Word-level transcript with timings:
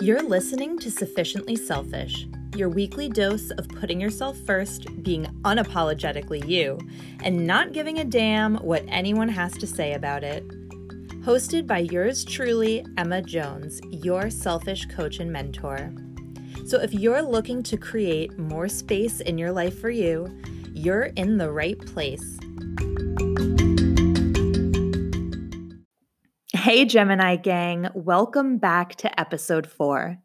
You're 0.00 0.22
listening 0.22 0.78
to 0.78 0.92
Sufficiently 0.92 1.56
Selfish, 1.56 2.28
your 2.54 2.68
weekly 2.68 3.08
dose 3.08 3.50
of 3.50 3.68
putting 3.68 4.00
yourself 4.00 4.38
first, 4.38 5.02
being 5.02 5.24
unapologetically 5.42 6.48
you, 6.48 6.78
and 7.24 7.44
not 7.48 7.72
giving 7.72 7.98
a 7.98 8.04
damn 8.04 8.58
what 8.58 8.84
anyone 8.86 9.28
has 9.28 9.52
to 9.54 9.66
say 9.66 9.94
about 9.94 10.22
it. 10.22 10.46
Hosted 11.22 11.66
by 11.66 11.78
yours 11.80 12.24
truly, 12.24 12.86
Emma 12.96 13.20
Jones, 13.20 13.80
your 13.90 14.30
selfish 14.30 14.86
coach 14.86 15.18
and 15.18 15.32
mentor. 15.32 15.92
So 16.64 16.80
if 16.80 16.94
you're 16.94 17.20
looking 17.20 17.64
to 17.64 17.76
create 17.76 18.38
more 18.38 18.68
space 18.68 19.18
in 19.18 19.36
your 19.36 19.50
life 19.50 19.80
for 19.80 19.90
you, 19.90 20.32
you're 20.74 21.10
in 21.16 21.38
the 21.38 21.50
right 21.50 21.78
place. 21.78 22.38
Hey, 26.68 26.84
Gemini 26.84 27.36
gang, 27.36 27.88
welcome 27.94 28.58
back 28.58 28.94
to 28.96 29.18
episode 29.18 29.66
four. 29.66 30.18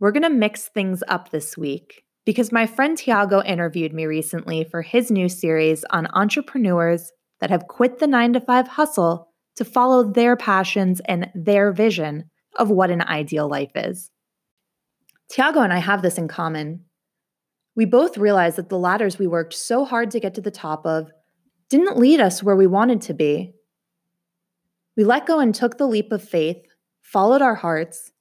We're 0.00 0.10
going 0.10 0.22
to 0.22 0.30
mix 0.30 0.68
things 0.68 1.02
up 1.06 1.28
this 1.28 1.54
week 1.54 2.06
because 2.24 2.50
my 2.50 2.64
friend 2.64 2.96
Thiago 2.96 3.44
interviewed 3.44 3.92
me 3.92 4.06
recently 4.06 4.64
for 4.64 4.80
his 4.80 5.10
new 5.10 5.28
series 5.28 5.84
on 5.90 6.06
entrepreneurs 6.14 7.12
that 7.42 7.50
have 7.50 7.68
quit 7.68 7.98
the 7.98 8.06
nine 8.06 8.32
to 8.32 8.40
five 8.40 8.66
hustle 8.66 9.28
to 9.56 9.66
follow 9.66 10.02
their 10.02 10.34
passions 10.34 11.02
and 11.04 11.30
their 11.34 11.72
vision 11.72 12.30
of 12.56 12.70
what 12.70 12.90
an 12.90 13.02
ideal 13.02 13.46
life 13.46 13.72
is. 13.74 14.10
Thiago 15.30 15.62
and 15.62 15.74
I 15.74 15.78
have 15.80 16.00
this 16.00 16.16
in 16.16 16.26
common. 16.26 16.86
We 17.76 17.84
both 17.84 18.16
realized 18.16 18.56
that 18.56 18.70
the 18.70 18.78
ladders 18.78 19.18
we 19.18 19.26
worked 19.26 19.52
so 19.52 19.84
hard 19.84 20.10
to 20.12 20.20
get 20.20 20.32
to 20.36 20.40
the 20.40 20.50
top 20.50 20.86
of 20.86 21.10
didn't 21.68 21.98
lead 21.98 22.18
us 22.18 22.42
where 22.42 22.56
we 22.56 22.66
wanted 22.66 23.02
to 23.02 23.12
be 23.12 23.52
we 24.96 25.04
let 25.04 25.26
go 25.26 25.38
and 25.40 25.54
took 25.54 25.78
the 25.78 25.86
leap 25.86 26.12
of 26.12 26.22
faith, 26.22 26.62
followed 27.00 27.42
our 27.42 27.54
hearts, 27.54 28.12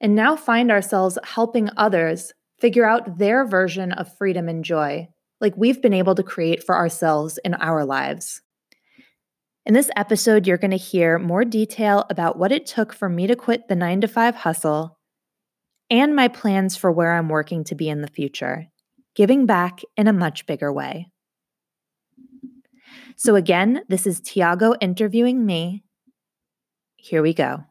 and 0.00 0.14
now 0.14 0.36
find 0.36 0.70
ourselves 0.70 1.18
helping 1.24 1.68
others 1.76 2.32
figure 2.58 2.86
out 2.86 3.18
their 3.18 3.46
version 3.46 3.92
of 3.92 4.16
freedom 4.16 4.48
and 4.48 4.64
joy, 4.64 5.08
like 5.40 5.56
we've 5.56 5.82
been 5.82 5.94
able 5.94 6.14
to 6.14 6.22
create 6.22 6.62
for 6.62 6.74
ourselves 6.74 7.38
in 7.44 7.54
our 7.54 7.84
lives. 7.84 8.42
In 9.66 9.74
this 9.74 9.90
episode, 9.94 10.46
you're 10.46 10.58
going 10.58 10.70
to 10.70 10.76
hear 10.76 11.18
more 11.18 11.44
detail 11.44 12.06
about 12.08 12.38
what 12.38 12.52
it 12.52 12.66
took 12.66 12.92
for 12.92 13.08
me 13.08 13.26
to 13.26 13.36
quit 13.36 13.68
the 13.68 13.76
nine 13.76 14.00
to 14.00 14.08
five 14.08 14.34
hustle 14.34 14.98
and 15.90 16.16
my 16.16 16.28
plans 16.28 16.76
for 16.76 16.90
where 16.90 17.14
I'm 17.14 17.28
working 17.28 17.64
to 17.64 17.74
be 17.74 17.88
in 17.88 18.00
the 18.00 18.08
future, 18.08 18.68
giving 19.14 19.44
back 19.44 19.80
in 19.96 20.06
a 20.06 20.12
much 20.12 20.46
bigger 20.46 20.72
way. 20.72 21.08
So, 23.16 23.34
again, 23.34 23.82
this 23.88 24.06
is 24.06 24.20
Thiago 24.20 24.76
interviewing 24.80 25.44
me, 25.44 25.84
here 27.02 27.22
we 27.22 27.34
go. 27.34 27.64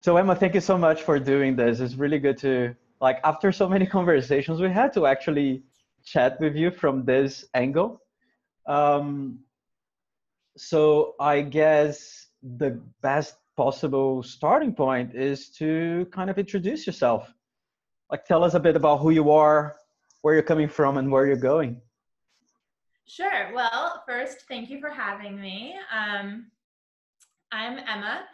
So 0.00 0.16
Emma, 0.16 0.34
thank 0.34 0.54
you 0.54 0.60
so 0.60 0.78
much 0.78 1.02
for 1.02 1.18
doing 1.18 1.54
this. 1.54 1.80
It's 1.80 1.94
really 1.94 2.18
good 2.18 2.38
to 2.38 2.74
like 3.00 3.20
after 3.24 3.52
so 3.52 3.68
many 3.68 3.86
conversations 3.98 4.60
we 4.60 4.70
had 4.70 4.92
to 4.94 5.06
actually 5.06 5.62
chat 6.04 6.40
with 6.40 6.56
you 6.56 6.70
from 6.70 7.04
this 7.04 7.44
angle. 7.54 8.00
Um, 8.66 9.40
so 10.56 11.14
I 11.20 11.42
guess 11.42 12.26
the 12.42 12.80
best 13.02 13.36
possible 13.56 14.22
starting 14.22 14.72
point 14.72 15.14
is 15.14 15.50
to 15.50 16.06
kind 16.12 16.30
of 16.30 16.38
introduce 16.38 16.86
yourself. 16.86 17.32
Like 18.10 18.24
tell 18.24 18.44
us 18.44 18.54
a 18.54 18.60
bit 18.60 18.76
about 18.76 18.98
who 18.98 19.10
you 19.10 19.30
are, 19.30 19.76
where 20.22 20.34
you're 20.34 20.42
coming 20.42 20.68
from 20.68 20.96
and 20.96 21.10
where 21.10 21.26
you're 21.26 21.36
going. 21.36 21.80
Sure. 23.08 23.50
Well, 23.54 24.02
first, 24.06 24.44
thank 24.48 24.68
you 24.68 24.80
for 24.80 24.90
having 24.90 25.40
me. 25.40 25.76
Um, 25.90 26.50
I'm 27.50 27.78
Emma, 27.78 28.24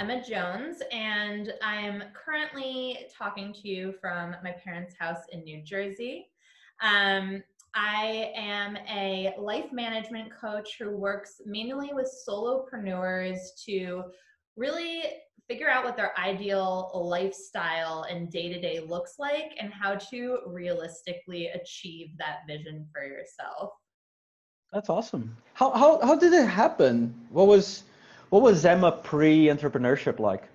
Emma 0.00 0.24
Jones, 0.24 0.82
and 0.90 1.52
I'm 1.62 2.02
currently 2.14 3.06
talking 3.16 3.52
to 3.52 3.68
you 3.68 3.94
from 4.00 4.34
my 4.42 4.50
parents' 4.50 4.96
house 4.98 5.20
in 5.30 5.44
New 5.44 5.62
Jersey. 5.62 6.26
Um, 6.82 7.44
I 7.76 8.32
am 8.34 8.76
a 8.88 9.34
life 9.38 9.70
management 9.70 10.32
coach 10.32 10.78
who 10.80 10.90
works 10.90 11.40
mainly 11.46 11.90
with 11.92 12.12
solopreneurs 12.28 13.38
to 13.66 14.02
really 14.56 15.04
figure 15.46 15.70
out 15.70 15.84
what 15.84 15.96
their 15.96 16.18
ideal 16.18 16.90
lifestyle 16.92 18.04
and 18.10 18.32
day 18.32 18.52
to 18.52 18.60
day 18.60 18.80
looks 18.80 19.14
like 19.20 19.54
and 19.60 19.72
how 19.72 19.94
to 19.94 20.38
realistically 20.44 21.46
achieve 21.48 22.18
that 22.18 22.38
vision 22.48 22.84
for 22.92 23.04
yourself. 23.04 23.70
That's 24.74 24.90
awesome. 24.90 25.36
How 25.52 25.70
how 25.70 26.04
how 26.04 26.16
did 26.16 26.32
it 26.32 26.48
happen? 26.48 27.14
What 27.30 27.46
was 27.46 27.84
what 28.30 28.42
was 28.42 28.64
Emma 28.64 28.90
pre-entrepreneurship 28.90 30.18
like? 30.18 30.48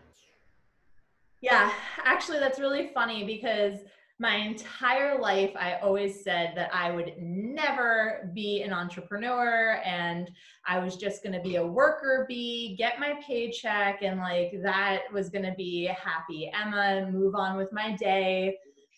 Yeah, 1.40 1.72
actually 2.04 2.40
that's 2.40 2.60
really 2.60 2.92
funny 2.94 3.24
because 3.24 3.80
my 4.20 4.36
entire 4.36 5.18
life 5.22 5.52
I 5.56 5.76
always 5.76 6.22
said 6.22 6.52
that 6.58 6.70
I 6.76 6.92
would 6.92 7.14
never 7.18 8.30
be 8.36 8.62
an 8.62 8.74
entrepreneur 8.74 9.82
and 9.86 10.30
I 10.68 10.80
was 10.80 10.98
just 10.98 11.24
going 11.24 11.32
to 11.32 11.42
be 11.42 11.56
a 11.56 11.66
worker 11.66 12.26
bee, 12.28 12.76
get 12.78 13.00
my 13.00 13.14
paycheck 13.26 14.02
and 14.02 14.20
like 14.20 14.52
that 14.64 15.04
was 15.14 15.30
going 15.30 15.46
to 15.46 15.54
be 15.56 15.86
happy 15.86 16.52
Emma, 16.54 17.10
move 17.10 17.36
on 17.36 17.56
with 17.56 17.72
my 17.72 17.96
day. 17.96 18.58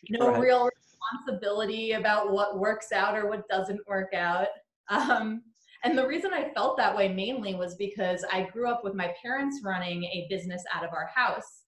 No 0.10 0.32
right. 0.32 0.40
real 0.40 0.68
responsibility 1.14 1.92
about 1.92 2.32
what 2.32 2.58
works 2.58 2.92
out 2.92 3.16
or 3.16 3.30
what 3.30 3.48
doesn't 3.48 3.88
work 3.88 4.16
out. 4.16 4.48
Um, 4.92 5.42
and 5.84 5.98
the 5.98 6.06
reason 6.06 6.32
I 6.34 6.52
felt 6.54 6.78
that 6.78 6.96
way 6.96 7.08
mainly 7.08 7.56
was 7.56 7.76
because 7.76 8.24
I 8.32 8.44
grew 8.44 8.70
up 8.70 8.84
with 8.84 8.94
my 8.94 9.12
parents 9.20 9.62
running 9.64 10.04
a 10.04 10.28
business 10.30 10.64
out 10.72 10.84
of 10.84 10.94
our 10.94 11.10
house. 11.16 11.64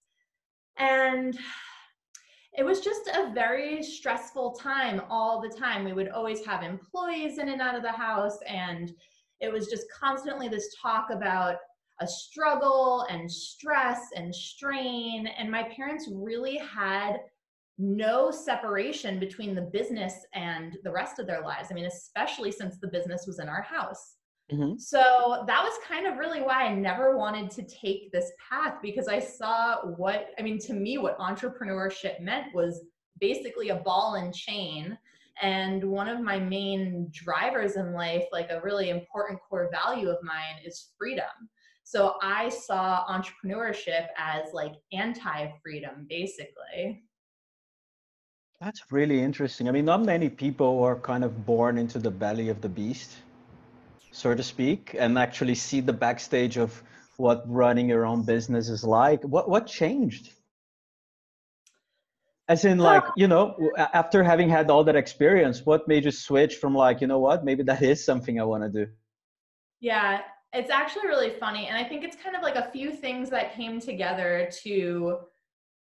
And 0.78 1.38
it 2.56 2.64
was 2.64 2.82
just 2.82 3.08
a 3.08 3.32
very 3.34 3.82
stressful 3.82 4.52
time 4.52 5.02
all 5.10 5.42
the 5.42 5.50
time. 5.50 5.84
We 5.84 5.94
would 5.94 6.10
always 6.10 6.46
have 6.46 6.62
employees 6.62 7.40
in 7.40 7.50
and 7.50 7.62
out 7.62 7.76
of 7.76 7.82
the 7.82 7.92
house. 7.92 8.38
And 8.48 8.92
it 9.40 9.52
was 9.52 9.68
just 9.68 9.86
constantly 10.00 10.48
this 10.48 10.76
talk 10.80 11.08
about 11.10 11.56
a 12.00 12.08
struggle 12.08 13.08
and 13.10 13.32
stress 13.32 14.00
and 14.16 14.34
strain. 14.34 15.26
And 15.26 15.50
my 15.50 15.64
parents 15.76 16.10
really 16.14 16.58
had 16.58 17.18
no 17.84 18.32
separation 18.32 19.20
between 19.20 19.54
the 19.54 19.62
business 19.62 20.26
and 20.34 20.78
the 20.84 20.92
rest 20.92 21.20
of 21.20 21.28
their 21.28 21.42
lives. 21.42 21.68
I 21.70 21.74
mean, 21.74 21.86
especially 21.86 22.52
since 22.52 22.78
the 22.78 22.88
business 22.88 23.26
was 23.28 23.40
in 23.40 23.50
our 23.50 23.62
house. 23.62 24.16
Mm-hmm. 24.52 24.78
So 24.78 25.44
that 25.48 25.64
was 25.64 25.74
kind 25.88 26.08
of 26.08 26.18
really 26.18 26.42
why 26.42 26.64
I 26.64 26.74
never 26.74 27.18
wanted 27.18 27.50
to 27.52 27.64
take 27.64 28.12
this 28.12 28.32
path 28.50 28.76
because 28.82 29.08
I 29.08 29.20
saw 29.20 29.86
what, 29.98 30.30
I 30.38 30.42
mean, 30.42 30.60
to 30.60 30.74
me, 30.74 30.98
what 30.98 31.18
entrepreneurship 31.20 32.22
meant 32.22 32.54
was 32.54 32.86
basically 33.20 33.70
a 33.70 33.76
ball 33.76 34.16
and 34.16 34.34
chain. 34.34 34.98
And 35.42 35.84
one 35.84 36.08
of 36.08 36.22
my 36.22 36.40
main 36.40 37.10
drivers 37.12 37.76
in 37.76 37.94
life, 37.94 38.26
like 38.32 38.50
a 38.50 38.62
really 38.62 38.90
important 38.90 39.40
core 39.50 39.70
value 39.72 40.10
of 40.10 40.18
mine, 40.24 40.62
is 40.64 40.92
freedom. 40.98 41.26
So 41.84 42.16
I 42.22 42.50
saw 42.50 43.06
entrepreneurship 43.08 44.08
as 44.18 44.54
like 44.54 44.74
anti 44.92 45.48
freedom, 45.62 46.06
basically. 46.08 47.04
That's 48.64 48.92
really 48.92 49.22
interesting. 49.22 49.68
I 49.68 49.72
mean, 49.72 49.84
not 49.84 50.06
many 50.06 50.30
people 50.30 50.82
are 50.84 50.96
kind 50.96 51.26
of 51.26 51.46
born 51.46 51.78
into 51.78 52.00
the 52.00 52.10
belly 52.10 52.48
of 52.48 52.62
the 52.62 52.70
beast, 52.70 53.18
so 54.12 54.34
to 54.34 54.42
speak, 54.42 54.96
and 54.98 55.20
actually 55.20 55.56
see 55.56 55.82
the 55.82 55.92
backstage 55.92 56.56
of 56.58 56.82
what 57.18 57.44
running 57.46 57.90
your 57.90 58.06
own 58.06 58.24
business 58.24 58.70
is 58.70 58.86
like. 58.86 59.22
What 59.24 59.50
what 59.50 59.68
changed? 59.68 60.32
As 62.48 62.64
in, 62.64 62.78
like, 62.78 63.04
you 63.18 63.28
know, 63.28 63.56
after 63.78 64.24
having 64.24 64.50
had 64.50 64.70
all 64.70 64.84
that 64.86 64.96
experience, 64.96 65.66
what 65.66 65.88
made 65.88 66.06
you 66.06 66.12
switch 66.12 66.56
from 66.56 66.74
like, 66.76 67.02
you 67.02 67.08
know 67.08 67.20
what, 67.20 67.44
maybe 67.44 67.64
that 67.64 67.82
is 67.82 68.06
something 68.06 68.40
I 68.40 68.44
want 68.44 68.64
to 68.64 68.86
do? 68.86 68.92
Yeah, 69.82 70.22
it's 70.54 70.70
actually 70.70 71.08
really 71.08 71.32
funny. 71.32 71.68
And 71.68 71.78
I 71.78 71.84
think 71.84 72.04
it's 72.04 72.16
kind 72.16 72.36
of 72.36 72.42
like 72.42 72.56
a 72.56 72.70
few 72.72 72.92
things 72.92 73.30
that 73.30 73.56
came 73.56 73.80
together 73.82 74.50
to 74.64 75.20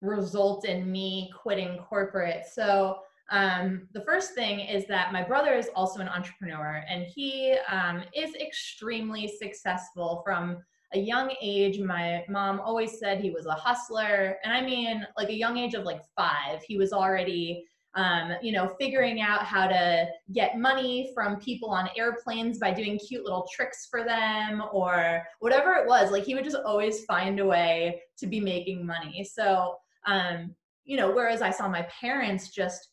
result 0.03 0.67
in 0.67 0.91
me 0.91 1.33
quitting 1.41 1.79
corporate. 1.79 2.45
So 2.53 2.99
um, 3.31 3.89
the 3.95 4.03
first 4.03 4.35
thing 4.35 4.61
is 4.61 4.87
that 4.89 5.13
my 5.13 5.23
brother 5.23 5.55
is 5.55 5.71
also 5.75 6.01
an 6.01 6.09
entrepreneur 6.09 6.85
and 6.89 7.05
he 7.05 7.57
um, 7.71 8.03
is 8.15 8.35
extremely 8.35 9.27
successful 9.27 10.23
from 10.25 10.59
a 10.93 10.99
young 10.99 11.35
age. 11.41 11.79
My 11.79 12.25
mom 12.29 12.61
always 12.61 12.99
said 12.99 13.21
he 13.21 13.31
was 13.31 13.47
a 13.47 13.55
hustler. 13.55 14.37
And 14.45 14.53
I 14.53 14.61
mean, 14.61 15.07
like 15.17 15.31
a 15.31 15.35
young 15.35 15.57
age 15.57 15.73
of 15.75 15.85
like 15.85 16.03
five, 16.15 16.61
he 16.67 16.77
was 16.77 16.93
already 16.93 17.65
um, 17.95 18.33
you 18.41 18.53
know, 18.53 18.75
figuring 18.81 19.21
out 19.21 19.45
how 19.45 19.67
to 19.67 20.07
get 20.33 20.59
money 20.59 21.11
from 21.15 21.37
people 21.37 21.69
on 21.69 21.91
airplanes 21.97 22.59
by 22.59 22.73
doing 22.73 22.99
cute 22.99 23.23
little 23.23 23.47
tricks 23.53 23.87
for 23.91 24.03
them 24.03 24.63
or 24.73 25.23
whatever 25.41 25.75
it 25.75 25.87
was. 25.87 26.11
Like 26.11 26.25
he 26.25 26.35
would 26.35 26.45
just 26.45 26.57
always 26.65 27.05
find 27.05 27.39
a 27.39 27.45
way 27.45 28.01
to 28.19 28.27
be 28.27 28.41
making 28.41 28.87
money. 28.87 29.25
So 29.25 29.77
um, 30.07 30.55
you 30.85 30.97
know, 30.97 31.11
whereas 31.13 31.43
I 31.43 31.51
saw 31.51 31.69
my 31.69 31.87
parents 32.01 32.51
just 32.51 32.89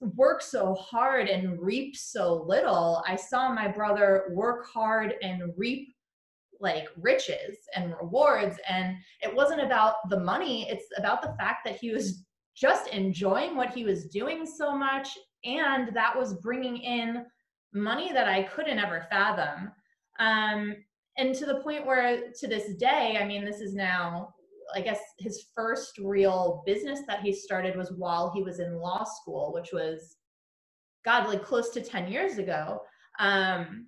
work 0.00 0.42
so 0.42 0.74
hard 0.74 1.28
and 1.28 1.60
reap 1.60 1.96
so 1.96 2.44
little, 2.46 3.02
I 3.06 3.16
saw 3.16 3.52
my 3.52 3.68
brother 3.68 4.30
work 4.34 4.66
hard 4.72 5.14
and 5.22 5.52
reap 5.56 5.94
like 6.60 6.88
riches 6.96 7.56
and 7.74 7.94
rewards 8.00 8.56
and 8.68 8.96
it 9.22 9.34
wasn't 9.34 9.62
about 9.62 9.94
the 10.10 10.20
money 10.20 10.68
it's 10.68 10.84
about 10.98 11.22
the 11.22 11.34
fact 11.38 11.64
that 11.64 11.76
he 11.76 11.90
was 11.90 12.24
just 12.54 12.88
enjoying 12.88 13.56
what 13.56 13.72
he 13.72 13.84
was 13.84 14.04
doing 14.06 14.44
so 14.44 14.76
much 14.76 15.08
and 15.44 15.94
that 15.94 16.16
was 16.16 16.34
bringing 16.34 16.76
in 16.76 17.24
money 17.72 18.12
that 18.12 18.28
i 18.28 18.42
couldn't 18.42 18.78
ever 18.78 19.06
fathom. 19.10 19.72
Um, 20.18 20.76
and 21.16 21.34
to 21.34 21.46
the 21.46 21.60
point 21.60 21.86
where 21.86 22.30
to 22.38 22.46
this 22.46 22.74
day 22.76 23.16
i 23.18 23.24
mean 23.24 23.44
this 23.44 23.60
is 23.60 23.74
now 23.74 24.34
i 24.74 24.80
guess 24.80 25.00
his 25.18 25.46
first 25.54 25.98
real 25.98 26.62
business 26.66 27.00
that 27.06 27.20
he 27.20 27.32
started 27.32 27.76
was 27.76 27.92
while 27.92 28.32
he 28.34 28.42
was 28.42 28.60
in 28.60 28.78
law 28.78 29.04
school 29.04 29.52
which 29.52 29.70
was 29.72 30.16
god 31.04 31.28
like 31.28 31.44
close 31.44 31.70
to 31.70 31.80
10 31.80 32.10
years 32.10 32.38
ago. 32.38 32.80
Um, 33.18 33.86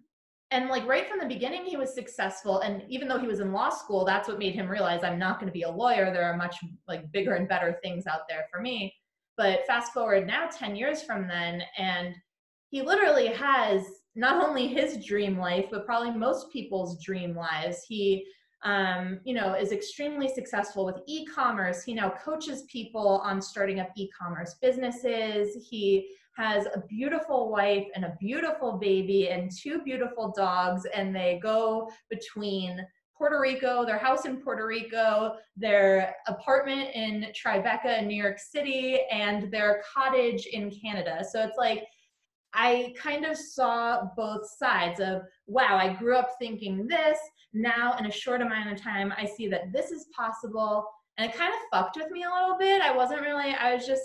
and 0.51 0.69
like 0.69 0.87
right 0.87 1.09
from 1.09 1.19
the 1.19 1.27
beginning 1.27 1.65
he 1.65 1.77
was 1.77 1.95
successful. 1.95 2.61
And 2.61 2.83
even 2.89 3.09
though 3.09 3.19
he 3.19 3.27
was 3.27 3.41
in 3.41 3.53
law 3.53 3.71
school 3.71 4.05
that's 4.05 4.29
what 4.29 4.39
made 4.39 4.55
him 4.55 4.69
realize 4.69 5.03
i'm 5.03 5.19
not 5.19 5.39
going 5.39 5.47
to 5.47 5.53
be 5.53 5.63
a 5.63 5.71
lawyer. 5.71 6.13
There 6.13 6.25
are 6.25 6.37
much 6.37 6.57
like 6.87 7.11
bigger 7.13 7.35
and 7.35 7.49
better 7.49 7.79
things 7.83 8.07
out 8.07 8.29
there 8.29 8.47
for 8.51 8.61
me. 8.61 8.95
But 9.37 9.67
fast 9.67 9.93
forward 9.93 10.27
now 10.27 10.49
10 10.49 10.77
years 10.77 11.03
from 11.03 11.27
then 11.27 11.63
and 11.79 12.15
he 12.69 12.83
literally 12.83 13.29
has 13.29 13.83
not 14.15 14.47
only 14.47 14.67
his 14.67 15.05
dream 15.05 15.39
life 15.39 15.67
but 15.71 15.87
probably 15.87 16.11
most 16.11 16.53
people's 16.53 17.03
dream 17.03 17.35
lives. 17.35 17.83
He 17.89 18.27
um, 18.65 19.21
you 19.25 19.35
know 19.35 19.55
is 19.55 19.73
extremely 19.73 20.29
successful 20.29 20.85
with 20.85 21.01
e-commerce 21.07 21.83
he 21.83 21.95
now 21.95 22.11
coaches 22.11 22.63
people 22.71 23.21
on 23.25 23.43
starting 23.43 23.81
up 23.81 23.89
e-commerce 23.97 24.57
businesses 24.63 25.67
he 25.69 26.09
has 26.37 26.67
a 26.67 26.83
beautiful 26.89 27.51
wife 27.51 27.87
and 27.95 28.05
a 28.05 28.17
beautiful 28.19 28.73
baby 28.79 29.29
and 29.29 29.51
two 29.51 29.83
beautiful 29.83 30.33
dogs, 30.37 30.87
and 30.95 31.15
they 31.15 31.39
go 31.43 31.91
between 32.09 32.85
Puerto 33.17 33.39
Rico, 33.39 33.85
their 33.85 33.99
house 33.99 34.25
in 34.25 34.39
Puerto 34.39 34.67
Rico, 34.67 35.35
their 35.57 36.17
apartment 36.27 36.89
in 36.95 37.27
Tribeca 37.33 37.99
in 37.99 38.09
New 38.09 38.21
York 38.21 38.39
City, 38.39 39.01
and 39.11 39.51
their 39.53 39.83
cottage 39.95 40.47
in 40.47 40.71
Canada. 40.71 41.25
So 41.31 41.43
it's 41.45 41.59
like, 41.59 41.85
I 42.55 42.95
kind 42.99 43.25
of 43.25 43.37
saw 43.37 44.09
both 44.17 44.49
sides 44.59 45.01
of, 45.01 45.23
wow, 45.47 45.77
I 45.77 45.95
grew 45.95 46.17
up 46.17 46.31
thinking 46.39 46.87
this. 46.87 47.19
Now, 47.53 47.97
in 47.99 48.07
a 48.07 48.11
short 48.11 48.41
amount 48.41 48.73
of 48.73 48.81
time, 48.81 49.13
I 49.17 49.25
see 49.25 49.49
that 49.49 49.73
this 49.73 49.91
is 49.91 50.09
possible. 50.15 50.87
And 51.17 51.31
it 51.31 51.37
kind 51.37 51.53
of 51.53 51.61
fucked 51.71 51.97
with 51.97 52.11
me 52.11 52.25
a 52.25 52.31
little 52.31 52.57
bit. 52.59 52.83
I 52.83 52.95
wasn't 52.95 53.23
really, 53.23 53.55
I 53.55 53.75
was 53.75 53.87
just, 53.87 54.03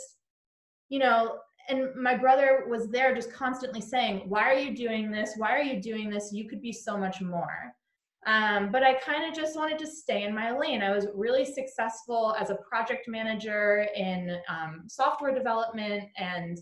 you 0.89 0.99
know, 0.99 1.37
and 1.69 1.93
my 1.95 2.15
brother 2.15 2.65
was 2.69 2.89
there 2.89 3.13
just 3.13 3.31
constantly 3.31 3.81
saying 3.81 4.23
why 4.27 4.43
are 4.43 4.57
you 4.57 4.75
doing 4.75 5.11
this 5.11 5.33
why 5.37 5.51
are 5.51 5.61
you 5.61 5.81
doing 5.81 6.09
this 6.09 6.31
you 6.31 6.47
could 6.47 6.61
be 6.61 6.71
so 6.71 6.97
much 6.97 7.21
more 7.21 7.73
um, 8.25 8.71
but 8.71 8.83
i 8.83 8.93
kind 8.93 9.25
of 9.25 9.37
just 9.37 9.55
wanted 9.55 9.77
to 9.77 9.87
stay 9.87 10.23
in 10.23 10.33
my 10.33 10.57
lane 10.57 10.81
i 10.81 10.93
was 10.93 11.07
really 11.13 11.45
successful 11.45 12.35
as 12.39 12.49
a 12.49 12.57
project 12.69 13.07
manager 13.07 13.87
in 13.95 14.37
um, 14.49 14.83
software 14.87 15.33
development 15.33 16.03
and 16.17 16.61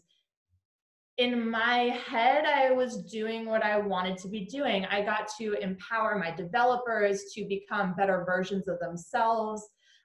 in 1.17 1.49
my 1.49 1.97
head 2.07 2.45
i 2.45 2.71
was 2.71 3.03
doing 3.03 3.45
what 3.45 3.63
i 3.63 3.77
wanted 3.77 4.17
to 4.17 4.27
be 4.27 4.45
doing 4.45 4.85
i 4.87 5.01
got 5.01 5.29
to 5.39 5.53
empower 5.61 6.17
my 6.17 6.29
developers 6.31 7.25
to 7.33 7.45
become 7.45 7.93
better 7.95 8.23
versions 8.25 8.67
of 8.67 8.77
themselves 8.79 9.63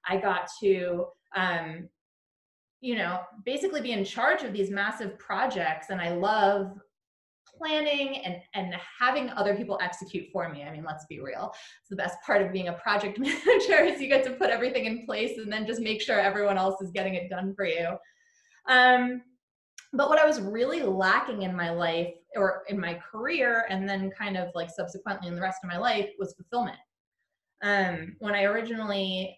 i 0.09 0.17
got 0.17 0.49
to 0.61 1.05
um, 1.37 1.89
you 2.81 2.97
know, 2.97 3.21
basically 3.45 3.81
be 3.81 3.93
in 3.93 4.05
charge 4.05 4.43
of 4.43 4.53
these 4.53 4.71
massive 4.71 5.19
projects. 5.19 5.91
And 5.91 6.01
I 6.01 6.15
love 6.15 6.73
planning 7.59 8.25
and 8.25 8.37
and 8.55 8.75
having 8.99 9.29
other 9.31 9.55
people 9.55 9.79
execute 9.83 10.29
for 10.33 10.49
me. 10.49 10.63
I 10.63 10.71
mean, 10.71 10.85
let's 10.85 11.05
be 11.07 11.21
real. 11.21 11.53
It's 11.81 11.91
the 11.91 11.97
best 11.97 12.17
part 12.25 12.41
of 12.43 12.53
being 12.53 12.69
a 12.69 12.73
project 12.75 13.19
manager 13.19 13.85
is 13.85 14.01
you 14.01 14.09
get 14.09 14.25
to 14.25 14.33
put 14.33 14.51
everything 14.51 14.87
in 14.87 15.05
place 15.05 15.37
and 15.37 15.53
then 15.53 15.67
just 15.67 15.81
make 15.81 16.01
sure 16.01 16.19
everyone 16.19 16.57
else 16.57 16.81
is 16.81 16.91
getting 16.91 17.15
it 17.15 17.29
done 17.29 17.55
for 17.55 17.67
you. 17.67 17.97
Um, 18.69 19.23
but 19.93 20.09
what 20.09 20.19
I 20.19 20.27
was 20.27 20.41
really 20.41 20.83
lacking 20.83 21.43
in 21.43 21.55
my 21.55 21.71
life 21.71 22.15
or 22.37 22.63
in 22.69 22.79
my 22.79 22.95
career 22.95 23.67
and 23.69 23.89
then 23.89 24.11
kind 24.11 24.37
of 24.37 24.49
like 24.55 24.71
subsequently 24.71 25.29
in 25.29 25.35
the 25.35 25.41
rest 25.41 25.61
of 25.65 25.71
my 25.71 25.79
life 25.79 26.11
was 26.19 26.35
fulfillment. 26.35 26.79
Um, 27.63 28.17
when 28.21 28.35
I 28.35 28.45
originally 28.45 29.37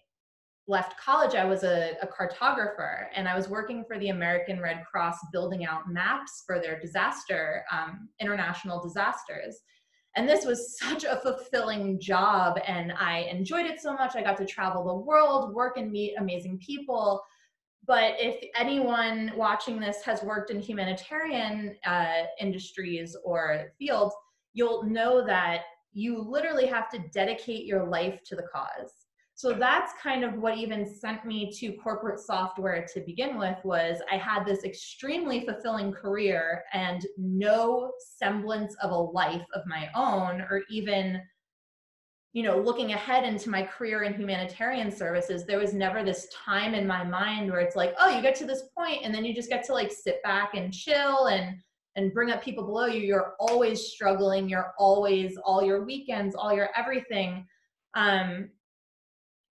left 0.67 0.97
college, 0.97 1.35
I 1.35 1.43
was 1.43 1.63
a, 1.63 1.95
a, 2.01 2.07
cartographer 2.07 3.07
and 3.13 3.27
I 3.27 3.35
was 3.35 3.49
working 3.49 3.83
for 3.85 3.99
the 3.99 4.09
American 4.09 4.61
Red 4.61 4.83
Cross 4.89 5.17
building 5.33 5.65
out 5.65 5.91
maps 5.91 6.43
for 6.45 6.59
their 6.59 6.79
disaster, 6.79 7.65
um, 7.69 8.07
international 8.21 8.81
disasters. 8.81 9.59
And 10.15 10.29
this 10.29 10.45
was 10.45 10.77
such 10.79 11.03
a 11.03 11.17
fulfilling 11.17 11.99
job 11.99 12.59
and 12.65 12.93
I 12.93 13.27
enjoyed 13.29 13.65
it 13.65 13.81
so 13.81 13.93
much. 13.93 14.15
I 14.15 14.21
got 14.21 14.37
to 14.37 14.45
travel 14.45 14.85
the 14.85 14.93
world, 14.93 15.53
work 15.53 15.77
and 15.77 15.91
meet 15.91 16.15
amazing 16.17 16.59
people. 16.65 17.21
But 17.85 18.15
if 18.17 18.49
anyone 18.57 19.33
watching 19.35 19.79
this 19.79 20.01
has 20.03 20.23
worked 20.23 20.51
in 20.51 20.59
humanitarian 20.61 21.75
uh, 21.85 22.23
industries 22.39 23.15
or 23.25 23.73
fields, 23.77 24.15
you'll 24.53 24.83
know 24.83 25.25
that 25.25 25.63
you 25.91 26.19
literally 26.19 26.65
have 26.67 26.89
to 26.89 26.99
dedicate 27.11 27.65
your 27.65 27.85
life 27.85 28.19
to 28.25 28.35
the 28.35 28.47
cause. 28.53 29.03
So 29.35 29.51
that's 29.51 29.93
kind 30.01 30.23
of 30.23 30.35
what 30.35 30.57
even 30.57 30.85
sent 30.85 31.25
me 31.25 31.51
to 31.59 31.73
corporate 31.73 32.19
software 32.19 32.85
to 32.93 33.01
begin 33.01 33.37
with 33.37 33.57
was 33.63 33.97
I 34.11 34.17
had 34.17 34.45
this 34.45 34.63
extremely 34.63 35.43
fulfilling 35.45 35.91
career 35.91 36.63
and 36.71 37.05
no 37.17 37.91
semblance 38.17 38.75
of 38.81 38.91
a 38.91 38.95
life 38.95 39.43
of 39.53 39.63
my 39.65 39.89
own 39.95 40.41
or 40.41 40.61
even 40.69 41.19
you 42.33 42.43
know 42.43 42.57
looking 42.57 42.93
ahead 42.93 43.23
into 43.23 43.49
my 43.49 43.63
career 43.63 44.03
in 44.03 44.13
humanitarian 44.13 44.91
services 44.91 45.45
there 45.45 45.59
was 45.59 45.73
never 45.73 46.03
this 46.03 46.27
time 46.33 46.73
in 46.73 46.85
my 46.85 47.03
mind 47.03 47.49
where 47.49 47.61
it's 47.61 47.75
like 47.75 47.93
oh 47.99 48.09
you 48.09 48.21
get 48.21 48.35
to 48.35 48.45
this 48.45 48.63
point 48.75 48.99
and 49.03 49.13
then 49.13 49.23
you 49.23 49.33
just 49.33 49.49
get 49.49 49.63
to 49.63 49.73
like 49.73 49.91
sit 49.91 50.21
back 50.23 50.55
and 50.55 50.73
chill 50.73 51.27
and 51.27 51.55
and 51.95 52.13
bring 52.13 52.31
up 52.31 52.43
people 52.43 52.63
below 52.63 52.85
you. 52.85 53.01
You're 53.01 53.35
always 53.39 53.87
struggling. 53.87 54.49
You're 54.49 54.73
always 54.77 55.37
all 55.37 55.63
your 55.63 55.83
weekends 55.85 56.35
all 56.35 56.53
your 56.53 56.69
everything. 56.75 57.45
Um 57.95 58.49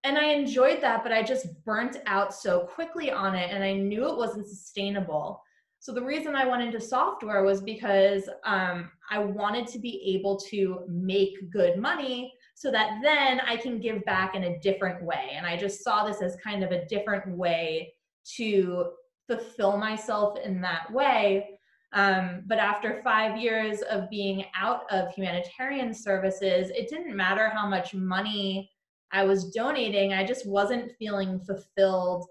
and 0.04 0.18
I 0.18 0.32
enjoyed 0.32 0.80
that, 0.80 1.04
but 1.04 1.12
I 1.12 1.22
just 1.22 1.46
burnt 1.64 1.98
out 2.06 2.34
so 2.34 2.60
quickly 2.60 3.12
on 3.12 3.36
it 3.36 3.50
and 3.52 3.62
I 3.62 3.74
knew 3.74 4.08
it 4.08 4.16
wasn't 4.16 4.48
sustainable. 4.48 5.40
So 5.78 5.92
the 5.92 6.02
reason 6.02 6.34
I 6.34 6.44
went 6.44 6.62
into 6.62 6.80
software 6.80 7.44
was 7.44 7.60
because 7.60 8.28
um, 8.44 8.90
I 9.10 9.20
wanted 9.20 9.68
to 9.68 9.78
be 9.78 10.16
able 10.16 10.38
to 10.50 10.80
make 10.88 11.52
good 11.52 11.78
money 11.78 12.34
so 12.62 12.70
that 12.70 13.00
then 13.02 13.40
I 13.40 13.56
can 13.56 13.80
give 13.80 14.04
back 14.04 14.36
in 14.36 14.44
a 14.44 14.58
different 14.60 15.02
way. 15.02 15.32
And 15.34 15.44
I 15.44 15.56
just 15.56 15.82
saw 15.82 16.04
this 16.04 16.22
as 16.22 16.36
kind 16.36 16.62
of 16.62 16.70
a 16.70 16.84
different 16.84 17.36
way 17.36 17.92
to 18.36 18.90
fulfill 19.26 19.76
myself 19.76 20.38
in 20.38 20.60
that 20.60 20.88
way. 20.92 21.58
Um, 21.92 22.44
but 22.46 22.58
after 22.58 23.02
five 23.02 23.36
years 23.36 23.82
of 23.82 24.08
being 24.10 24.44
out 24.54 24.82
of 24.92 25.12
humanitarian 25.12 25.92
services, 25.92 26.70
it 26.70 26.88
didn't 26.88 27.16
matter 27.16 27.48
how 27.48 27.68
much 27.68 27.94
money 27.94 28.70
I 29.10 29.24
was 29.24 29.50
donating, 29.50 30.12
I 30.12 30.24
just 30.24 30.46
wasn't 30.46 30.92
feeling 31.00 31.40
fulfilled 31.40 32.26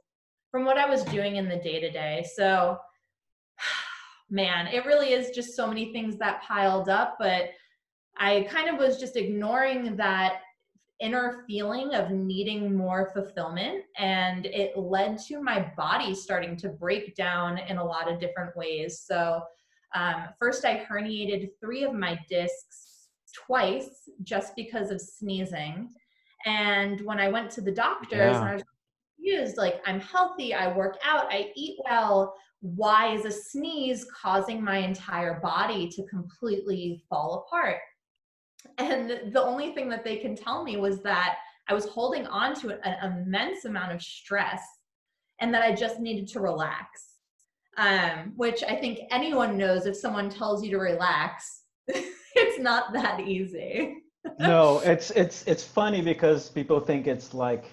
from 0.50 0.64
what 0.64 0.78
I 0.78 0.90
was 0.90 1.04
doing 1.04 1.36
in 1.36 1.50
the 1.50 1.58
day 1.58 1.82
to 1.82 1.92
day. 1.92 2.26
So, 2.36 2.78
man, 4.30 4.68
it 4.68 4.86
really 4.86 5.12
is 5.12 5.32
just 5.32 5.58
so 5.58 5.68
many 5.68 5.92
things 5.92 6.18
that 6.20 6.42
piled 6.42 6.88
up, 6.88 7.18
but 7.20 7.50
I 8.22 8.48
kind 8.50 8.70
of 8.70 8.78
was 8.78 8.98
just 8.98 9.16
ignoring 9.16 9.96
that 9.98 10.42
inner 11.00 11.44
feeling 11.48 11.96
of 11.96 12.12
needing 12.12 12.76
more 12.76 13.12
fulfillment 13.14 13.84
and 13.98 14.46
it 14.46 14.78
led 14.78 15.18
to 15.18 15.42
my 15.42 15.72
body 15.76 16.14
starting 16.14 16.56
to 16.56 16.70
break 16.70 17.16
down 17.16 17.58
in 17.58 17.78
a 17.78 17.84
lot 17.84 18.12
of 18.12 18.20
different 18.20 18.56
ways 18.56 19.04
so 19.04 19.42
um, 19.96 20.26
first 20.40 20.64
i 20.64 20.86
herniated 20.88 21.50
three 21.60 21.84
of 21.84 21.92
my 21.92 22.20
discs 22.30 23.08
twice 23.34 24.12
just 24.22 24.56
because 24.56 24.92
of 24.92 25.02
sneezing 25.02 25.90
and 26.46 27.02
when 27.02 27.20
I 27.20 27.30
went 27.30 27.52
to 27.52 27.62
the 27.62 27.72
doctors 27.72 28.12
yeah. 28.20 28.40
and 28.40 28.50
I 28.50 28.54
was 28.54 28.64
confused, 29.18 29.58
like 29.58 29.82
I'm 29.86 30.00
healthy, 30.00 30.54
I 30.54 30.76
work 30.76 30.98
out, 31.04 31.26
I 31.30 31.52
eat 31.56 31.78
well. 31.84 32.36
Why 32.62 33.14
is 33.14 33.26
a 33.26 33.32
sneeze 33.32 34.06
causing 34.06 34.64
my 34.64 34.78
entire 34.78 35.40
body 35.40 35.90
to 35.90 36.04
completely 36.08 37.04
fall 37.10 37.46
apart? 37.48 37.78
And 38.78 39.34
the 39.34 39.44
only 39.44 39.74
thing 39.74 39.90
that 39.90 40.04
they 40.04 40.18
can 40.18 40.36
tell 40.36 40.64
me 40.64 40.78
was 40.78 41.02
that 41.04 41.38
I 41.68 41.74
was 41.74 41.86
holding 41.86 42.28
on 42.28 42.56
to 42.62 42.80
an 42.88 43.12
immense 43.12 43.66
amount 43.66 43.92
of 43.94 44.02
stress 44.02 44.62
and 45.40 45.54
that 45.54 45.64
I 45.64 45.74
just 45.74 46.00
needed 46.00 46.28
to 46.30 46.40
relax. 46.40 47.08
Um, 47.78 48.34
which 48.36 48.64
I 48.64 48.76
think 48.76 49.00
anyone 49.12 49.58
knows 49.58 49.86
if 49.86 49.96
someone 49.96 50.30
tells 50.30 50.64
you 50.64 50.72
to 50.72 50.78
relax, 50.78 51.64
it's 51.88 52.60
not 52.60 52.92
that 52.94 53.22
easy 53.22 54.02
no, 54.40 54.80
it's 54.80 55.12
it's 55.12 55.44
it's 55.48 55.64
funny 55.64 56.02
because 56.02 56.50
people 56.50 56.80
think 56.80 57.08
it's 57.08 57.34
like 57.34 57.66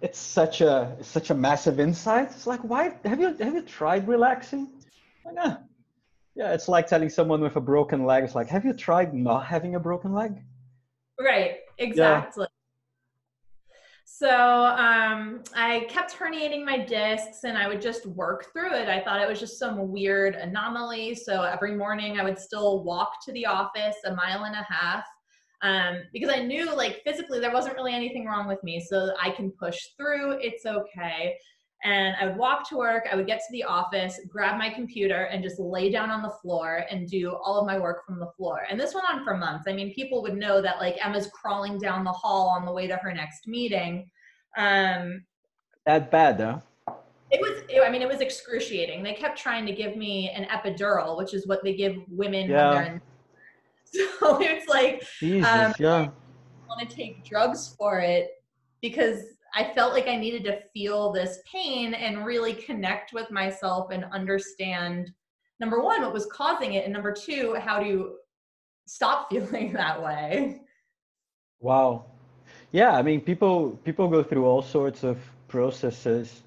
it's 0.00 0.18
such 0.18 0.60
a 0.60 0.96
such 1.02 1.30
a 1.30 1.34
massive 1.34 1.80
insight. 1.80 2.30
It's 2.30 2.46
like 2.46 2.60
why 2.60 2.94
have 3.04 3.20
you 3.20 3.34
have 3.34 3.54
you 3.54 3.62
tried 3.62 4.06
relaxing? 4.06 4.68
Like, 5.24 5.36
ah. 5.38 5.58
Yeah, 6.38 6.52
it's 6.52 6.68
like 6.68 6.86
telling 6.86 7.08
someone 7.08 7.40
with 7.40 7.56
a 7.56 7.60
broken 7.60 8.04
leg, 8.04 8.22
it's 8.22 8.36
like, 8.36 8.46
have 8.46 8.64
you 8.64 8.72
tried 8.72 9.12
not 9.12 9.44
having 9.44 9.74
a 9.74 9.80
broken 9.80 10.12
leg? 10.12 10.40
Right, 11.20 11.56
exactly. 11.78 12.44
Yeah. 12.44 12.54
So 14.04 14.30
um, 14.30 15.42
I 15.56 15.86
kept 15.88 16.16
herniating 16.16 16.64
my 16.64 16.78
discs 16.78 17.42
and 17.42 17.58
I 17.58 17.66
would 17.66 17.82
just 17.82 18.06
work 18.06 18.52
through 18.52 18.72
it. 18.72 18.88
I 18.88 19.00
thought 19.00 19.20
it 19.20 19.28
was 19.28 19.40
just 19.40 19.58
some 19.58 19.90
weird 19.90 20.36
anomaly. 20.36 21.16
So 21.16 21.42
every 21.42 21.74
morning 21.74 22.20
I 22.20 22.22
would 22.22 22.38
still 22.38 22.84
walk 22.84 23.24
to 23.26 23.32
the 23.32 23.44
office 23.44 23.96
a 24.06 24.14
mile 24.14 24.44
and 24.44 24.54
a 24.54 24.66
half 24.72 25.04
um, 25.62 26.02
because 26.12 26.30
I 26.30 26.44
knew 26.44 26.72
like 26.72 27.02
physically 27.04 27.40
there 27.40 27.52
wasn't 27.52 27.74
really 27.74 27.94
anything 27.94 28.26
wrong 28.26 28.46
with 28.46 28.62
me. 28.62 28.80
So 28.88 29.12
I 29.20 29.30
can 29.30 29.50
push 29.50 29.76
through, 29.96 30.38
it's 30.40 30.66
okay. 30.66 31.34
And 31.84 32.16
I 32.20 32.26
would 32.26 32.36
walk 32.36 32.68
to 32.70 32.76
work, 32.76 33.06
I 33.10 33.14
would 33.14 33.28
get 33.28 33.38
to 33.38 33.52
the 33.52 33.62
office, 33.62 34.18
grab 34.28 34.58
my 34.58 34.68
computer, 34.68 35.24
and 35.24 35.44
just 35.44 35.60
lay 35.60 35.90
down 35.90 36.10
on 36.10 36.22
the 36.22 36.32
floor 36.42 36.84
and 36.90 37.08
do 37.08 37.36
all 37.36 37.60
of 37.60 37.66
my 37.66 37.78
work 37.78 38.04
from 38.04 38.18
the 38.18 38.30
floor. 38.36 38.62
And 38.68 38.80
this 38.80 38.94
went 38.94 39.06
on 39.08 39.22
for 39.22 39.36
months. 39.36 39.66
I 39.68 39.72
mean, 39.72 39.94
people 39.94 40.20
would 40.22 40.36
know 40.36 40.60
that 40.60 40.78
like 40.78 40.96
Emma's 41.04 41.28
crawling 41.28 41.78
down 41.78 42.02
the 42.02 42.12
hall 42.12 42.48
on 42.48 42.66
the 42.66 42.72
way 42.72 42.88
to 42.88 42.96
her 42.96 43.12
next 43.12 43.46
meeting. 43.46 44.10
Um, 44.56 45.24
that 45.86 46.10
bad, 46.10 46.36
though. 46.36 46.62
It 47.30 47.40
was. 47.40 47.62
It, 47.68 47.80
I 47.82 47.90
mean, 47.90 48.02
it 48.02 48.08
was 48.08 48.20
excruciating. 48.20 49.02
They 49.02 49.14
kept 49.14 49.38
trying 49.38 49.64
to 49.66 49.72
give 49.72 49.96
me 49.96 50.30
an 50.30 50.44
epidural, 50.46 51.16
which 51.16 51.32
is 51.32 51.46
what 51.46 51.62
they 51.62 51.74
give 51.74 51.96
women 52.08 52.50
yeah. 52.50 52.74
when 52.74 52.74
they're 52.74 52.92
in. 52.94 53.00
So 53.90 54.38
it's 54.38 54.68
like, 54.68 55.02
Jesus, 55.18 55.48
um, 55.48 55.72
yeah. 55.78 56.10
I 56.10 56.66
want 56.68 56.90
to 56.90 56.94
take 56.94 57.24
drugs 57.24 57.74
for 57.78 58.00
it 58.00 58.32
because 58.82 59.37
I 59.54 59.72
felt 59.74 59.92
like 59.92 60.08
I 60.08 60.16
needed 60.16 60.44
to 60.44 60.60
feel 60.72 61.12
this 61.12 61.38
pain 61.50 61.94
and 61.94 62.24
really 62.24 62.52
connect 62.52 63.12
with 63.12 63.30
myself 63.30 63.90
and 63.90 64.04
understand 64.12 65.10
number 65.60 65.80
one, 65.80 66.02
what 66.02 66.12
was 66.12 66.26
causing 66.26 66.74
it, 66.74 66.84
and 66.84 66.92
number 66.92 67.12
two, 67.12 67.54
how 67.54 67.80
to 67.80 68.16
stop 68.86 69.28
feeling 69.30 69.72
that 69.72 70.02
way. 70.02 70.62
Wow. 71.60 72.06
Yeah, 72.70 72.92
I 72.92 73.02
mean 73.02 73.20
people 73.20 73.78
people 73.84 74.08
go 74.08 74.22
through 74.22 74.44
all 74.44 74.62
sorts 74.62 75.02
of 75.02 75.18
processes 75.48 76.42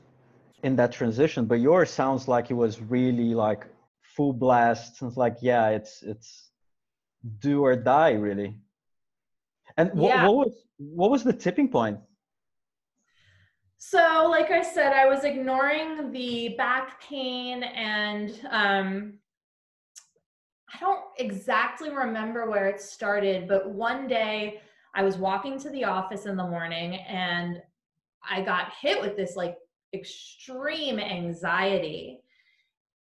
in 0.64 0.76
that 0.76 0.92
transition, 0.92 1.46
but 1.46 1.60
yours 1.60 1.90
sounds 1.90 2.28
like 2.28 2.52
it 2.52 2.54
was 2.54 2.80
really 2.82 3.34
like 3.34 3.66
full 4.02 4.34
blast. 4.34 5.02
It's 5.02 5.18
like, 5.18 5.38
yeah, 5.42 5.70
it's 5.70 6.04
it's 6.04 6.52
do 7.40 7.64
or 7.64 7.76
die 7.76 8.12
really. 8.12 8.56
And 9.78 9.92
what, 9.94 10.10
yeah. 10.10 10.28
what 10.28 10.36
was 10.36 10.66
what 10.78 11.12
was 11.12 11.24
the 11.24 11.34
tipping 11.34 11.70
point? 11.70 11.98
So, 13.84 14.28
like 14.30 14.52
I 14.52 14.62
said, 14.62 14.94
I 14.94 15.08
was 15.08 15.24
ignoring 15.24 16.12
the 16.12 16.50
back 16.50 17.02
pain 17.02 17.64
and 17.64 18.30
um, 18.52 19.14
I 20.72 20.80
don't 20.80 21.02
exactly 21.18 21.90
remember 21.90 22.48
where 22.48 22.68
it 22.68 22.80
started, 22.80 23.48
but 23.48 23.72
one 23.72 24.08
day 24.08 24.62
I 24.94 25.02
was 25.02 25.18
walking 25.18 25.58
to 25.62 25.72
the 25.72 25.86
office 25.86 26.28
in 26.28 26.38
the 26.38 26.48
morning 26.48 26.94
and 26.94 27.60
I 28.24 28.42
got 28.42 28.72
hit 28.80 29.02
with 29.02 29.18
this 29.18 29.36
like 29.36 29.56
extreme 29.96 31.00
anxiety 31.00 32.22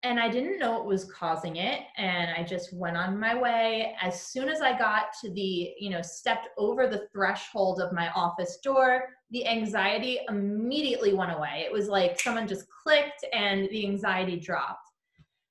and 0.04 0.18
I 0.18 0.30
didn't 0.30 0.60
know 0.60 0.72
what 0.72 0.86
was 0.86 1.12
causing 1.12 1.58
it. 1.58 1.82
And 1.98 2.32
I 2.32 2.42
just 2.42 2.74
went 2.74 2.96
on 2.96 3.20
my 3.20 3.36
way. 3.36 3.98
As 4.02 4.22
soon 4.22 4.48
as 4.48 4.62
I 4.62 4.80
got 4.80 5.08
to 5.22 5.30
the, 5.34 5.74
you 5.78 5.90
know, 5.90 6.02
stepped 6.02 6.48
over 6.58 6.88
the 6.88 7.10
threshold 7.12 7.82
of 7.82 7.92
my 7.92 8.10
office 8.12 8.60
door, 8.64 9.10
the 9.32 9.48
anxiety 9.48 10.20
immediately 10.28 11.14
went 11.14 11.32
away. 11.32 11.64
It 11.66 11.72
was 11.72 11.88
like 11.88 12.20
someone 12.20 12.48
just 12.48 12.66
clicked 12.84 13.26
and 13.34 13.70
the 13.70 13.86
anxiety 13.86 14.40
dropped. 14.40 14.90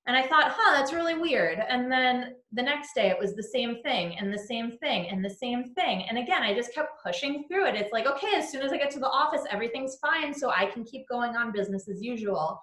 And 0.09 0.17
I 0.17 0.27
thought, 0.27 0.55
huh, 0.57 0.75
that's 0.75 0.95
really 0.95 1.15
weird. 1.15 1.63
And 1.69 1.93
then 1.93 2.37
the 2.53 2.63
next 2.63 2.95
day 2.95 3.11
it 3.11 3.19
was 3.19 3.35
the 3.35 3.43
same 3.43 3.83
thing 3.83 4.17
and 4.19 4.33
the 4.33 4.39
same 4.39 4.79
thing 4.79 5.11
and 5.11 5.23
the 5.23 5.29
same 5.29 5.75
thing. 5.75 6.07
And 6.09 6.17
again, 6.17 6.43
I 6.43 6.55
just 6.55 6.75
kept 6.75 7.03
pushing 7.05 7.45
through 7.47 7.67
it. 7.67 7.75
It's 7.75 7.93
like, 7.93 8.07
okay, 8.07 8.35
as 8.37 8.51
soon 8.51 8.63
as 8.63 8.73
I 8.73 8.79
get 8.79 8.91
to 8.93 9.01
the 9.01 9.11
office, 9.11 9.43
everything's 9.51 9.99
fine. 10.01 10.33
So 10.33 10.51
I 10.51 10.65
can 10.65 10.83
keep 10.83 11.07
going 11.09 11.37
on 11.37 11.53
business 11.53 11.89
as 11.91 12.03
usual. 12.03 12.59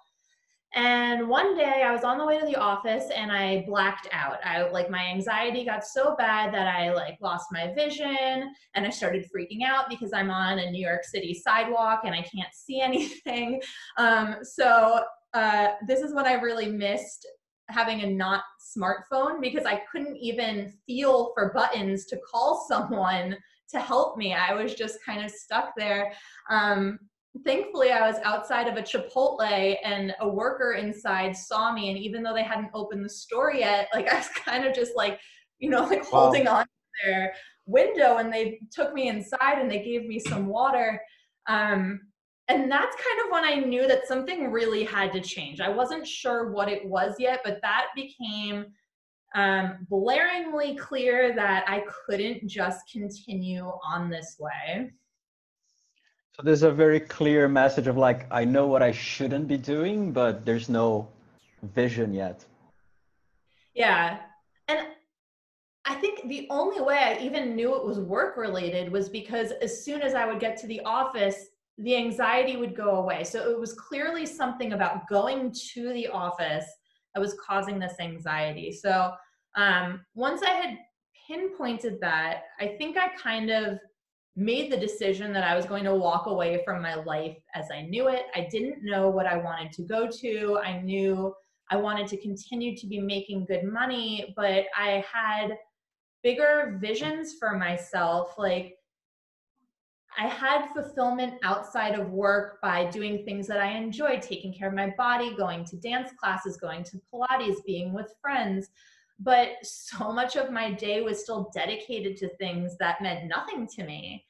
And 0.76 1.26
one 1.26 1.56
day 1.56 1.82
I 1.82 1.90
was 1.90 2.04
on 2.04 2.18
the 2.18 2.26
way 2.26 2.38
to 2.38 2.44
the 2.44 2.56
office 2.56 3.06
and 3.16 3.32
I 3.32 3.64
blacked 3.66 4.08
out. 4.12 4.36
I 4.44 4.68
like 4.68 4.90
my 4.90 5.06
anxiety 5.06 5.64
got 5.64 5.86
so 5.86 6.14
bad 6.16 6.52
that 6.52 6.68
I 6.68 6.92
like 6.92 7.16
lost 7.22 7.46
my 7.50 7.72
vision 7.72 8.54
and 8.74 8.86
I 8.86 8.90
started 8.90 9.24
freaking 9.34 9.64
out 9.66 9.88
because 9.88 10.12
I'm 10.12 10.30
on 10.30 10.58
a 10.58 10.70
New 10.70 10.86
York 10.86 11.02
City 11.04 11.32
sidewalk 11.32 12.02
and 12.04 12.14
I 12.14 12.20
can't 12.20 12.52
see 12.52 12.80
anything. 12.82 13.62
Um, 13.96 14.36
so 14.42 15.02
uh, 15.32 15.68
this 15.86 16.00
is 16.00 16.12
when 16.12 16.26
I 16.26 16.34
really 16.34 16.70
missed 16.70 17.26
having 17.68 18.02
a 18.02 18.06
not 18.06 18.42
smartphone 18.60 19.40
because 19.40 19.64
I 19.64 19.80
couldn't 19.90 20.18
even 20.18 20.74
feel 20.86 21.32
for 21.34 21.54
buttons 21.54 22.04
to 22.06 22.18
call 22.30 22.66
someone 22.68 23.34
to 23.70 23.80
help 23.80 24.18
me. 24.18 24.34
I 24.34 24.52
was 24.52 24.74
just 24.74 24.98
kind 25.06 25.24
of 25.24 25.30
stuck 25.30 25.72
there. 25.74 26.12
Um, 26.50 26.98
thankfully 27.44 27.90
I 27.90 28.08
was 28.08 28.20
outside 28.24 28.68
of 28.68 28.76
a 28.76 28.82
Chipotle 28.82 29.76
and 29.84 30.14
a 30.20 30.28
worker 30.28 30.72
inside 30.72 31.36
saw 31.36 31.72
me. 31.72 31.90
And 31.90 31.98
even 31.98 32.22
though 32.22 32.34
they 32.34 32.42
hadn't 32.42 32.70
opened 32.74 33.04
the 33.04 33.10
store 33.10 33.52
yet, 33.52 33.88
like 33.94 34.08
I 34.08 34.16
was 34.16 34.28
kind 34.28 34.64
of 34.64 34.74
just 34.74 34.96
like, 34.96 35.20
you 35.58 35.70
know, 35.70 35.84
like 35.84 36.10
wow. 36.12 36.20
holding 36.20 36.48
on 36.48 36.64
to 36.64 36.70
their 37.04 37.32
window 37.66 38.18
and 38.18 38.32
they 38.32 38.60
took 38.70 38.92
me 38.92 39.08
inside 39.08 39.58
and 39.58 39.70
they 39.70 39.82
gave 39.82 40.06
me 40.06 40.18
some 40.18 40.46
water. 40.46 41.00
Um, 41.48 42.00
and 42.48 42.70
that's 42.70 42.94
kind 42.96 43.20
of 43.24 43.32
when 43.32 43.44
I 43.44 43.66
knew 43.66 43.88
that 43.88 44.06
something 44.06 44.52
really 44.52 44.84
had 44.84 45.12
to 45.14 45.20
change. 45.20 45.60
I 45.60 45.68
wasn't 45.68 46.06
sure 46.06 46.52
what 46.52 46.68
it 46.68 46.86
was 46.86 47.16
yet, 47.18 47.40
but 47.44 47.58
that 47.62 47.86
became 47.96 48.66
um, 49.34 49.86
blaringly 49.90 50.78
clear 50.78 51.34
that 51.34 51.64
I 51.66 51.82
couldn't 52.06 52.48
just 52.48 52.90
continue 52.90 53.64
on 53.84 54.08
this 54.08 54.36
way. 54.38 54.92
So 56.36 56.42
there's 56.42 56.64
a 56.64 56.70
very 56.70 57.00
clear 57.00 57.48
message 57.48 57.86
of 57.86 57.96
like, 57.96 58.26
I 58.30 58.44
know 58.44 58.66
what 58.66 58.82
I 58.82 58.92
shouldn't 58.92 59.48
be 59.48 59.56
doing, 59.56 60.12
but 60.12 60.44
there's 60.44 60.68
no 60.68 61.08
vision 61.62 62.12
yet. 62.12 62.44
Yeah. 63.72 64.18
And 64.68 64.88
I 65.86 65.94
think 65.94 66.28
the 66.28 66.46
only 66.50 66.82
way 66.82 66.98
I 66.98 67.24
even 67.24 67.56
knew 67.56 67.74
it 67.74 67.86
was 67.86 67.98
work 67.98 68.36
related 68.36 68.92
was 68.92 69.08
because 69.08 69.52
as 69.62 69.82
soon 69.82 70.02
as 70.02 70.12
I 70.12 70.26
would 70.26 70.38
get 70.38 70.58
to 70.58 70.66
the 70.66 70.80
office, 70.80 71.46
the 71.78 71.96
anxiety 71.96 72.58
would 72.58 72.76
go 72.76 72.96
away. 72.96 73.24
So 73.24 73.50
it 73.50 73.58
was 73.58 73.72
clearly 73.72 74.26
something 74.26 74.74
about 74.74 75.08
going 75.08 75.54
to 75.72 75.92
the 75.94 76.08
office 76.08 76.66
that 77.14 77.20
was 77.22 77.34
causing 77.34 77.78
this 77.78 77.94
anxiety. 77.98 78.72
So 78.72 79.12
um, 79.54 80.04
once 80.14 80.42
I 80.42 80.50
had 80.50 80.76
pinpointed 81.26 81.98
that, 82.02 82.42
I 82.60 82.76
think 82.76 82.98
I 82.98 83.08
kind 83.16 83.48
of 83.48 83.78
made 84.36 84.70
the 84.70 84.76
decision 84.76 85.32
that 85.32 85.44
I 85.44 85.56
was 85.56 85.64
going 85.64 85.84
to 85.84 85.94
walk 85.94 86.26
away 86.26 86.62
from 86.64 86.82
my 86.82 86.94
life 86.94 87.38
as 87.54 87.66
I 87.72 87.82
knew 87.82 88.08
it. 88.08 88.24
I 88.34 88.46
didn't 88.50 88.84
know 88.84 89.08
what 89.08 89.26
I 89.26 89.38
wanted 89.38 89.72
to 89.72 89.82
go 89.82 90.08
to. 90.20 90.58
I 90.62 90.80
knew 90.82 91.34
I 91.70 91.76
wanted 91.76 92.06
to 92.08 92.20
continue 92.20 92.76
to 92.76 92.86
be 92.86 93.00
making 93.00 93.46
good 93.46 93.64
money, 93.64 94.34
but 94.36 94.66
I 94.76 95.04
had 95.10 95.56
bigger 96.22 96.78
visions 96.80 97.36
for 97.40 97.56
myself. 97.56 98.34
Like, 98.36 98.74
I 100.18 100.28
had 100.28 100.68
fulfillment 100.72 101.34
outside 101.42 101.98
of 101.98 102.10
work 102.10 102.60
by 102.62 102.88
doing 102.90 103.24
things 103.24 103.46
that 103.48 103.60
I 103.60 103.72
enjoyed, 103.72 104.22
taking 104.22 104.52
care 104.52 104.68
of 104.68 104.74
my 104.74 104.94
body, 104.96 105.34
going 105.36 105.64
to 105.66 105.76
dance 105.76 106.10
classes, 106.18 106.56
going 106.56 106.84
to 106.84 107.00
Pilates, 107.12 107.64
being 107.66 107.92
with 107.92 108.14
friends. 108.20 108.68
But 109.18 109.48
so 109.62 110.12
much 110.12 110.36
of 110.36 110.50
my 110.50 110.72
day 110.72 111.00
was 111.00 111.22
still 111.22 111.50
dedicated 111.54 112.16
to 112.18 112.36
things 112.36 112.76
that 112.78 113.00
meant 113.02 113.26
nothing 113.26 113.66
to 113.76 113.84
me. 113.84 114.24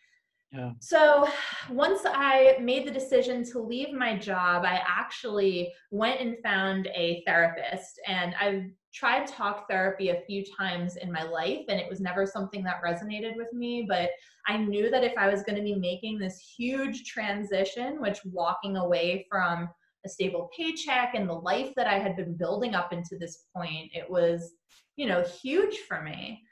Yeah. 0.53 0.73
So 0.81 1.29
once 1.71 2.01
I 2.05 2.57
made 2.61 2.87
the 2.87 2.93
decision 2.93 3.45
to 3.51 3.59
leave 3.59 3.93
my 3.93 4.17
job, 4.17 4.65
I 4.65 4.81
actually 4.87 5.73
went 5.91 6.21
and 6.21 6.37
found 6.43 6.87
a 6.95 7.23
therapist. 7.27 8.01
And 8.07 8.35
I've 8.41 8.65
tried 8.95 9.27
talk 9.27 9.69
therapy 9.69 10.11
a 10.11 10.23
few 10.27 10.45
times 10.57 10.97
in 10.97 11.13
my 11.13 11.25
life, 11.25 11.65
and 11.69 11.79
it 11.81 11.91
was 11.91 12.01
never 12.01 12.25
something 12.25 12.63
that 12.65 12.83
resonated 12.83 13.37
with 13.37 13.53
me. 13.53 13.87
But 13.89 14.11
I 14.47 14.57
knew 14.57 14.89
that 14.91 15.05
if 15.05 15.13
I 15.19 15.29
was 15.29 15.43
going 15.43 15.57
to 15.57 15.63
be 15.63 15.75
making 15.75 16.19
this 16.19 16.55
huge 16.57 17.05
transition, 17.05 18.01
which 18.01 18.25
walking 18.25 18.77
away 18.77 19.27
from 19.29 19.69
a 20.07 20.09
stable 20.09 20.49
paycheck 20.57 21.15
and 21.15 21.29
the 21.29 21.35
life 21.35 21.73
that 21.77 21.87
I 21.87 21.99
had 21.99 22.17
been 22.17 22.37
building 22.37 22.75
up 22.75 22.93
into 22.93 23.19
this 23.19 23.45
point, 23.55 23.91
it 23.93 24.09
was, 24.09 24.53
you 24.97 25.07
know, 25.07 25.23
huge 25.43 25.79
for 25.89 26.01
me. 26.01 26.43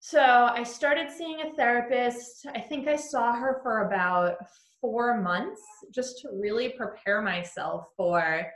So 0.00 0.20
I 0.20 0.62
started 0.62 1.10
seeing 1.10 1.42
a 1.42 1.54
therapist. 1.54 2.46
I 2.54 2.60
think 2.60 2.88
I 2.88 2.96
saw 2.96 3.32
her 3.32 3.60
for 3.62 3.86
about 3.86 4.36
four 4.80 5.20
months 5.20 5.62
just 5.94 6.20
to 6.20 6.28
really 6.32 6.70
prepare 6.70 7.22
myself 7.22 7.86
for 7.96 8.46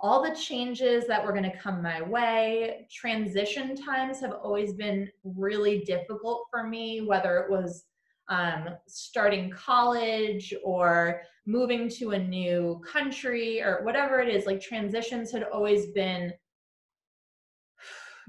all 0.00 0.22
the 0.22 0.34
changes 0.34 1.06
that 1.06 1.24
were 1.24 1.32
going 1.32 1.50
to 1.50 1.56
come 1.58 1.82
my 1.82 2.02
way. 2.02 2.88
Transition 2.92 3.76
times 3.76 4.20
have 4.20 4.32
always 4.42 4.74
been 4.74 5.08
really 5.24 5.80
difficult 5.84 6.44
for 6.50 6.66
me, 6.66 7.02
whether 7.02 7.38
it 7.38 7.50
was 7.50 7.84
um, 8.28 8.68
starting 8.86 9.50
college 9.50 10.54
or 10.64 11.22
moving 11.46 11.88
to 11.88 12.12
a 12.12 12.18
new 12.18 12.80
country 12.90 13.60
or 13.60 13.82
whatever 13.84 14.20
it 14.20 14.28
is. 14.28 14.46
Like 14.46 14.60
transitions 14.60 15.32
had 15.32 15.44
always 15.44 15.86
been 15.86 16.32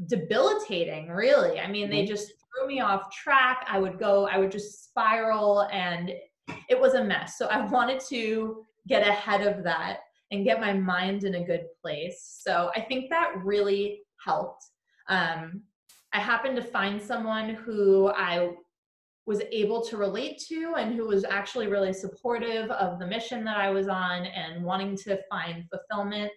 debilitating, 0.08 1.10
really. 1.10 1.60
I 1.60 1.68
mean, 1.70 1.90
they 1.90 2.04
mm-hmm. 2.04 2.08
just 2.08 2.28
threw 2.28 2.68
me 2.68 2.80
off 2.82 3.12
track. 3.12 3.66
I 3.70 3.80
would 3.80 4.00
go, 4.00 4.28
I 4.28 4.38
would 4.38 4.52
just 4.52 4.86
spiral, 4.86 5.68
and 5.72 6.12
it 6.70 6.80
was 6.80 6.94
a 6.96 7.04
mess. 7.04 7.38
So 7.38 7.48
I 7.48 7.66
wanted 7.66 8.02
to 8.10 8.64
get 8.88 9.08
ahead 9.08 9.46
of 9.46 9.64
that 9.64 10.00
and 10.32 10.44
get 10.44 10.60
my 10.60 10.74
mind 10.74 11.24
in 11.24 11.36
a 11.36 11.46
good 11.46 11.66
place. 11.82 12.40
So 12.44 12.72
I 12.76 12.82
think 12.82 13.10
that 13.10 13.34
really 13.44 14.02
helped. 14.26 14.64
Um, 15.08 15.62
I 16.12 16.20
happened 16.20 16.56
to 16.56 16.64
find 16.64 17.02
someone 17.02 17.50
who 17.50 18.10
I 18.16 18.52
was 19.26 19.42
able 19.52 19.82
to 19.82 19.98
relate 19.98 20.38
to 20.50 20.76
and 20.78 20.94
who 20.94 21.08
was 21.08 21.24
actually 21.24 21.68
really 21.68 21.94
supportive 21.94 22.70
of 22.72 23.00
the 23.00 23.08
mission 23.08 23.44
that 23.46 23.58
I 23.58 23.70
was 23.70 23.88
on 23.88 24.26
and 24.26 24.64
wanting 24.64 24.98
to 24.98 25.20
find 25.30 25.66
fulfillment. 25.70 26.32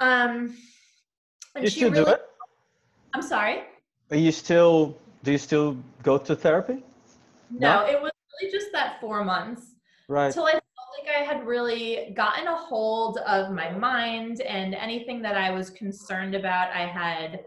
Um, 0.00 0.56
and 1.54 1.64
you 1.64 1.70
still 1.70 1.90
really, 1.90 2.04
do 2.04 2.10
it? 2.10 2.22
I'm 3.14 3.22
sorry. 3.22 3.62
Are 4.10 4.16
you 4.16 4.32
still? 4.32 4.98
Do 5.22 5.32
you 5.32 5.38
still 5.38 5.76
go 6.02 6.18
to 6.18 6.34
therapy? 6.34 6.82
No, 7.50 7.82
no? 7.82 7.86
it 7.86 8.02
was 8.02 8.10
really 8.40 8.52
just 8.52 8.72
that 8.72 9.00
four 9.00 9.24
months. 9.24 9.74
Right. 10.08 10.26
Until 10.26 10.46
I 10.46 10.52
felt 10.52 10.62
like 10.98 11.16
I 11.16 11.22
had 11.22 11.46
really 11.46 12.12
gotten 12.14 12.48
a 12.48 12.56
hold 12.56 13.18
of 13.18 13.52
my 13.52 13.70
mind 13.70 14.40
and 14.42 14.74
anything 14.74 15.22
that 15.22 15.36
I 15.36 15.50
was 15.52 15.70
concerned 15.70 16.34
about, 16.34 16.70
I 16.72 16.86
had 16.86 17.44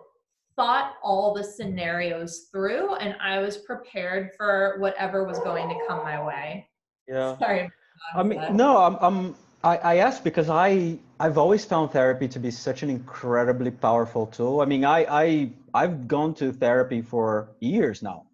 thought 0.58 0.96
all 1.04 1.34
the 1.34 1.44
scenarios 1.44 2.50
through 2.52 2.96
and 2.96 3.16
I 3.22 3.40
was 3.40 3.58
prepared 3.58 4.32
for 4.36 4.76
whatever 4.80 5.24
was 5.24 5.40
going 5.40 5.70
to 5.70 5.76
come 5.88 6.04
my 6.04 6.22
way. 6.22 6.68
Yeah. 7.08 7.38
Sorry. 7.38 7.70
I 8.16 8.24
mean, 8.24 8.40
that. 8.40 8.54
no, 8.54 8.78
I'm, 8.78 8.98
I'm, 9.00 9.36
I, 9.64 9.78
I 9.78 9.96
asked 9.98 10.24
because 10.24 10.50
I, 10.50 10.98
I've 11.20 11.38
always 11.38 11.64
found 11.64 11.92
therapy 11.92 12.28
to 12.28 12.40
be 12.40 12.52
such 12.52 12.84
an 12.84 12.90
incredibly 12.90 13.72
powerful 13.72 14.26
tool. 14.26 14.62
I 14.62 14.66
mean, 14.66 14.84
I, 14.84 15.06
I, 15.10 15.52
I've 15.74 16.08
gone 16.08 16.34
to 16.36 16.52
therapy 16.52 17.02
for 17.02 17.50
years 17.60 18.02
now, 18.02 18.26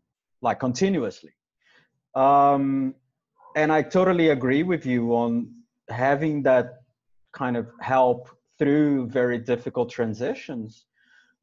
like 0.41 0.59
continuously. 0.59 1.31
Um, 2.15 2.95
and 3.55 3.71
I 3.71 3.81
totally 3.81 4.29
agree 4.29 4.63
with 4.63 4.85
you 4.85 5.13
on 5.13 5.53
having 5.89 6.41
that 6.43 6.83
kind 7.33 7.57
of 7.57 7.67
help 7.81 8.29
through 8.57 9.07
very 9.07 9.37
difficult 9.37 9.89
transitions 9.89 10.85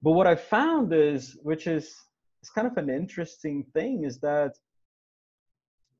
but 0.02 0.12
what 0.12 0.26
I 0.26 0.34
found 0.34 0.92
is, 0.92 1.36
which 1.42 1.66
is 1.66 1.94
it's 2.40 2.50
kind 2.50 2.66
of 2.66 2.76
an 2.76 2.88
interesting 2.88 3.64
thing, 3.74 4.04
is 4.04 4.18
that 4.20 4.54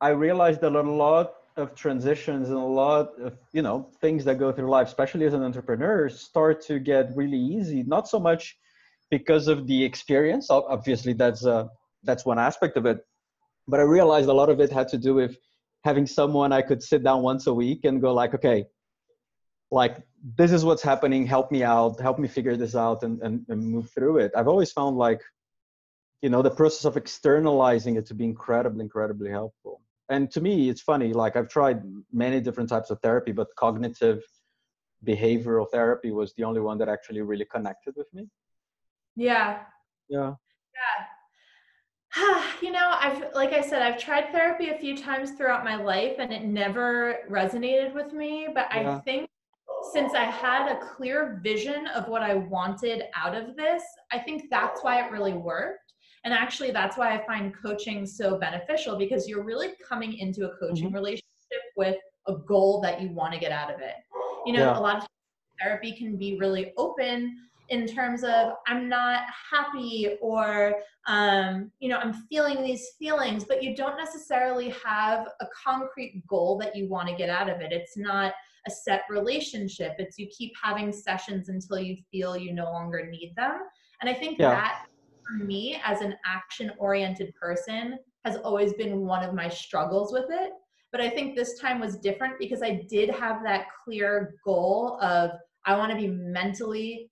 I 0.01 0.11
realized 0.11 0.63
that 0.63 0.75
a 0.75 0.81
lot 0.81 1.35
of 1.57 1.75
transitions 1.75 2.49
and 2.49 2.57
a 2.57 2.73
lot 2.85 3.19
of 3.21 3.37
you 3.53 3.63
know 3.63 3.91
things 4.01 4.25
that 4.25 4.39
go 4.39 4.53
through 4.53 4.71
life, 4.71 4.89
especially 4.89 5.27
as 5.27 5.35
an 5.35 5.43
entrepreneur, 5.43 6.09
start 6.09 6.63
to 6.67 6.79
get 6.79 7.11
really 7.15 7.39
easy. 7.39 7.83
Not 7.83 8.09
so 8.09 8.19
much 8.19 8.57
because 9.11 9.49
of 9.49 9.67
the 9.67 9.85
experience. 9.85 10.49
Obviously, 10.51 11.13
that's 11.13 11.45
uh, 11.45 11.67
that's 12.03 12.25
one 12.25 12.39
aspect 12.39 12.77
of 12.77 12.87
it. 12.87 13.05
But 13.69 13.81
I 13.81 13.83
realized 13.83 14.29
a 14.29 14.33
lot 14.33 14.49
of 14.49 14.61
it 14.61 14.73
had 14.73 14.89
to 14.89 14.99
do 14.99 15.15
with 15.15 15.37
having 15.85 16.07
someone 16.07 16.53
I 16.53 16.63
could 16.63 16.83
sit 16.83 17.03
down 17.03 17.23
once 17.23 17.47
a 17.47 17.55
week 17.55 17.85
and 17.85 18.01
go 18.01 18.13
like, 18.15 18.35
okay, 18.35 18.67
like 19.71 20.03
this 20.37 20.53
is 20.53 20.65
what's 20.65 20.83
happening 20.83 21.27
help 21.27 21.51
me 21.53 21.63
out 21.63 22.01
help 22.01 22.19
me 22.19 22.29
figure 22.29 22.57
this 22.57 22.75
out 22.75 23.03
and, 23.03 23.21
and, 23.23 23.45
and 23.49 23.65
move 23.65 23.91
through 23.91 24.19
it. 24.19 24.33
I've 24.37 24.49
always 24.49 24.73
found 24.73 24.97
like 24.97 25.23
you 26.23 26.29
know 26.29 26.43
the 26.43 26.51
process 26.51 26.85
of 26.85 26.97
externalizing 26.97 27.97
it 27.97 28.07
to 28.07 28.15
be 28.15 28.25
incredibly 28.25 28.83
incredibly 28.83 29.31
helpful. 29.31 29.81
And 30.09 30.31
to 30.33 30.41
me 30.41 30.69
it's 30.69 30.81
funny 30.81 31.13
like 31.13 31.37
i've 31.37 31.49
tried 31.49 31.83
many 32.13 32.41
different 32.41 32.69
types 32.69 32.91
of 32.91 32.99
therapy 33.01 33.33
but 33.33 33.49
cognitive 33.57 34.23
behavioral 35.07 35.71
therapy 35.71 36.11
was 36.11 36.35
the 36.35 36.45
only 36.45 36.61
one 36.61 36.77
that 36.79 36.89
actually 36.89 37.23
really 37.23 37.47
connected 37.47 37.95
with 37.97 38.13
me. 38.13 38.29
Yeah. 39.17 39.61
Yeah. 40.09 40.35
Yeah. 40.75 42.41
You 42.61 42.73
know 42.73 42.91
i've 43.01 43.35
like 43.35 43.53
i 43.53 43.63
said 43.63 43.81
i've 43.81 43.99
tried 43.99 44.33
therapy 44.33 44.69
a 44.69 44.77
few 44.77 44.97
times 44.97 45.31
throughout 45.31 45.65
my 45.65 45.77
life 45.77 46.17
and 46.19 46.31
it 46.33 46.45
never 46.45 47.21
resonated 47.31 47.95
with 47.95 48.13
me 48.13 48.49
but 48.53 48.67
yeah. 48.71 48.97
i 48.97 49.01
think 49.01 49.31
since 49.93 50.15
I 50.15 50.25
had 50.25 50.71
a 50.71 50.79
clear 50.79 51.41
vision 51.43 51.87
of 51.89 52.09
what 52.09 52.23
I 52.23 52.35
wanted 52.35 53.05
out 53.15 53.35
of 53.35 53.57
this, 53.57 53.83
I 54.13 54.19
think 54.19 54.45
that's 54.51 54.83
why 54.83 55.05
it 55.05 55.11
really 55.11 55.33
worked. 55.33 55.95
And 56.25 56.35
actually, 56.35 56.71
that's 56.71 56.99
why 56.99 57.15
I 57.15 57.27
find 57.27 57.55
coaching 57.63 58.05
so 58.05 58.39
beneficial 58.39 58.99
because 58.99 59.27
you're 59.27 59.45
really 59.45 59.71
coming 59.87 60.19
into 60.19 60.47
a 60.47 60.57
coaching 60.57 60.87
mm-hmm. 60.87 60.97
relationship 60.97 61.23
with 61.77 61.97
a 62.27 62.35
goal 62.47 62.81
that 62.83 63.01
you 63.01 63.11
want 63.11 63.33
to 63.33 63.41
get 63.41 63.53
out 63.53 63.73
of 63.73 63.81
it. 63.81 63.95
You 64.45 64.53
know, 64.53 64.67
yeah. 64.67 64.79
a 64.79 64.81
lot 64.81 64.99
of 64.99 65.07
therapy 65.61 65.93
can 65.97 66.17
be 66.17 66.37
really 66.39 66.73
open 66.77 67.37
in 67.71 67.87
terms 67.87 68.25
of 68.25 68.53
I'm 68.67 68.89
not 68.89 69.23
happy 69.51 70.17
or 70.21 70.75
um, 71.07 71.71
you 71.79 71.89
know 71.89 71.99
I'm 71.99 72.13
feeling 72.13 72.63
these 72.63 72.87
feelings, 72.99 73.45
but 73.45 73.63
you 73.63 73.75
don't 73.75 73.97
necessarily 73.97 74.75
have 74.85 75.29
a 75.41 75.47
concrete 75.65 76.23
goal 76.29 76.59
that 76.59 76.77
you 76.77 76.89
want 76.89 77.09
to 77.09 77.15
get 77.15 77.31
out 77.31 77.49
of 77.49 77.61
it. 77.61 77.73
It's 77.73 77.97
not 77.97 78.35
a 78.67 78.71
set 78.71 79.03
relationship. 79.09 79.95
It's 79.99 80.19
you 80.19 80.29
keep 80.37 80.53
having 80.61 80.93
sessions 80.93 81.49
until 81.49 81.79
you 81.79 81.97
feel 82.11 82.37
you 82.37 82.53
no 82.53 82.65
longer 82.65 83.09
need 83.09 83.33
them. 83.37 83.61
And 84.01 84.11
I 84.11 84.15
think 84.15 84.39
yeah. 84.39 84.51
that 84.51 84.87
for 85.27 85.45
me 85.45 85.81
as 85.85 86.01
an 86.01 86.15
action 86.27 86.73
oriented 86.79 87.35
person 87.41 87.99
has 88.25 88.37
always 88.37 88.75
been 88.75 89.07
one 89.07 89.25
of 89.25 89.35
my 89.35 89.49
struggles 89.49 90.13
with 90.13 90.27
it. 90.29 90.53
But 90.93 91.01
I 91.01 91.09
think 91.09 91.37
this 91.37 91.59
time 91.59 91.81
was 91.81 91.97
different 91.99 92.35
because 92.39 92.63
I 92.63 92.85
did 92.89 93.11
have 93.11 93.43
that 93.45 93.67
clear 93.85 94.35
goal 94.45 94.99
of 95.01 95.31
I 95.65 95.77
want 95.77 95.93
to 95.93 95.97
be 95.97 96.09
mentally 96.09 97.10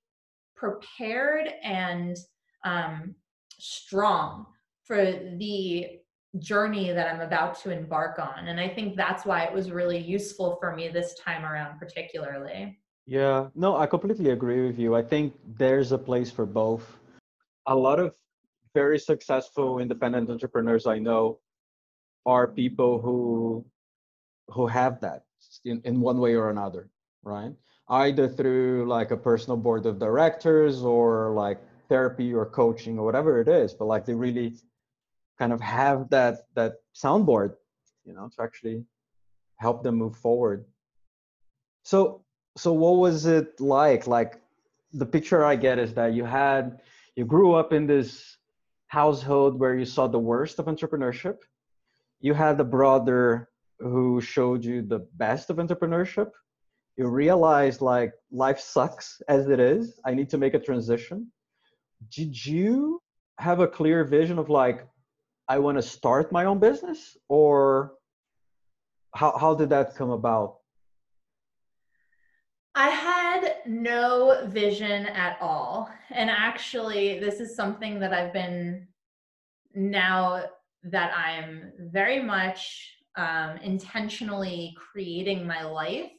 prepared 0.59 1.49
and 1.63 2.17
um, 2.65 3.15
strong 3.59 4.47
for 4.85 4.97
the 5.37 6.01
journey 6.39 6.93
that 6.93 7.13
I'm 7.13 7.21
about 7.21 7.59
to 7.61 7.71
embark 7.71 8.19
on. 8.19 8.49
And 8.49 8.61
I 8.61 8.69
think 8.69 8.97
that's 8.97 9.25
why 9.25 9.45
it 9.45 9.53
was 9.53 9.71
really 9.71 9.99
useful 9.99 10.57
for 10.61 10.75
me 10.75 10.89
this 10.89 11.15
time 11.15 11.45
around, 11.45 11.79
particularly. 11.79 12.79
Yeah, 13.07 13.49
no, 13.55 13.77
I 13.77 13.87
completely 13.87 14.31
agree 14.31 14.67
with 14.67 14.79
you. 14.79 14.95
I 14.95 15.03
think 15.03 15.35
there's 15.57 15.93
a 15.93 15.99
place 15.99 16.31
for 16.31 16.45
both. 16.45 16.99
A 17.67 17.75
lot 17.75 17.99
of 17.99 18.15
very 18.75 18.99
successful 18.99 19.79
independent 19.79 20.29
entrepreneurs 20.29 20.87
I 20.87 20.99
know 20.99 21.41
are 22.27 22.47
people 22.47 23.01
who 23.01 23.65
who 24.49 24.67
have 24.67 25.01
that 25.01 25.25
in, 25.65 25.81
in 25.85 26.01
one 26.01 26.19
way 26.19 26.35
or 26.35 26.51
another, 26.51 26.89
right? 27.23 27.53
Either 27.91 28.29
through 28.29 28.87
like 28.87 29.11
a 29.11 29.17
personal 29.17 29.57
board 29.57 29.87
of 29.87 29.99
directors 29.99 30.83
or 30.83 31.33
like 31.35 31.59
therapy 31.89 32.35
or 32.35 32.45
coaching 32.45 32.99
or 32.99 33.05
whatever 33.05 33.41
it 33.41 33.49
is, 33.49 33.73
but 33.73 33.87
like 33.87 34.05
they 34.05 34.15
really 34.15 34.55
kind 35.39 35.53
of 35.53 35.61
have 35.61 36.11
that 36.11 36.47
that 36.55 36.75
soundboard 36.95 37.55
you 38.05 38.13
know 38.13 38.29
to 38.37 38.43
actually 38.43 38.85
help 39.57 39.83
them 39.83 39.95
move 39.97 40.17
forward. 40.17 40.65
So 41.85 42.25
so 42.57 42.73
what 42.73 42.97
was 42.97 43.27
it 43.27 43.61
like? 43.61 44.07
Like 44.07 44.41
the 44.93 45.07
picture 45.07 45.45
i 45.45 45.55
get 45.55 45.79
is 45.79 45.95
that 45.95 46.15
you 46.15 46.25
had 46.25 46.81
you 47.15 47.25
grew 47.25 47.55
up 47.55 47.73
in 47.73 47.87
this 47.87 48.39
household 48.87 49.59
where 49.59 49.77
you 49.77 49.85
saw 49.85 50.07
the 50.07 50.19
worst 50.19 50.59
of 50.59 50.67
entrepreneurship. 50.67 51.39
You 52.21 52.35
had 52.35 52.59
a 52.61 52.65
brother 52.65 53.49
who 53.79 54.21
showed 54.21 54.65
you 54.65 54.83
the 54.83 55.01
best 55.15 55.51
of 55.51 55.57
entrepreneurship 55.59 56.31
you 56.99 57.07
realize 57.07 57.81
like 57.81 58.13
life 58.31 58.61
sucks 58.61 59.23
as 59.29 59.49
it 59.49 59.61
is 59.61 60.01
i 60.05 60.13
need 60.13 60.29
to 60.29 60.39
make 60.39 60.55
a 60.55 60.59
transition 60.59 61.27
did 62.11 62.45
you 62.45 63.01
have 63.39 63.61
a 63.61 63.69
clear 63.69 64.05
vision 64.05 64.39
of 64.39 64.49
like 64.49 64.87
I 65.49 65.59
want 65.59 65.79
to 65.79 65.83
start 65.83 66.31
my 66.31 66.45
own 66.45 66.59
business 66.59 67.17
or 67.29 67.95
how, 69.15 69.37
how 69.39 69.55
did 69.55 69.71
that 69.71 69.95
come 69.95 70.11
about? 70.11 70.59
I 72.75 72.91
had 72.91 73.57
no 73.67 74.47
vision 74.49 75.07
at 75.07 75.39
all. 75.41 75.91
And 76.11 76.29
actually, 76.29 77.19
this 77.19 77.41
is 77.41 77.57
something 77.57 77.99
that 78.01 78.13
I've 78.13 78.33
been 78.33 78.87
now 79.75 80.45
that 80.85 81.13
I'm 81.17 81.73
very 81.79 82.23
much 82.23 82.95
um, 83.17 83.57
intentionally 83.63 84.77
creating 84.93 85.47
my 85.47 85.65
life, 85.65 86.13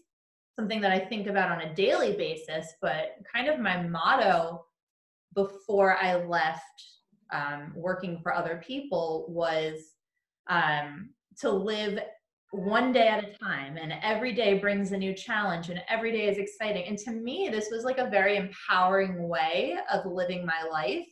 something 0.60 0.82
that 0.82 0.92
I 0.92 1.00
think 1.00 1.28
about 1.28 1.52
on 1.52 1.62
a 1.62 1.74
daily 1.74 2.18
basis, 2.18 2.74
but 2.82 3.16
kind 3.34 3.48
of 3.48 3.60
my 3.60 3.82
motto 3.82 4.66
before 5.34 5.96
I 5.96 6.16
left 6.26 6.84
um, 7.32 7.72
working 7.76 8.20
for 8.22 8.34
other 8.34 8.62
people 8.66 9.26
was 9.30 9.94
um, 10.50 11.12
to 11.40 11.50
live 11.50 12.00
one 12.52 12.92
day 12.92 13.08
at 13.08 13.24
a 13.24 13.38
time 13.38 13.78
and 13.78 13.94
every 14.04 14.34
day 14.34 14.58
brings 14.58 14.92
a 14.92 14.98
new 14.98 15.14
challenge 15.14 15.70
and 15.70 15.82
every 15.88 16.12
day 16.12 16.28
is 16.28 16.38
exciting. 16.38 16.86
And 16.88 16.98
to 17.00 17.12
me 17.12 17.48
this 17.50 17.70
was 17.72 17.86
like 17.86 18.00
a 18.00 18.10
very 18.10 18.36
empowering 18.36 19.30
way 19.30 19.78
of 19.94 20.06
living 20.06 20.46
my 20.46 20.68
life. 20.70 21.08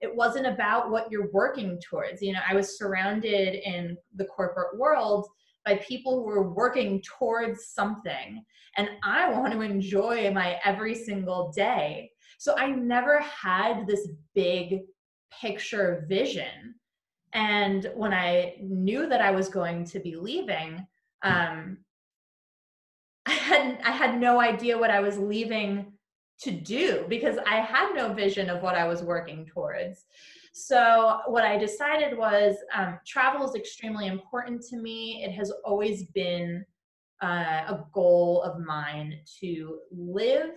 It 0.00 0.14
wasn't 0.14 0.46
about 0.46 0.90
what 0.90 1.10
you're 1.10 1.30
working 1.32 1.78
towards. 1.90 2.22
You 2.22 2.32
know 2.32 2.40
i 2.48 2.54
was 2.54 2.78
surrounded 2.78 3.56
in 3.56 3.98
the 4.14 4.26
corporate 4.26 4.78
world 4.78 5.26
by 5.66 5.74
people 5.86 6.14
who 6.14 6.22
were 6.22 6.50
working 6.50 7.02
towards 7.02 7.66
something 7.66 8.42
and 8.78 8.88
i 9.02 9.28
want 9.28 9.52
to 9.52 9.60
enjoy 9.60 10.30
my 10.30 10.58
every 10.64 10.94
single 10.94 11.52
day 11.54 12.10
so 12.38 12.56
i 12.56 12.70
never 12.70 13.20
had 13.20 13.86
this 13.86 14.08
big 14.34 14.80
picture 15.40 16.04
vision. 16.08 16.74
And 17.32 17.90
when 17.94 18.12
I 18.12 18.54
knew 18.60 19.08
that 19.08 19.20
I 19.20 19.30
was 19.30 19.48
going 19.48 19.84
to 19.86 20.00
be 20.00 20.16
leaving, 20.16 20.86
um, 21.22 21.78
I 23.26 23.32
had 23.32 23.80
I 23.84 23.90
had 23.90 24.20
no 24.20 24.40
idea 24.40 24.78
what 24.78 24.90
I 24.90 25.00
was 25.00 25.18
leaving 25.18 25.92
to 26.42 26.50
do 26.50 27.04
because 27.08 27.38
I 27.46 27.56
had 27.56 27.94
no 27.94 28.12
vision 28.12 28.48
of 28.48 28.62
what 28.62 28.76
I 28.76 28.86
was 28.86 29.02
working 29.02 29.46
towards. 29.46 30.04
So 30.58 31.20
what 31.26 31.44
I 31.44 31.58
decided 31.58 32.16
was 32.16 32.56
um, 32.74 32.98
travel 33.06 33.46
is 33.46 33.54
extremely 33.54 34.06
important 34.06 34.62
to 34.70 34.78
me. 34.78 35.22
It 35.22 35.32
has 35.32 35.52
always 35.66 36.04
been 36.14 36.64
uh, 37.22 37.26
a 37.68 37.84
goal 37.92 38.40
of 38.40 38.58
mine 38.58 39.18
to 39.40 39.80
live 39.92 40.52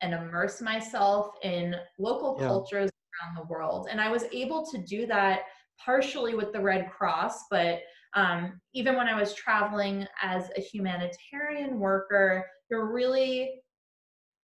and 0.00 0.12
immerse 0.12 0.60
myself 0.60 1.28
in 1.44 1.76
local 2.00 2.36
yeah. 2.40 2.48
cultures 2.48 2.90
around 2.90 3.36
the 3.36 3.44
world. 3.44 3.86
And 3.88 4.00
I 4.00 4.10
was 4.10 4.24
able 4.32 4.66
to 4.72 4.78
do 4.78 5.06
that 5.06 5.42
partially 5.78 6.34
with 6.34 6.52
the 6.52 6.60
Red 6.60 6.90
Cross, 6.90 7.44
but 7.48 7.78
um, 8.16 8.60
even 8.72 8.96
when 8.96 9.06
I 9.06 9.14
was 9.14 9.34
traveling 9.34 10.04
as 10.20 10.50
a 10.56 10.60
humanitarian 10.60 11.78
worker, 11.78 12.44
you're 12.68 12.92
really 12.92 13.60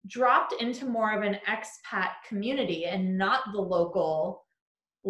dropped 0.09 0.55
into 0.61 0.87
more 0.87 1.17
of 1.17 1.23
an 1.23 1.39
expat 1.49 2.15
community 2.29 2.87
and 2.87 3.17
not 3.17 3.43
the 3.53 3.61
local 3.61 4.45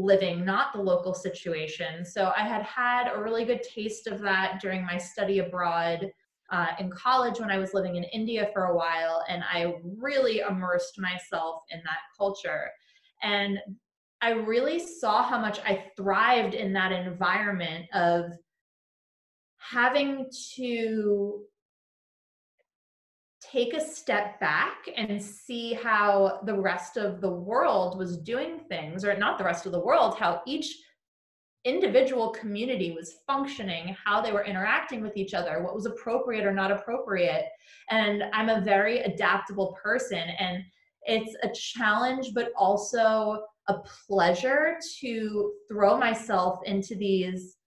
living, 0.05 0.45
not 0.45 0.73
the 0.73 0.81
local 0.81 1.15
situation. 1.15 2.05
So 2.05 2.33
I 2.37 2.47
had 2.47 2.63
had 2.63 3.11
a 3.13 3.21
really 3.21 3.45
good 3.45 3.63
taste 3.63 4.07
of 4.07 4.21
that 4.21 4.61
during 4.61 4.85
my 4.85 4.99
study 4.99 5.39
abroad 5.41 6.11
uh, 6.51 6.69
in 6.79 6.91
college 6.91 7.41
when 7.41 7.51
I 7.51 7.59
was 7.59 7.75
living 7.75 7.97
in 7.97 8.05
India 8.05 8.49
for 8.53 8.67
a 8.67 8.77
while, 8.77 9.23
and 9.29 9.43
I 9.53 9.75
really 9.99 10.41
immersed 10.41 10.99
myself 10.99 11.63
in 11.71 11.81
that 11.85 11.99
culture. 12.17 12.71
And 13.23 13.59
I 14.21 14.31
really 14.31 14.79
saw 14.79 15.23
how 15.23 15.39
much 15.39 15.61
I 15.61 15.85
thrived 15.97 16.55
in 16.55 16.73
that 16.73 16.93
environment 16.93 17.87
of 17.93 18.33
having 19.59 20.31
to 20.57 21.43
take 23.53 23.75
a 23.75 23.81
step 23.81 24.39
back 24.41 24.89
and 24.97 25.23
see 25.23 25.73
how 25.75 26.41
the 26.45 26.55
rest 26.55 26.97
of 26.97 27.21
the 27.21 27.31
world 27.31 27.99
was 27.99 28.17
doing 28.19 28.61
things, 28.69 29.05
or 29.05 29.17
not 29.17 29.39
the 29.39 29.45
rest 29.45 29.67
of 29.67 29.73
the 29.73 29.81
world, 29.81 30.19
how 30.19 30.43
each 30.47 30.77
individual 31.65 32.31
community 32.31 32.93
was 32.93 33.17
functioning, 33.27 33.95
how 34.05 34.21
they 34.21 34.33
were 34.33 34.45
interacting 34.45 35.03
with 35.03 35.17
each 35.17 35.35
other, 35.35 35.63
what 35.63 35.75
was 35.75 35.87
appropriate 35.87 36.47
or 36.47 36.53
not 36.53 36.71
appropriate. 36.71 37.45
And 37.91 38.25
I'm 38.33 38.49
a 38.49 38.61
very 38.61 39.01
adaptable 39.01 39.77
person, 39.83 40.19
and 40.39 40.63
it's 41.03 41.37
a 41.43 41.51
challenge, 41.53 42.31
but 42.35 42.53
also 42.57 43.43
a 43.69 43.75
pleasure 44.07 44.77
to 45.01 45.53
throw 45.69 45.99
myself 45.99 46.61
into 46.65 46.95
these 46.95 47.58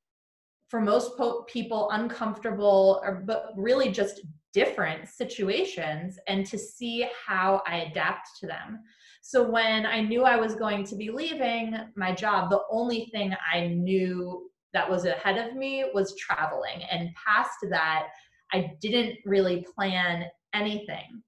for 0.72 0.80
most 0.80 1.18
po- 1.18 1.44
people 1.44 1.90
uncomfortable 1.92 3.02
or 3.04 3.24
but 3.28 3.48
really 3.58 3.92
just 3.92 4.22
different 4.54 5.08
situations 5.08 6.18
and 6.28 6.46
to 6.46 6.58
see 6.58 7.06
how 7.28 7.62
I 7.68 7.90
adapt 7.92 8.30
to 8.40 8.48
them. 8.48 8.80
So 9.22 9.50
when 9.50 9.86
I 9.86 10.00
knew 10.00 10.24
I 10.24 10.38
was 10.38 10.56
going 10.56 10.86
to 10.86 10.96
be 10.96 11.12
leaving 11.12 11.78
my 11.98 12.16
job, 12.16 12.50
the 12.50 12.62
only 12.72 13.10
thing 13.12 13.36
I 13.54 13.68
knew 13.68 14.50
that 14.74 14.90
was 14.90 15.06
ahead 15.06 15.38
of 15.38 15.58
me 15.58 15.86
was 15.94 16.16
traveling. 16.16 16.84
And 16.90 17.10
past 17.16 17.58
that, 17.70 18.08
I 18.54 18.72
didn't 18.80 19.18
really 19.26 19.66
plan 19.76 20.26
anything. 20.54 21.22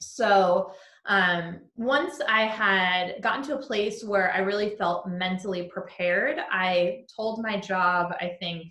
So 0.00 0.70
um, 1.08 1.60
once 1.76 2.20
I 2.28 2.42
had 2.42 3.22
gotten 3.22 3.42
to 3.44 3.56
a 3.56 3.62
place 3.62 4.02
where 4.02 4.32
I 4.32 4.38
really 4.38 4.76
felt 4.76 5.08
mentally 5.08 5.70
prepared, 5.72 6.38
I 6.50 7.04
told 7.14 7.42
my 7.42 7.60
job, 7.60 8.12
I 8.20 8.36
think, 8.40 8.66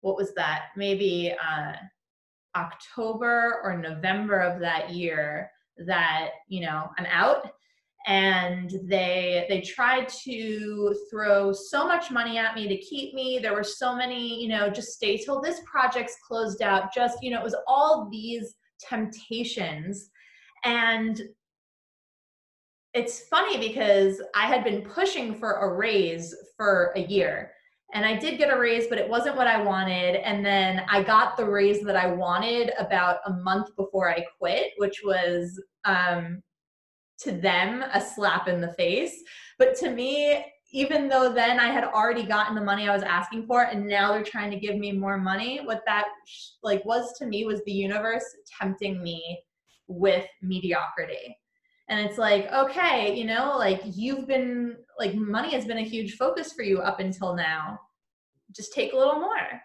what 0.00 0.16
was 0.16 0.34
that? 0.34 0.66
Maybe 0.76 1.32
uh, 1.32 1.72
October 2.56 3.60
or 3.62 3.76
November 3.76 4.40
of 4.40 4.60
that 4.60 4.90
year 4.90 5.50
that, 5.86 6.30
you 6.48 6.62
know, 6.62 6.88
I'm 6.98 7.06
out. 7.06 7.50
And 8.08 8.72
they 8.82 9.46
they 9.48 9.60
tried 9.60 10.08
to 10.24 10.96
throw 11.08 11.52
so 11.52 11.86
much 11.86 12.10
money 12.10 12.36
at 12.36 12.56
me 12.56 12.66
to 12.66 12.76
keep 12.78 13.14
me. 13.14 13.38
There 13.40 13.54
were 13.54 13.62
so 13.62 13.94
many 13.94 14.42
you 14.42 14.48
know 14.48 14.68
just 14.68 14.94
stay 14.94 15.16
till 15.18 15.40
this 15.40 15.60
project's 15.70 16.16
closed 16.26 16.62
out. 16.62 16.92
Just 16.92 17.22
you 17.22 17.30
know 17.30 17.38
it 17.38 17.44
was 17.44 17.54
all 17.68 18.08
these 18.10 18.56
temptations. 18.80 20.10
And 20.64 21.22
it's 22.94 23.20
funny 23.28 23.58
because 23.58 24.20
i 24.34 24.46
had 24.46 24.64
been 24.64 24.82
pushing 24.82 25.34
for 25.34 25.52
a 25.52 25.74
raise 25.74 26.34
for 26.56 26.92
a 26.96 27.00
year 27.00 27.52
and 27.92 28.06
I 28.06 28.16
did 28.16 28.38
get 28.38 28.52
a 28.52 28.58
raise, 28.58 28.86
but 28.86 28.98
it 28.98 29.08
wasn't 29.08 29.36
what 29.36 29.46
I 29.46 29.62
wanted. 29.62 30.16
And 30.16 30.44
then 30.44 30.82
I 30.88 31.02
got 31.02 31.36
the 31.36 31.44
raise 31.44 31.82
that 31.82 31.96
I 31.96 32.06
wanted 32.06 32.72
about 32.78 33.18
a 33.26 33.34
month 33.34 33.76
before 33.76 34.10
I 34.10 34.24
quit, 34.38 34.72
which 34.78 35.02
was 35.04 35.62
um, 35.84 36.42
to 37.18 37.32
them 37.32 37.84
a 37.92 38.00
slap 38.00 38.48
in 38.48 38.62
the 38.62 38.72
face. 38.74 39.22
But 39.58 39.76
to 39.76 39.90
me, 39.90 40.42
even 40.72 41.06
though 41.06 41.34
then 41.34 41.60
I 41.60 41.66
had 41.66 41.84
already 41.84 42.22
gotten 42.22 42.54
the 42.54 42.62
money 42.62 42.88
I 42.88 42.94
was 42.94 43.02
asking 43.02 43.46
for, 43.46 43.64
and 43.64 43.86
now 43.86 44.12
they're 44.12 44.22
trying 44.22 44.50
to 44.52 44.58
give 44.58 44.76
me 44.76 44.92
more 44.92 45.18
money, 45.18 45.60
what 45.62 45.82
that 45.86 46.06
like 46.62 46.82
was 46.86 47.12
to 47.18 47.26
me 47.26 47.44
was 47.44 47.60
the 47.64 47.72
universe 47.72 48.24
tempting 48.58 49.02
me 49.02 49.38
with 49.86 50.26
mediocrity 50.40 51.36
and 51.92 52.00
it's 52.08 52.16
like 52.18 52.50
okay 52.52 53.14
you 53.14 53.24
know 53.24 53.54
like 53.58 53.82
you've 53.84 54.26
been 54.26 54.76
like 54.98 55.14
money 55.14 55.50
has 55.50 55.64
been 55.64 55.78
a 55.78 55.82
huge 55.82 56.16
focus 56.16 56.52
for 56.52 56.62
you 56.62 56.78
up 56.78 57.00
until 57.00 57.34
now. 57.34 57.78
Just 58.54 58.72
take 58.72 58.92
a 58.92 58.96
little 58.96 59.20
more. 59.20 59.60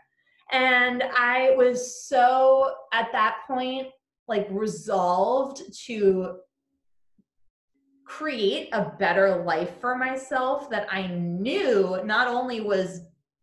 And 0.51 1.03
i 1.15 1.51
was 1.55 2.05
so 2.07 2.73
at 2.93 3.11
that 3.11 3.39
point 3.47 3.87
like 4.27 4.47
resolved 4.49 5.61
to 5.85 6.37
create 8.05 8.69
a 8.71 8.91
better 8.97 9.43
life 9.43 9.71
for 9.81 9.97
myself 9.97 10.69
that 10.69 10.87
i 10.89 11.07
knew 11.07 11.99
not 12.05 12.29
only 12.29 12.61
was 12.61 13.01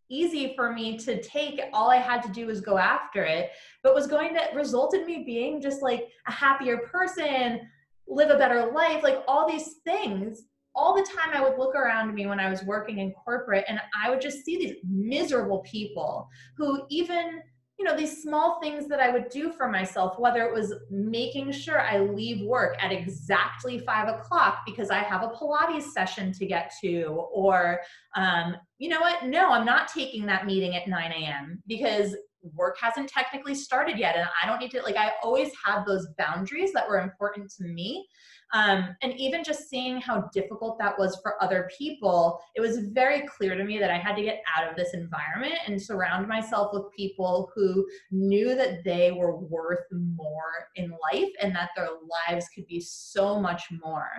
easy 0.08 0.54
for 0.56 0.72
me 0.72 0.96
to 0.96 1.20
take 1.20 1.60
all 1.74 1.90
i 1.90 1.96
had 1.96 2.22
to 2.22 2.30
do 2.30 2.46
was 2.46 2.62
go 2.62 2.78
after 2.78 3.22
it 3.22 3.50
but 3.82 3.94
was 3.94 4.06
going 4.06 4.32
to 4.32 4.40
result 4.54 4.94
in 4.94 5.04
me 5.04 5.22
being 5.24 5.60
just 5.60 5.82
like 5.82 6.08
a 6.26 6.32
happier 6.32 6.78
person 6.78 7.60
live 8.08 8.30
a 8.30 8.38
better 8.38 8.70
life, 8.72 9.02
like 9.02 9.22
all 9.26 9.48
these 9.48 9.76
things. 9.84 10.42
All 10.76 10.94
the 10.94 11.06
time 11.16 11.32
I 11.32 11.40
would 11.40 11.56
look 11.56 11.76
around 11.76 12.12
me 12.14 12.26
when 12.26 12.40
I 12.40 12.50
was 12.50 12.64
working 12.64 12.98
in 12.98 13.12
corporate 13.12 13.64
and 13.68 13.78
I 14.02 14.10
would 14.10 14.20
just 14.20 14.44
see 14.44 14.56
these 14.56 14.74
miserable 14.82 15.60
people 15.60 16.28
who 16.56 16.84
even 16.90 17.42
you 17.78 17.84
know 17.84 17.96
these 17.96 18.22
small 18.22 18.60
things 18.60 18.86
that 18.86 19.00
i 19.00 19.10
would 19.10 19.28
do 19.30 19.50
for 19.50 19.68
myself 19.68 20.18
whether 20.18 20.44
it 20.44 20.52
was 20.52 20.74
making 20.90 21.50
sure 21.50 21.80
i 21.80 21.98
leave 21.98 22.46
work 22.46 22.76
at 22.80 22.92
exactly 22.92 23.78
five 23.80 24.08
o'clock 24.08 24.58
because 24.64 24.90
i 24.90 24.98
have 24.98 25.22
a 25.22 25.28
pilates 25.30 25.90
session 25.92 26.32
to 26.32 26.46
get 26.46 26.72
to 26.80 27.04
or 27.32 27.80
um, 28.16 28.56
you 28.78 28.88
know 28.88 29.00
what 29.00 29.24
no 29.24 29.50
i'm 29.50 29.66
not 29.66 29.88
taking 29.88 30.24
that 30.26 30.46
meeting 30.46 30.76
at 30.76 30.86
9 30.86 31.12
a.m 31.12 31.62
because 31.66 32.14
work 32.54 32.76
hasn't 32.80 33.08
technically 33.08 33.54
started 33.54 33.98
yet 33.98 34.16
and 34.16 34.28
i 34.42 34.46
don't 34.46 34.60
need 34.60 34.70
to 34.70 34.82
like 34.82 34.96
i 34.96 35.12
always 35.22 35.50
had 35.64 35.84
those 35.84 36.06
boundaries 36.18 36.72
that 36.72 36.88
were 36.88 37.00
important 37.00 37.50
to 37.50 37.64
me. 37.64 38.06
Um, 38.52 38.94
and 39.02 39.14
even 39.18 39.42
just 39.42 39.68
seeing 39.68 40.00
how 40.00 40.28
difficult 40.32 40.78
that 40.78 40.96
was 40.96 41.18
for 41.22 41.42
other 41.42 41.68
people 41.76 42.38
it 42.54 42.60
was 42.60 42.78
very 42.92 43.22
clear 43.26 43.56
to 43.56 43.64
me 43.64 43.78
that 43.78 43.90
i 43.90 43.98
had 43.98 44.14
to 44.16 44.22
get 44.22 44.42
out 44.56 44.68
of 44.68 44.76
this 44.76 44.94
environment 44.94 45.54
and 45.66 45.80
surround 45.80 46.28
myself 46.28 46.70
with 46.72 46.84
people 46.96 47.50
who 47.54 47.84
knew 48.12 48.54
that 48.54 48.84
they 48.84 49.10
were 49.10 49.38
worth 49.38 49.84
more 49.90 50.68
in 50.76 50.90
life 51.12 51.30
and 51.40 51.54
that 51.56 51.70
their 51.74 51.88
lives 52.28 52.48
could 52.54 52.66
be 52.66 52.80
so 52.80 53.40
much 53.40 53.64
more. 53.84 54.10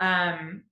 Um, 0.00 0.62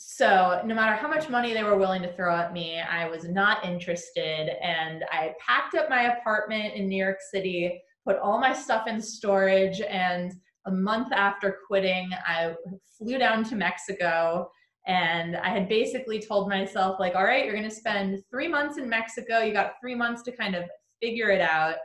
so 0.00 0.60
no 0.64 0.74
matter 0.74 0.94
how 0.94 1.08
much 1.08 1.28
money 1.28 1.52
they 1.52 1.64
were 1.64 1.76
willing 1.76 2.02
to 2.02 2.12
throw 2.14 2.34
at 2.34 2.52
me 2.52 2.80
i 2.80 3.08
was 3.08 3.24
not 3.24 3.64
interested 3.64 4.50
and 4.62 5.04
i 5.10 5.34
packed 5.44 5.74
up 5.74 5.90
my 5.90 6.16
apartment 6.16 6.74
in 6.74 6.88
new 6.88 7.02
york 7.02 7.18
city 7.32 7.80
put 8.06 8.16
all 8.18 8.38
my 8.38 8.52
stuff 8.52 8.86
in 8.86 9.00
storage 9.00 9.80
and 9.80 10.32
a 10.66 10.70
month 10.70 11.12
after 11.12 11.58
quitting 11.66 12.10
i 12.26 12.54
flew 12.96 13.18
down 13.18 13.42
to 13.42 13.56
mexico 13.56 14.48
and 14.86 15.36
i 15.38 15.48
had 15.48 15.68
basically 15.68 16.20
told 16.20 16.48
myself 16.48 16.98
like 17.00 17.14
all 17.14 17.24
right 17.24 17.44
you're 17.44 17.54
going 17.54 17.68
to 17.68 17.74
spend 17.74 18.22
three 18.30 18.48
months 18.48 18.78
in 18.78 18.88
mexico 18.88 19.40
you 19.40 19.52
got 19.52 19.74
three 19.80 19.94
months 19.94 20.22
to 20.22 20.30
kind 20.32 20.54
of 20.54 20.64
figure 21.00 21.30
it 21.30 21.40
out. 21.40 21.76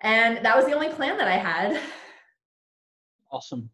And 0.00 0.44
that 0.44 0.56
was 0.56 0.66
the 0.66 0.72
only 0.72 0.88
plan 0.90 1.18
that 1.18 1.28
i 1.28 1.36
had. 1.36 1.80
Awesome 3.30 3.70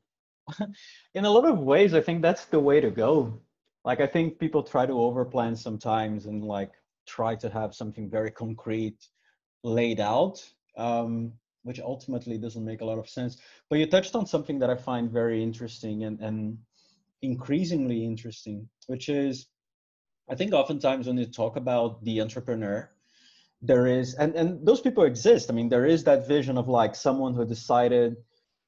in 1.14 1.24
a 1.24 1.30
lot 1.30 1.46
of 1.46 1.58
ways, 1.58 1.94
I 1.94 2.00
think 2.00 2.22
that's 2.22 2.46
the 2.46 2.60
way 2.60 2.80
to 2.80 2.90
go. 2.90 3.40
Like, 3.84 4.00
I 4.00 4.06
think 4.06 4.38
people 4.38 4.62
try 4.62 4.86
to 4.86 4.92
overplan 4.92 5.56
sometimes 5.56 6.26
and 6.26 6.44
like 6.44 6.72
try 7.06 7.34
to 7.36 7.48
have 7.50 7.74
something 7.74 8.10
very 8.10 8.30
concrete 8.30 9.08
laid 9.62 10.00
out, 10.00 10.44
um, 10.76 11.32
which 11.62 11.80
ultimately 11.80 12.38
doesn't 12.38 12.64
make 12.64 12.80
a 12.80 12.84
lot 12.84 12.98
of 12.98 13.08
sense. 13.08 13.38
But 13.68 13.78
you 13.78 13.86
touched 13.86 14.14
on 14.14 14.26
something 14.26 14.58
that 14.58 14.70
I 14.70 14.76
find 14.76 15.10
very 15.10 15.42
interesting, 15.42 16.04
and 16.04 16.20
and 16.20 16.58
increasingly 17.22 18.04
interesting, 18.04 18.68
which 18.86 19.08
is 19.08 19.46
I 20.28 20.34
think 20.34 20.52
oftentimes 20.52 21.06
when 21.06 21.18
you 21.18 21.26
talk 21.26 21.56
about 21.56 22.02
the 22.04 22.20
entrepreneur, 22.20 22.90
there 23.60 23.86
is 23.86 24.14
and, 24.14 24.34
and 24.34 24.66
those 24.66 24.80
people 24.80 25.04
exist. 25.04 25.50
I 25.50 25.54
mean, 25.54 25.68
there 25.68 25.86
is 25.86 26.04
that 26.04 26.28
vision 26.28 26.58
of 26.58 26.68
like 26.68 26.94
someone 26.94 27.34
who 27.34 27.44
decided 27.44 28.16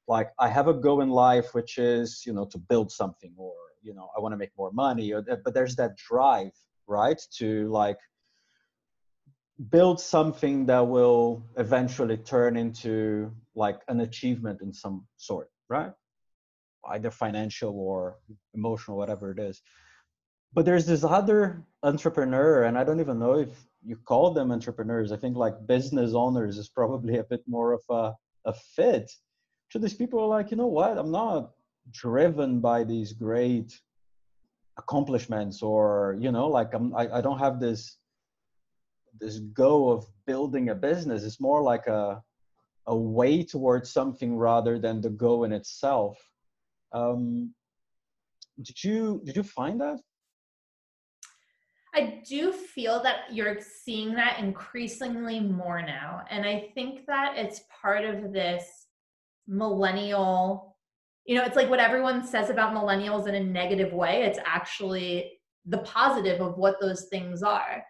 like 0.07 0.31
I 0.39 0.47
have 0.47 0.67
a 0.67 0.73
goal 0.73 1.01
in 1.01 1.09
life 1.09 1.53
which 1.53 1.77
is, 1.77 2.23
you 2.25 2.33
know, 2.33 2.45
to 2.45 2.57
build 2.57 2.91
something 2.91 3.33
or, 3.37 3.53
you 3.81 3.93
know, 3.93 4.09
I 4.15 4.19
want 4.19 4.33
to 4.33 4.37
make 4.37 4.51
more 4.57 4.71
money 4.71 5.11
or 5.13 5.21
but 5.21 5.53
there's 5.53 5.75
that 5.75 5.97
drive, 5.97 6.53
right? 6.87 7.21
To 7.39 7.69
like 7.69 7.97
build 9.69 9.99
something 9.99 10.65
that 10.67 10.87
will 10.87 11.43
eventually 11.57 12.17
turn 12.17 12.55
into 12.57 13.31
like 13.55 13.79
an 13.87 14.01
achievement 14.01 14.61
in 14.61 14.73
some 14.73 15.05
sort, 15.17 15.49
right? 15.69 15.91
Either 16.89 17.11
financial 17.11 17.77
or 17.77 18.17
emotional, 18.53 18.97
whatever 18.97 19.31
it 19.31 19.39
is. 19.39 19.61
But 20.53 20.65
there's 20.65 20.85
this 20.85 21.03
other 21.03 21.65
entrepreneur, 21.83 22.63
and 22.63 22.77
I 22.77 22.83
don't 22.83 22.99
even 22.99 23.19
know 23.19 23.33
if 23.33 23.49
you 23.83 23.97
call 23.97 24.33
them 24.33 24.51
entrepreneurs. 24.51 25.11
I 25.11 25.17
think 25.17 25.35
like 25.35 25.67
business 25.67 26.13
owners 26.13 26.57
is 26.57 26.69
probably 26.69 27.17
a 27.17 27.23
bit 27.23 27.41
more 27.47 27.73
of 27.73 27.81
a, 27.89 28.13
a 28.45 28.53
fit. 28.53 29.11
So 29.69 29.79
these 29.79 29.93
people 29.93 30.19
are 30.19 30.27
like, 30.27 30.51
you 30.51 30.57
know 30.57 30.67
what? 30.67 30.97
I'm 30.97 31.11
not 31.11 31.51
driven 31.91 32.59
by 32.59 32.83
these 32.83 33.13
great 33.13 33.79
accomplishments 34.77 35.61
or 35.61 36.15
you 36.19 36.31
know 36.31 36.47
like 36.47 36.73
I'm, 36.73 36.95
I, 36.95 37.17
I 37.17 37.21
don't 37.21 37.39
have 37.39 37.59
this 37.59 37.97
this 39.19 39.39
go 39.39 39.89
of 39.89 40.05
building 40.25 40.69
a 40.69 40.75
business 40.75 41.23
it's 41.23 41.41
more 41.41 41.61
like 41.61 41.87
a 41.87 42.21
a 42.85 42.95
way 42.95 43.43
towards 43.43 43.89
something 43.89 44.37
rather 44.37 44.79
than 44.79 45.01
the 45.01 45.09
go 45.09 45.43
in 45.43 45.51
itself 45.51 46.17
um, 46.93 47.53
did 48.61 48.83
you 48.83 49.21
did 49.25 49.35
you 49.35 49.43
find 49.43 49.81
that 49.81 49.99
I 51.95 52.21
do 52.27 52.51
feel 52.51 53.01
that 53.03 53.21
you're 53.31 53.57
seeing 53.59 54.13
that 54.15 54.37
increasingly 54.37 55.39
more 55.39 55.81
now. 55.81 56.21
And 56.29 56.45
I 56.45 56.69
think 56.75 57.07
that 57.07 57.37
it's 57.37 57.61
part 57.81 58.05
of 58.05 58.31
this 58.31 58.86
millennial, 59.47 60.77
you 61.25 61.35
know, 61.35 61.43
it's 61.43 61.55
like 61.55 61.69
what 61.69 61.79
everyone 61.79 62.25
says 62.25 62.49
about 62.49 62.73
millennials 62.73 63.27
in 63.27 63.35
a 63.35 63.43
negative 63.43 63.93
way. 63.93 64.23
It's 64.23 64.39
actually 64.45 65.39
the 65.65 65.79
positive 65.79 66.41
of 66.41 66.57
what 66.57 66.79
those 66.79 67.05
things 67.05 67.43
are. 67.43 67.83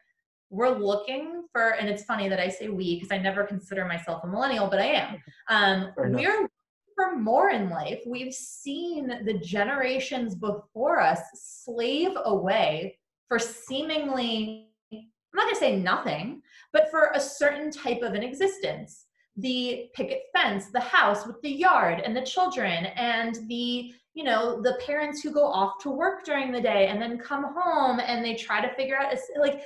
We're 0.50 0.78
looking 0.78 1.44
for 1.52 1.72
and 1.72 1.90
it's 1.90 2.06
funny 2.06 2.30
that 2.30 2.40
i 2.40 2.48
say 2.48 2.70
we 2.70 2.96
because 2.96 3.12
i 3.12 3.18
never 3.18 3.44
consider 3.44 3.86
myself 3.86 4.24
a 4.24 4.28
millennial 4.28 4.68
but 4.68 4.80
i 4.80 4.86
am. 4.86 5.22
Um, 5.50 5.92
we're 5.98 6.48
for 6.96 7.16
more 7.16 7.52
in 7.52 7.70
life. 7.70 8.00
We've 8.08 8.34
seen 8.34 9.08
the 9.24 9.36
generations 9.36 10.36
before 10.36 11.00
us 11.00 11.20
slave 11.36 12.14
away 12.26 12.98
for 13.28 13.40
seemingly 13.40 14.70
i'm 14.92 15.06
not 15.34 15.44
going 15.44 15.54
to 15.54 15.60
say 15.60 15.78
nothing 15.78 16.42
but 16.72 16.90
for 16.90 17.12
a 17.14 17.20
certain 17.20 17.72
type 17.72 18.02
of 18.02 18.14
an 18.14 18.24
existence 18.24 19.07
the 19.38 19.90
picket 19.94 20.24
fence 20.36 20.72
the 20.72 20.80
house 20.80 21.28
with 21.28 21.40
the 21.42 21.50
yard 21.50 22.02
and 22.04 22.16
the 22.16 22.22
children 22.22 22.88
and 22.88 23.36
the 23.48 23.94
you 24.14 24.24
know 24.24 24.62
the 24.62 24.80
parents 24.86 25.22
who 25.22 25.32
go 25.32 25.46
off 25.46 25.74
to 25.80 25.92
work 25.92 26.26
during 26.26 26.52
the 26.52 26.62
day 26.62 26.88
and 26.88 27.00
then 27.02 27.20
come 27.20 27.54
home 27.56 28.00
and 28.00 28.26
they 28.26 28.34
try 28.34 28.60
to 28.60 28.74
figure 28.74 28.98
out 28.98 29.14
like 29.40 29.62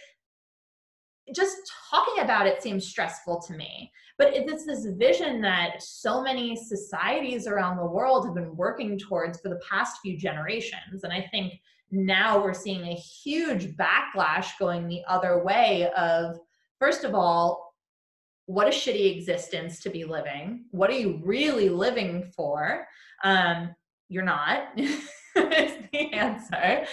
just 1.34 1.58
talking 1.90 2.24
about 2.24 2.48
it 2.48 2.62
seems 2.62 2.88
stressful 2.88 3.42
to 3.42 3.54
me. 3.54 3.92
But 4.18 4.34
it's 4.36 4.66
this 4.66 4.86
vision 4.86 5.42
that 5.42 5.82
so 5.82 6.22
many 6.22 6.56
societies 6.56 7.48
around 7.48 7.78
the 7.78 7.86
world 7.86 8.26
have 8.26 8.36
been 8.36 8.56
working 8.56 8.98
towards 8.98 9.40
for 9.40 9.50
the 9.50 9.62
past 9.68 10.00
few 10.02 10.18
generations. 10.18 11.04
And 11.04 11.14
I 11.14 11.28
think 11.32 11.54
now 11.92 12.44
we're 12.44 12.54
seeing 12.54 12.84
a 12.84 12.96
huge 12.96 13.76
backlash 13.76 14.58
going 14.60 14.88
the 14.88 15.02
other 15.08 15.44
way 15.44 15.90
of, 15.98 16.40
first 16.80 17.04
of 17.04 17.16
all, 17.16 17.71
what 18.52 18.68
a 18.68 18.72
shitty 18.72 19.16
existence 19.16 19.80
to 19.80 19.90
be 19.90 20.04
living. 20.04 20.66
What 20.72 20.90
are 20.90 20.98
you 20.98 21.22
really 21.24 21.70
living 21.70 22.32
for? 22.36 22.86
Um, 23.24 23.74
you're 24.10 24.24
not, 24.24 24.68
is 24.78 25.02
the 25.36 26.14
answer. 26.14 26.86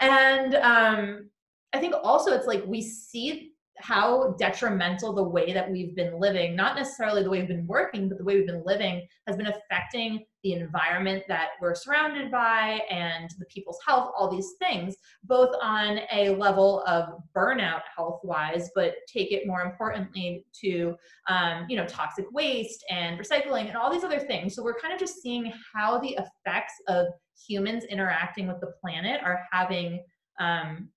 And 0.00 0.54
um, 0.54 1.30
I 1.72 1.78
think 1.78 1.94
also 2.04 2.32
it's 2.32 2.46
like 2.46 2.64
we 2.64 2.80
see 2.80 3.52
how 3.78 4.36
detrimental 4.38 5.12
the 5.12 5.22
way 5.22 5.52
that 5.52 5.68
we've 5.68 5.96
been 5.96 6.20
living, 6.20 6.54
not 6.54 6.76
necessarily 6.76 7.22
the 7.22 7.30
way 7.30 7.40
we've 7.40 7.48
been 7.48 7.66
working, 7.66 8.08
but 8.08 8.18
the 8.18 8.24
way 8.24 8.36
we've 8.36 8.46
been 8.46 8.64
living 8.64 9.06
has 9.26 9.36
been 9.36 9.48
affecting 9.48 10.24
the 10.42 10.54
environment 10.54 11.22
that 11.28 11.50
we're 11.60 11.74
surrounded 11.74 12.30
by 12.30 12.80
and 12.90 13.30
the 13.38 13.44
people's 13.46 13.78
health, 13.86 14.10
all 14.16 14.30
these 14.30 14.54
things, 14.58 14.96
both 15.24 15.54
on 15.60 16.00
a 16.12 16.30
level 16.30 16.82
of 16.86 17.20
burnout 17.36 17.82
health 17.94 18.20
wise, 18.22 18.70
but 18.74 18.94
take 19.06 19.32
it 19.32 19.46
more 19.46 19.62
importantly 19.62 20.44
to, 20.60 20.94
um, 21.28 21.66
you 21.68 21.76
know, 21.76 21.86
toxic 21.86 22.26
waste 22.32 22.84
and 22.90 23.18
recycling 23.18 23.68
and 23.68 23.76
all 23.76 23.92
these 23.92 24.04
other 24.04 24.20
things. 24.20 24.54
So 24.54 24.62
we're 24.62 24.78
kind 24.78 24.94
of 24.94 25.00
just 25.00 25.20
seeing 25.20 25.52
how 25.74 25.98
the 25.98 26.16
effects 26.18 26.74
of 26.88 27.08
humans 27.46 27.84
interacting 27.84 28.46
with 28.46 28.60
the 28.60 28.72
planet 28.80 29.20
are 29.22 29.40
having 29.52 30.02
um, 30.38 30.88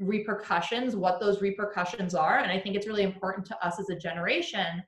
repercussions, 0.00 0.96
what 0.96 1.20
those 1.20 1.40
repercussions 1.40 2.14
are. 2.14 2.38
And 2.38 2.50
I 2.50 2.58
think 2.58 2.74
it's 2.74 2.86
really 2.86 3.02
important 3.02 3.46
to 3.46 3.66
us 3.66 3.78
as 3.78 3.90
a 3.90 3.96
generation 3.96 4.82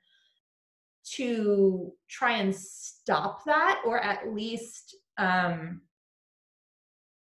to 1.15 1.91
try 2.09 2.37
and 2.37 2.55
stop 2.55 3.43
that 3.45 3.81
or 3.85 3.99
at 3.99 4.33
least 4.33 4.95
um, 5.17 5.81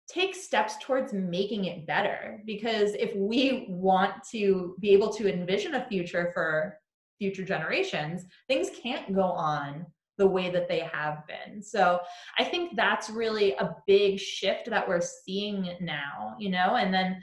take 0.09 0.35
steps 0.35 0.77
towards 0.81 1.13
making 1.13 1.67
it 1.67 1.87
better. 1.87 2.43
Because 2.47 2.95
if 2.95 3.15
we 3.17 3.67
want 3.69 4.15
to 4.31 4.77
be 4.81 4.91
able 4.91 5.13
to 5.15 5.33
envision 5.33 5.75
a 5.75 5.87
future 5.89 6.31
for 6.33 6.79
future 7.19 7.45
generations, 7.45 8.25
things 8.49 8.71
can't 8.83 9.15
go 9.15 9.23
on 9.23 9.87
the 10.19 10.27
way 10.27 10.51
that 10.51 10.69
they 10.69 10.81
have 10.81 11.23
been. 11.27 11.63
So 11.63 12.01
I 12.39 12.45
think 12.45 12.77
that's 12.77 13.11
really 13.11 13.53
a 13.55 13.75
big 13.87 14.19
shift 14.19 14.71
that 14.71 14.89
we're 14.89 15.03
seeing 15.03 15.77
now, 15.81 16.37
you 16.39 16.51
know, 16.51 16.77
and 16.77 16.93
then 16.93 17.23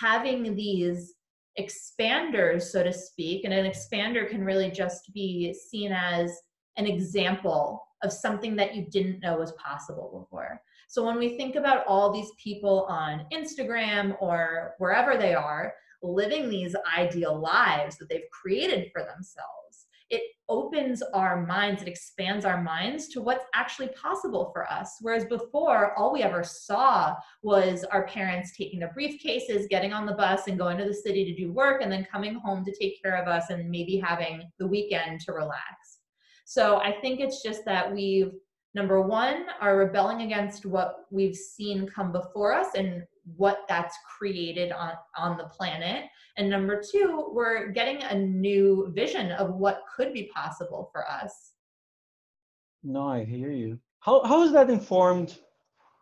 having 0.00 0.56
these 0.56 1.13
expanders, 1.58 2.62
so 2.62 2.82
to 2.82 2.92
speak, 2.92 3.44
and 3.44 3.54
an 3.54 3.70
expander 3.70 4.28
can 4.28 4.44
really 4.44 4.70
just 4.70 5.12
be 5.12 5.54
seen 5.54 5.92
as 5.92 6.36
an 6.76 6.86
example 6.86 7.82
of 8.02 8.12
something 8.12 8.56
that 8.56 8.74
you 8.74 8.86
didn't 8.90 9.20
know 9.20 9.36
was 9.36 9.52
possible 9.52 10.20
before. 10.20 10.60
So 10.88 11.04
when 11.04 11.18
we 11.18 11.36
think 11.36 11.56
about 11.56 11.86
all 11.86 12.12
these 12.12 12.30
people 12.42 12.86
on 12.88 13.26
Instagram 13.32 14.16
or 14.20 14.74
wherever 14.78 15.16
they 15.16 15.34
are 15.34 15.74
living 16.02 16.50
these 16.50 16.76
ideal 16.96 17.38
lives 17.38 17.96
that 17.96 18.08
they've 18.08 18.30
created 18.30 18.90
for 18.92 19.02
themselves, 19.02 19.63
it 20.10 20.22
opens 20.48 21.02
our 21.14 21.44
minds, 21.46 21.82
it 21.82 21.88
expands 21.88 22.44
our 22.44 22.62
minds 22.62 23.08
to 23.08 23.22
what's 23.22 23.46
actually 23.54 23.88
possible 23.88 24.50
for 24.52 24.70
us. 24.70 24.96
Whereas 25.00 25.24
before, 25.24 25.96
all 25.98 26.12
we 26.12 26.22
ever 26.22 26.44
saw 26.44 27.14
was 27.42 27.84
our 27.84 28.06
parents 28.06 28.56
taking 28.56 28.80
their 28.80 28.94
briefcases, 28.96 29.68
getting 29.68 29.92
on 29.92 30.06
the 30.06 30.12
bus, 30.12 30.46
and 30.46 30.58
going 30.58 30.78
to 30.78 30.84
the 30.84 30.94
city 30.94 31.24
to 31.24 31.34
do 31.34 31.52
work, 31.52 31.82
and 31.82 31.90
then 31.90 32.06
coming 32.10 32.34
home 32.34 32.64
to 32.64 32.74
take 32.78 33.02
care 33.02 33.16
of 33.16 33.28
us 33.28 33.50
and 33.50 33.70
maybe 33.70 33.96
having 33.96 34.42
the 34.58 34.66
weekend 34.66 35.20
to 35.20 35.32
relax. 35.32 36.00
So 36.44 36.76
I 36.76 36.92
think 37.00 37.20
it's 37.20 37.42
just 37.42 37.64
that 37.64 37.92
we've 37.92 38.32
number 38.74 39.00
one 39.00 39.46
are 39.60 39.76
rebelling 39.76 40.22
against 40.22 40.66
what 40.66 41.06
we've 41.10 41.36
seen 41.36 41.88
come 41.88 42.12
before 42.12 42.52
us 42.52 42.68
and 42.76 43.02
what 43.36 43.60
that's 43.68 43.96
created 44.18 44.72
on 44.72 44.92
on 45.16 45.36
the 45.36 45.44
planet 45.44 46.04
and 46.36 46.50
number 46.50 46.82
two 46.82 47.30
we're 47.32 47.68
getting 47.68 48.02
a 48.02 48.14
new 48.14 48.92
vision 48.94 49.32
of 49.32 49.54
what 49.54 49.82
could 49.96 50.12
be 50.12 50.30
possible 50.34 50.90
for 50.92 51.08
us 51.08 51.52
no 52.82 53.08
i 53.08 53.24
hear 53.24 53.50
you 53.50 53.78
how, 54.00 54.22
how 54.24 54.42
has 54.42 54.52
that 54.52 54.68
informed 54.68 55.38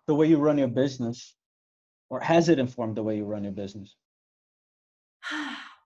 the 0.08 0.14
way 0.14 0.26
you 0.26 0.38
run 0.38 0.58
your 0.58 0.68
business 0.68 1.36
or 2.10 2.18
has 2.20 2.48
it 2.48 2.58
informed 2.58 2.96
the 2.96 3.02
way 3.02 3.16
you 3.16 3.24
run 3.24 3.44
your 3.44 3.52
business 3.52 3.94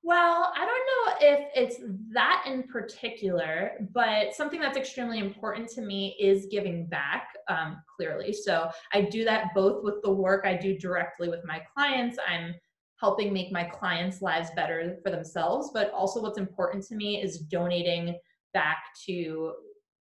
well 0.07 0.53
i 0.57 0.64
don't 0.64 0.69
know 0.69 1.35
if 1.35 1.49
it's 1.55 1.81
that 2.12 2.45
in 2.47 2.62
particular 2.62 3.73
but 3.92 4.33
something 4.33 4.61
that's 4.61 4.77
extremely 4.77 5.19
important 5.19 5.69
to 5.69 5.83
me 5.83 6.16
is 6.21 6.47
giving 6.51 6.87
back 6.87 7.37
um, 7.49 7.83
clearly 7.97 8.33
so 8.33 8.71
i 8.92 9.01
do 9.01 9.25
that 9.25 9.49
both 9.55 9.83
with 9.83 10.01
the 10.03 10.12
work 10.12 10.47
i 10.47 10.55
do 10.55 10.79
directly 10.79 11.29
with 11.29 11.45
my 11.45 11.61
clients 11.75 12.16
i'm 12.29 12.55
helping 12.99 13.33
make 13.33 13.53
my 13.53 13.64
clients' 13.64 14.23
lives 14.23 14.49
better 14.57 14.99
for 15.03 15.11
themselves. 15.11 15.71
But 15.73 15.90
also, 15.92 16.23
what's 16.23 16.38
important 16.38 16.85
to 16.87 16.97
me 16.97 17.23
is 17.23 17.38
donating 17.38 18.19
back 18.55 18.79
to 19.07 19.53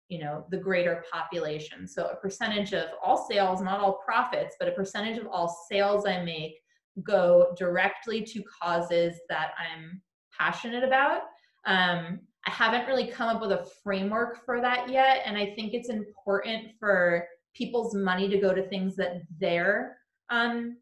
you 0.08 0.20
know 0.20 0.46
the 0.52 0.58
greater 0.58 1.04
population 1.12 1.88
so 1.88 2.06
a 2.06 2.16
percentage 2.18 2.74
of 2.74 2.86
all 3.04 3.28
sales 3.28 3.60
not 3.60 3.80
all 3.80 4.00
profits 4.06 4.56
but 4.60 4.70
a 4.70 4.72
percentage 4.72 5.18
of 5.18 5.26
all 5.26 5.66
sales 5.68 6.06
i 6.06 6.22
make 6.22 6.60
go 7.04 7.54
directly 7.58 8.22
to 8.24 8.44
causes 8.62 9.16
that 9.30 9.52
i'm 9.58 10.02
passionate 10.38 10.84
about 10.84 11.24
um, 11.66 12.20
i 12.48 12.52
haven't 12.52 12.88
really 12.88 13.08
come 13.08 13.28
up 13.28 13.42
with 13.42 13.52
a 13.52 13.66
framework 13.84 14.46
for 14.46 14.62
that 14.62 14.90
yet 14.90 15.22
and 15.26 15.38
i 15.38 15.54
think 15.56 15.74
it's 15.74 15.90
important 15.90 16.72
for 16.80 17.28
people's 17.54 17.96
money 17.96 18.28
to 18.28 18.38
go 18.38 18.54
to 18.54 18.68
things 18.70 18.96
that 18.96 19.22
they're 19.40 19.98
um, 20.30 20.78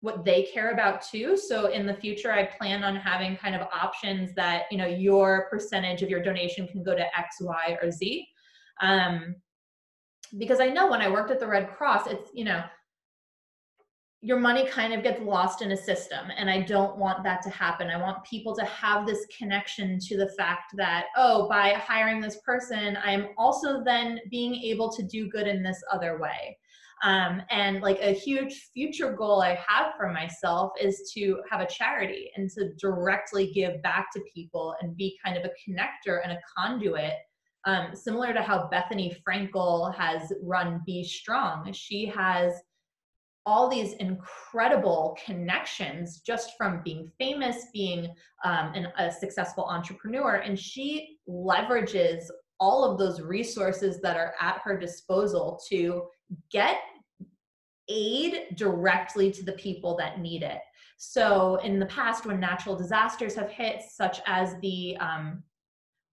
what 0.00 0.24
they 0.24 0.44
care 0.44 0.70
about 0.70 1.02
too. 1.02 1.36
So 1.36 1.66
in 1.66 1.86
the 1.86 1.94
future, 1.94 2.32
I 2.32 2.44
plan 2.44 2.84
on 2.84 2.96
having 2.96 3.36
kind 3.36 3.54
of 3.54 3.62
options 3.72 4.34
that 4.34 4.64
you 4.70 4.78
know 4.78 4.86
your 4.86 5.48
percentage 5.50 6.02
of 6.02 6.10
your 6.10 6.22
donation 6.22 6.68
can 6.68 6.82
go 6.82 6.94
to 6.94 7.18
X, 7.18 7.36
Y, 7.40 7.78
or 7.82 7.90
Z. 7.90 8.26
Um, 8.80 9.34
because 10.38 10.60
I 10.60 10.68
know 10.68 10.90
when 10.90 11.00
I 11.00 11.10
worked 11.10 11.30
at 11.30 11.40
the 11.40 11.46
Red 11.46 11.68
Cross, 11.68 12.08
it's 12.08 12.30
you 12.34 12.44
know 12.44 12.62
your 14.22 14.38
money 14.38 14.66
kind 14.66 14.94
of 14.94 15.02
gets 15.02 15.20
lost 15.20 15.60
in 15.62 15.72
a 15.72 15.76
system 15.76 16.26
and 16.36 16.48
i 16.48 16.60
don't 16.60 16.96
want 16.96 17.22
that 17.22 17.42
to 17.42 17.50
happen 17.50 17.88
i 17.88 18.00
want 18.00 18.24
people 18.24 18.56
to 18.56 18.64
have 18.64 19.06
this 19.06 19.26
connection 19.36 19.98
to 20.00 20.16
the 20.16 20.30
fact 20.38 20.72
that 20.74 21.06
oh 21.16 21.48
by 21.48 21.70
hiring 21.74 22.20
this 22.20 22.38
person 22.44 22.96
i'm 23.04 23.28
also 23.36 23.84
then 23.84 24.18
being 24.30 24.54
able 24.54 24.90
to 24.90 25.02
do 25.02 25.28
good 25.28 25.46
in 25.46 25.62
this 25.62 25.82
other 25.92 26.18
way 26.18 26.56
um, 27.02 27.42
and 27.50 27.82
like 27.82 27.98
a 28.00 28.14
huge 28.14 28.70
future 28.72 29.12
goal 29.12 29.42
I 29.42 29.58
have 29.66 29.92
for 29.96 30.10
myself 30.12 30.72
is 30.80 31.12
to 31.14 31.40
have 31.50 31.60
a 31.60 31.66
charity 31.66 32.30
and 32.36 32.48
to 32.50 32.72
directly 32.80 33.52
give 33.52 33.82
back 33.82 34.06
to 34.14 34.24
people 34.34 34.74
and 34.80 34.96
be 34.96 35.18
kind 35.24 35.36
of 35.36 35.44
a 35.44 35.50
connector 35.70 36.20
and 36.22 36.32
a 36.32 36.40
conduit. 36.56 37.14
Um, 37.66 37.94
similar 37.94 38.32
to 38.32 38.42
how 38.42 38.70
Bethenny 38.72 39.16
Frankel 39.22 39.94
has 39.94 40.32
run 40.42 40.82
BStrong, 40.88 41.74
she 41.74 42.06
has 42.06 42.52
all 43.46 43.68
these 43.68 43.92
incredible 43.94 45.16
connections 45.24 46.20
just 46.20 46.56
from 46.58 46.82
being 46.84 47.10
famous, 47.16 47.66
being 47.72 48.08
um, 48.44 48.72
an, 48.74 48.88
a 48.98 49.10
successful 49.10 49.64
entrepreneur, 49.64 50.34
and 50.34 50.58
she 50.58 51.18
leverages 51.28 52.24
all 52.58 52.84
of 52.84 52.98
those 52.98 53.20
resources 53.20 54.00
that 54.00 54.16
are 54.16 54.34
at 54.40 54.60
her 54.64 54.76
disposal 54.76 55.60
to 55.68 56.06
get 56.50 56.78
aid 57.88 58.56
directly 58.56 59.30
to 59.30 59.44
the 59.44 59.52
people 59.52 59.96
that 59.96 60.18
need 60.18 60.42
it. 60.42 60.58
So, 60.98 61.56
in 61.56 61.78
the 61.78 61.86
past, 61.86 62.26
when 62.26 62.40
natural 62.40 62.74
disasters 62.74 63.34
have 63.36 63.50
hit, 63.50 63.82
such 63.88 64.20
as 64.26 64.54
the 64.60 64.96
um, 64.96 65.42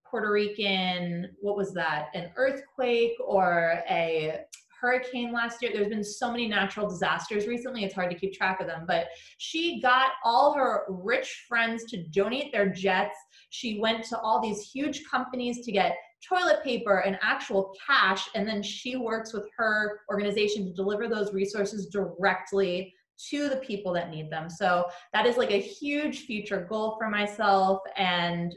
Puerto 0.06 0.32
Rican, 0.32 1.32
what 1.40 1.56
was 1.56 1.74
that, 1.74 2.10
an 2.14 2.32
earthquake 2.36 3.14
or 3.26 3.82
a 3.90 4.42
hurricane 4.84 5.32
last 5.32 5.62
year. 5.62 5.72
There's 5.74 5.88
been 5.88 6.04
so 6.04 6.30
many 6.30 6.46
natural 6.46 6.90
disasters 6.90 7.48
recently, 7.48 7.86
it's 7.86 7.96
hard 7.96 8.12
to 8.12 8.18
keep 8.18 8.34
track 8.34 8.60
of 8.60 8.68
them. 8.68 8.84
But 8.86 9.08
she 9.38 9.80
got 9.80 10.10
all 10.26 10.54
her 10.56 10.84
rich 10.90 11.46
friends 11.48 11.86
to 11.86 12.04
donate 12.08 12.52
their 12.52 12.68
jets. 12.70 13.16
She 13.50 13.80
went 13.80 14.04
to 14.06 14.20
all 14.20 14.42
these 14.42 14.70
huge 14.74 15.06
companies 15.10 15.66
to 15.66 15.72
get 15.72 15.96
toilet 16.28 16.62
paper 16.66 17.00
and 17.00 17.18
actual 17.22 17.74
cash. 17.88 18.28
And 18.36 18.46
then 18.46 18.62
she 18.62 18.98
works 18.98 19.34
with 19.34 19.48
her 19.58 20.02
organization 20.12 20.66
to 20.66 20.74
deliver 20.74 21.08
those 21.08 21.34
resources 21.34 21.88
directly 21.88 22.94
to 23.30 23.48
the 23.48 23.58
people 23.58 23.94
that 23.94 24.10
need 24.10 24.30
them. 24.30 24.50
So 24.50 24.86
that 25.14 25.26
is 25.26 25.38
like 25.38 25.52
a 25.52 25.62
huge 25.62 26.26
future 26.26 26.68
goal 26.70 26.98
for 27.00 27.10
myself. 27.10 27.80
And 27.96 28.54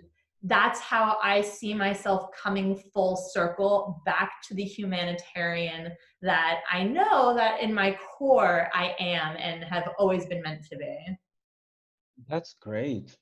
that's 0.47 0.81
how 0.81 1.19
I 1.23 1.41
see 1.41 1.75
myself 1.75 2.31
coming 2.41 2.77
full 2.95 3.17
circle 3.17 4.01
back 4.05 4.31
to 4.49 4.55
the 4.55 4.63
humanitarian 4.63 5.93
that 6.23 6.61
I 6.71 6.85
know 6.85 7.35
that 7.35 7.61
in 7.61 7.75
my 7.75 7.99
core 8.17 8.69
I 8.73 8.95
am 8.99 9.37
and 9.37 9.65
have 9.65 9.89
always 9.99 10.27
been 10.27 10.43
meant 10.43 10.65
to 10.71 10.77
be. 10.77 10.97
That's 12.29 12.55
great. 12.61 13.17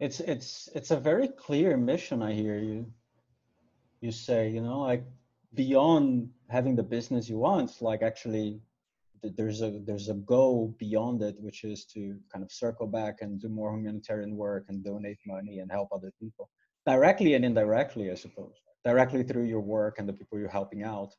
It's 0.00 0.20
it's 0.20 0.68
it's 0.74 0.92
a 0.92 1.00
very 1.00 1.28
clear 1.28 1.76
mission 1.76 2.22
I 2.22 2.32
hear 2.32 2.58
you 2.58 2.86
you 4.00 4.12
say 4.12 4.48
you 4.48 4.60
know 4.60 4.80
like 4.80 5.04
beyond 5.54 6.30
having 6.48 6.76
the 6.76 6.82
business 6.82 7.28
you 7.28 7.38
want 7.38 7.82
like 7.82 8.02
actually 8.02 8.60
there's 9.22 9.62
a 9.62 9.80
there's 9.84 10.08
a 10.08 10.14
goal 10.14 10.74
beyond 10.78 11.22
it 11.22 11.36
which 11.38 11.64
is 11.64 11.84
to 11.84 12.18
kind 12.32 12.44
of 12.44 12.52
circle 12.52 12.86
back 12.86 13.18
and 13.20 13.40
do 13.40 13.48
more 13.48 13.72
humanitarian 13.76 14.36
work 14.36 14.66
and 14.68 14.84
donate 14.84 15.18
money 15.26 15.58
and 15.58 15.70
help 15.70 15.88
other 15.92 16.12
people. 16.20 16.48
Directly 16.86 17.34
and 17.34 17.44
indirectly 17.44 18.10
i 18.10 18.14
suppose. 18.14 18.54
Directly 18.84 19.22
through 19.22 19.44
your 19.44 19.60
work 19.60 19.98
and 19.98 20.08
the 20.08 20.12
people 20.12 20.38
you're 20.38 20.48
helping 20.48 20.82
out 20.82 21.14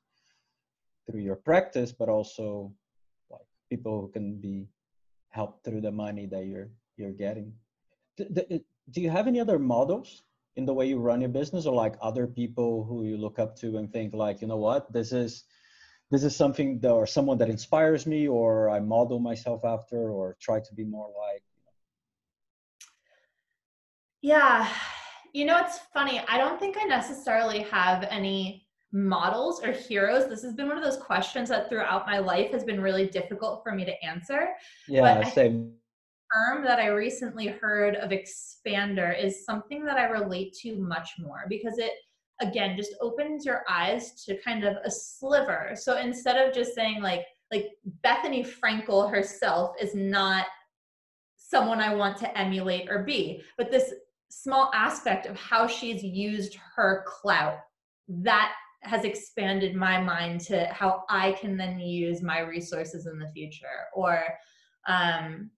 through 1.09 1.21
your 1.21 1.35
practice 1.35 1.91
but 1.91 2.09
also 2.09 2.73
like 3.29 3.47
people 3.69 4.01
who 4.01 4.09
can 4.09 4.35
be 4.35 4.67
helped 5.29 5.63
through 5.63 5.81
the 5.81 5.91
money 5.91 6.25
that 6.25 6.45
you're 6.45 6.69
you're 6.97 7.11
getting. 7.11 7.53
Do 8.17 9.01
you 9.01 9.09
have 9.09 9.27
any 9.27 9.39
other 9.39 9.59
models 9.59 10.23
in 10.55 10.65
the 10.65 10.73
way 10.73 10.87
you 10.87 10.99
run 10.99 11.21
your 11.21 11.29
business 11.29 11.65
or 11.65 11.73
like 11.73 11.95
other 12.01 12.27
people 12.27 12.83
who 12.83 13.05
you 13.05 13.17
look 13.17 13.39
up 13.39 13.55
to 13.57 13.77
and 13.77 13.91
think 13.91 14.13
like 14.13 14.41
you 14.41 14.47
know 14.47 14.57
what? 14.57 14.91
This 14.91 15.11
is 15.11 15.45
this 16.11 16.23
is 16.23 16.35
something 16.35 16.79
that, 16.79 16.91
or 16.91 17.05
someone 17.05 17.37
that 17.37 17.49
inspires 17.49 18.05
me 18.05 18.27
or 18.27 18.69
i 18.69 18.79
model 18.79 19.19
myself 19.19 19.63
after 19.63 20.09
or 20.09 20.35
try 20.41 20.59
to 20.59 20.73
be 20.73 20.83
more 20.83 21.07
like. 21.07 21.43
Yeah. 24.21 24.67
You 25.33 25.45
know 25.45 25.57
it's 25.59 25.79
funny. 25.93 26.21
I 26.27 26.37
don't 26.37 26.59
think 26.59 26.75
i 26.77 26.83
necessarily 26.83 27.59
have 27.63 28.03
any 28.09 28.67
models 28.91 29.63
or 29.63 29.71
heroes. 29.71 30.27
This 30.27 30.41
has 30.41 30.53
been 30.53 30.67
one 30.67 30.77
of 30.77 30.83
those 30.83 30.97
questions 30.97 31.49
that 31.49 31.69
throughout 31.69 32.07
my 32.07 32.17
life 32.17 32.51
has 32.51 32.63
been 32.63 32.81
really 32.81 33.07
difficult 33.07 33.61
for 33.63 33.73
me 33.73 33.85
to 33.85 34.03
answer. 34.03 34.49
Yeah 34.87 35.23
same. 35.29 35.73
term 36.33 36.63
that 36.63 36.79
I 36.79 36.87
recently 36.87 37.47
heard 37.47 37.95
of 37.95 38.09
expander 38.09 39.17
is 39.17 39.45
something 39.45 39.85
that 39.85 39.97
I 39.97 40.05
relate 40.05 40.53
to 40.63 40.75
much 40.75 41.11
more 41.19 41.45
because 41.47 41.77
it 41.77 41.91
again 42.41 42.75
just 42.77 42.93
opens 43.01 43.45
your 43.45 43.63
eyes 43.69 44.23
to 44.25 44.37
kind 44.41 44.63
of 44.63 44.77
a 44.83 44.91
sliver. 44.91 45.71
So 45.75 45.97
instead 45.97 46.37
of 46.37 46.53
just 46.53 46.73
saying 46.75 47.01
like 47.01 47.25
like 47.51 47.69
Bethenny 48.05 48.47
Frankel 48.47 49.09
herself 49.11 49.75
is 49.81 49.95
not 49.95 50.45
someone 51.37 51.79
I 51.79 51.95
want 51.95 52.17
to 52.17 52.37
emulate 52.37 52.89
or 52.89 53.03
be, 53.03 53.41
but 53.57 53.71
this 53.71 53.93
small 54.29 54.69
aspect 54.73 55.25
of 55.25 55.35
how 55.35 55.65
she's 55.65 56.03
used 56.03 56.55
her 56.75 57.03
clout 57.07 57.57
that 58.07 58.53
has 58.81 59.03
expanded 59.03 59.75
my 59.75 59.99
mind 59.99 60.41
to 60.41 60.65
how 60.67 61.03
I 61.09 61.31
can 61.33 61.57
then 61.57 61.79
use 61.79 62.21
my 62.21 62.39
resources 62.39 63.07
in 63.07 63.17
the 63.17 63.29
future 63.29 63.65
or 63.95 64.23
um, 64.87 65.49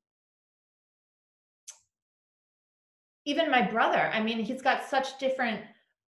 even 3.26 3.52
my 3.52 3.62
brother 3.62 4.10
i 4.14 4.22
mean 4.22 4.40
he's 4.40 4.62
got 4.62 4.84
such 4.86 5.18
different 5.20 5.62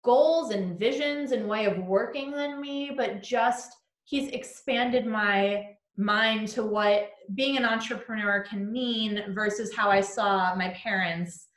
goals 0.03 0.51
and 0.51 0.77
visions 0.77 1.31
and 1.31 1.47
way 1.47 1.65
of 1.65 1.77
working 1.77 2.31
than 2.31 2.61
me 2.61 2.91
but 2.95 3.23
just 3.23 3.77
he's 4.03 4.29
expanded 4.29 5.05
my 5.05 5.65
mind 5.95 6.47
to 6.47 6.63
what 6.63 7.11
being 7.35 7.57
an 7.57 7.65
entrepreneur 7.65 8.43
can 8.47 8.71
mean 8.71 9.23
versus 9.29 9.73
how 9.75 9.89
i 9.89 10.01
saw 10.01 10.55
my 10.55 10.69
parents 10.69 11.47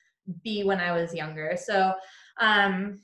be 0.44 0.64
when 0.64 0.80
i 0.80 0.92
was 0.92 1.14
younger 1.14 1.56
so 1.60 1.92
um 2.40 3.00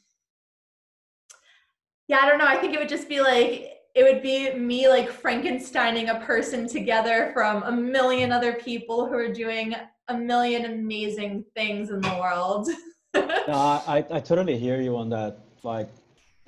yeah 2.08 2.18
i 2.22 2.28
don't 2.28 2.38
know 2.38 2.46
i 2.46 2.56
think 2.56 2.74
it 2.74 2.78
would 2.78 2.88
just 2.88 3.08
be 3.08 3.20
like 3.20 3.72
it 3.94 4.04
would 4.04 4.22
be 4.22 4.54
me 4.54 4.88
like 4.88 5.10
frankensteining 5.10 6.08
a 6.08 6.24
person 6.24 6.66
together 6.66 7.30
from 7.34 7.62
a 7.64 7.72
million 7.72 8.32
other 8.32 8.54
people 8.54 9.06
who 9.06 9.14
are 9.14 9.32
doing 9.32 9.74
a 10.08 10.16
million 10.16 10.64
amazing 10.66 11.44
things 11.54 11.90
in 11.90 12.00
the 12.00 12.18
world. 12.20 12.68
no, 13.14 13.82
I, 13.86 14.04
I 14.10 14.20
totally 14.20 14.58
hear 14.58 14.80
you 14.80 14.96
on 14.96 15.10
that. 15.10 15.38
Like 15.62 15.90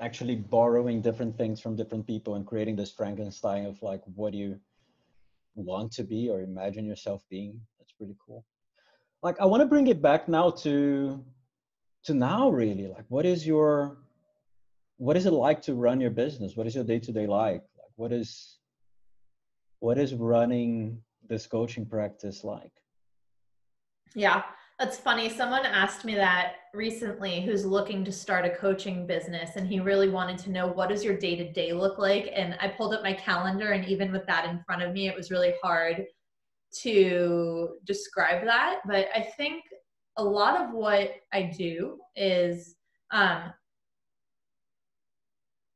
actually 0.00 0.36
borrowing 0.36 1.00
different 1.00 1.36
things 1.36 1.60
from 1.60 1.76
different 1.76 2.06
people 2.06 2.34
and 2.34 2.46
creating 2.46 2.76
this 2.76 2.90
Frankenstein 2.90 3.64
of 3.66 3.80
like 3.82 4.02
what 4.14 4.32
do 4.32 4.38
you 4.38 4.58
want 5.54 5.92
to 5.92 6.02
be 6.02 6.28
or 6.28 6.40
imagine 6.40 6.84
yourself 6.84 7.22
being. 7.30 7.60
That's 7.78 7.92
pretty 7.92 8.16
cool. 8.24 8.44
Like 9.22 9.40
I 9.40 9.46
want 9.46 9.60
to 9.62 9.66
bring 9.66 9.86
it 9.86 10.02
back 10.02 10.28
now 10.28 10.50
to 10.50 11.24
to 12.04 12.14
now 12.14 12.50
really. 12.50 12.88
Like 12.88 13.04
what 13.08 13.24
is 13.24 13.46
your 13.46 13.98
what 14.96 15.16
is 15.16 15.26
it 15.26 15.32
like 15.32 15.62
to 15.62 15.74
run 15.74 16.00
your 16.00 16.10
business? 16.10 16.56
What 16.56 16.66
is 16.66 16.74
your 16.74 16.84
day-to-day 16.84 17.26
like? 17.26 17.62
Like 17.62 17.92
what 17.96 18.12
is 18.12 18.58
what 19.80 19.98
is 19.98 20.14
running 20.14 21.02
this 21.28 21.46
coaching 21.46 21.86
practice 21.86 22.44
like? 22.44 22.72
Yeah, 24.14 24.42
that's 24.78 24.98
funny. 24.98 25.28
Someone 25.28 25.64
asked 25.64 26.04
me 26.04 26.14
that 26.16 26.54
recently 26.74 27.40
who's 27.40 27.64
looking 27.64 28.04
to 28.04 28.10
start 28.10 28.44
a 28.44 28.50
coaching 28.50 29.06
business 29.06 29.56
and 29.56 29.66
he 29.68 29.78
really 29.78 30.08
wanted 30.08 30.36
to 30.38 30.50
know 30.50 30.66
what 30.66 30.88
does 30.88 31.04
your 31.04 31.16
day-to-day 31.16 31.72
look 31.72 31.98
like 31.98 32.30
and 32.34 32.56
I 32.60 32.68
pulled 32.68 32.92
up 32.92 33.02
my 33.04 33.12
calendar 33.12 33.70
and 33.70 33.84
even 33.86 34.10
with 34.10 34.26
that 34.26 34.48
in 34.48 34.60
front 34.66 34.82
of 34.82 34.92
me 34.92 35.06
it 35.06 35.16
was 35.16 35.30
really 35.30 35.54
hard 35.62 36.04
to 36.82 37.76
describe 37.84 38.44
that, 38.44 38.80
but 38.84 39.06
I 39.14 39.20
think 39.36 39.62
a 40.16 40.24
lot 40.24 40.60
of 40.60 40.72
what 40.72 41.12
I 41.32 41.42
do 41.56 41.98
is 42.16 42.74
um, 43.12 43.52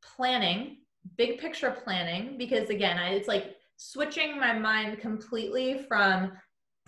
planning, 0.03 0.79
big 1.17 1.39
picture 1.39 1.71
planning 1.71 2.37
because 2.37 2.69
again, 2.71 2.99
I, 2.99 3.11
it's 3.11 3.29
like 3.29 3.55
switching 3.77 4.39
my 4.39 4.53
mind 4.53 4.99
completely 4.99 5.85
from 5.87 6.33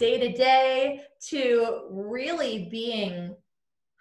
day 0.00 0.18
to 0.18 0.32
day 0.32 1.02
to 1.28 1.82
really 1.90 2.68
being 2.70 3.36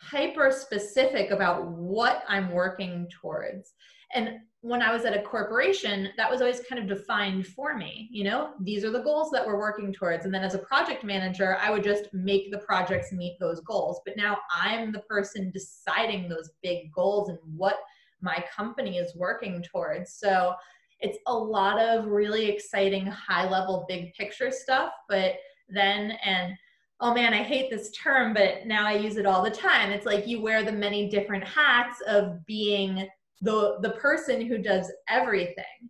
hyper 0.02 0.50
specific 0.50 1.30
about 1.30 1.68
what 1.68 2.24
I'm 2.28 2.52
working 2.52 3.08
towards. 3.22 3.74
And 4.16 4.40
when 4.62 4.82
I 4.82 4.94
was 4.94 5.06
at 5.06 5.16
a 5.16 5.22
corporation, 5.22 6.10
that 6.18 6.32
was 6.32 6.42
always 6.42 6.62
kind 6.62 6.82
of 6.82 6.88
defined 6.88 7.48
for 7.48 7.78
me. 7.78 8.10
You 8.12 8.24
know, 8.24 8.52
these 8.62 8.84
are 8.84 8.92
the 8.92 9.04
goals 9.04 9.30
that 9.32 9.46
we're 9.46 9.60
working 9.60 9.94
towards. 9.94 10.26
And 10.26 10.34
then 10.34 10.44
as 10.44 10.56
a 10.56 10.60
project 10.60 11.04
manager, 11.04 11.58
I 11.62 11.70
would 11.70 11.84
just 11.84 12.14
make 12.14 12.50
the 12.50 12.60
projects 12.60 13.12
meet 13.12 13.38
those 13.40 13.60
goals. 13.62 14.02
But 14.06 14.18
now 14.18 14.38
I'm 14.54 14.92
the 14.92 15.02
person 15.02 15.52
deciding 15.52 16.28
those 16.28 16.52
big 16.64 16.92
goals 16.94 17.30
and 17.30 17.38
what 17.56 17.78
my 18.22 18.44
company 18.54 18.98
is 18.98 19.16
working 19.16 19.64
towards. 19.64 20.14
So 20.14 20.54
it's 21.00 21.18
a 21.28 21.34
lot 21.34 21.80
of 21.80 22.08
really 22.08 22.50
exciting, 22.50 23.06
high 23.06 23.50
level, 23.50 23.86
big 23.88 24.14
picture 24.14 24.52
stuff. 24.52 24.92
But 25.08 25.36
then, 25.70 26.12
and 26.24 26.54
oh 27.00 27.14
man, 27.14 27.34
I 27.34 27.44
hate 27.44 27.70
this 27.70 27.92
term, 27.92 28.34
but 28.34 28.66
now 28.66 28.86
I 28.86 28.94
use 28.94 29.18
it 29.18 29.26
all 29.26 29.44
the 29.44 29.50
time. 29.50 29.92
It's 29.92 30.06
like 30.06 30.28
you 30.28 30.42
wear 30.42 30.64
the 30.64 30.72
many 30.72 31.10
different 31.10 31.44
hats 31.44 32.02
of 32.08 32.46
being 32.46 33.08
the 33.42 33.78
the 33.82 33.92
person 33.92 34.46
who 34.46 34.58
does 34.58 34.92
everything 35.08 35.90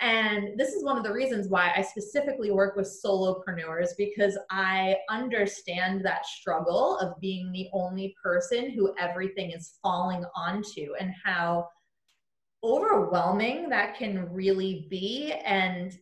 and 0.00 0.58
this 0.58 0.72
is 0.72 0.82
one 0.82 0.96
of 0.96 1.04
the 1.04 1.12
reasons 1.12 1.48
why 1.48 1.72
I 1.76 1.82
specifically 1.82 2.50
work 2.50 2.74
with 2.74 2.90
solopreneurs 3.04 3.90
because 3.98 4.36
I 4.50 4.96
understand 5.10 6.04
that 6.06 6.24
struggle 6.24 6.96
of 6.98 7.20
being 7.20 7.52
the 7.52 7.68
only 7.74 8.16
person 8.22 8.70
who 8.70 8.94
everything 8.98 9.50
is 9.50 9.74
falling 9.82 10.24
onto 10.34 10.94
and 10.98 11.12
how 11.22 11.68
overwhelming 12.64 13.68
that 13.68 13.94
can 13.94 14.32
really 14.32 14.86
be. 14.88 15.34
And 15.44 15.92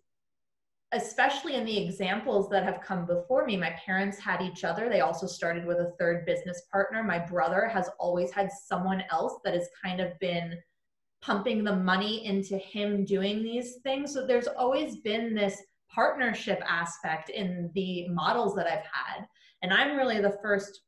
especially 0.93 1.55
in 1.55 1.65
the 1.65 1.77
examples 1.77 2.49
that 2.49 2.65
have 2.65 2.81
come 2.81 3.05
before 3.05 3.45
me, 3.45 3.57
my 3.57 3.77
parents 3.85 4.19
had 4.19 4.41
each 4.41 4.65
other. 4.65 4.89
They 4.89 5.01
also 5.01 5.27
started 5.27 5.67
with 5.67 5.79
a 5.79 5.93
third 5.99 6.25
business 6.25 6.63
partner. 6.73 7.03
My 7.03 7.19
brother 7.19 7.67
has 7.67 7.91
always 7.99 8.31
had 8.31 8.51
someone 8.51 9.03
else 9.11 9.35
that 9.45 9.55
has 9.55 9.69
kind 9.83 10.01
of 10.01 10.19
been 10.19 10.57
pumping 11.21 11.63
the 11.63 11.77
money 11.77 12.25
into 12.25 12.57
him 12.57 13.05
doing 13.05 13.43
these 13.43 13.77
things. 13.83 14.15
So 14.15 14.27
there's 14.27 14.47
always 14.47 14.97
been 14.97 15.35
this 15.35 15.61
partnership 15.93 16.63
aspect 16.67 17.29
in 17.29 17.71
the 17.75 18.09
models 18.09 18.55
that 18.55 18.67
I've 18.67 18.87
had. 18.87 19.27
And 19.63 19.73
I'm 19.73 19.97
really 19.97 20.21
the 20.21 20.39
first 20.43 20.81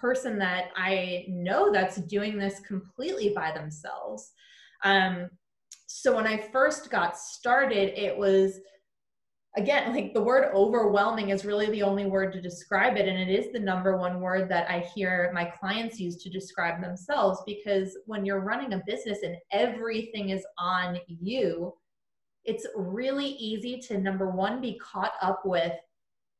person 0.00 0.38
that 0.38 0.70
I 0.74 1.26
know 1.28 1.70
that's 1.70 1.96
doing 1.96 2.38
this 2.38 2.60
completely 2.60 3.32
by 3.36 3.52
themselves. 3.52 4.32
Um, 4.82 5.28
so 5.86 6.16
when 6.16 6.26
I 6.26 6.38
first 6.38 6.90
got 6.90 7.18
started, 7.18 8.00
it 8.00 8.16
was 8.16 8.58
again, 9.56 9.92
like 9.92 10.14
the 10.14 10.22
word 10.22 10.50
overwhelming 10.54 11.30
is 11.30 11.44
really 11.44 11.66
the 11.70 11.82
only 11.82 12.06
word 12.06 12.32
to 12.32 12.40
describe 12.40 12.96
it. 12.96 13.08
And 13.08 13.18
it 13.18 13.32
is 13.32 13.52
the 13.52 13.58
number 13.58 13.96
one 13.96 14.20
word 14.20 14.48
that 14.48 14.70
I 14.70 14.80
hear 14.94 15.30
my 15.34 15.44
clients 15.44 15.98
use 15.98 16.22
to 16.22 16.30
describe 16.30 16.80
themselves 16.80 17.40
because 17.46 17.98
when 18.06 18.24
you're 18.24 18.40
running 18.40 18.74
a 18.74 18.82
business 18.86 19.18
and 19.22 19.36
everything 19.52 20.30
is 20.30 20.44
on 20.58 20.98
you, 21.08 21.74
it's 22.44 22.66
really 22.76 23.26
easy 23.26 23.78
to 23.88 23.98
number 23.98 24.30
one, 24.30 24.60
be 24.60 24.78
caught 24.78 25.12
up 25.20 25.42
with 25.44 25.72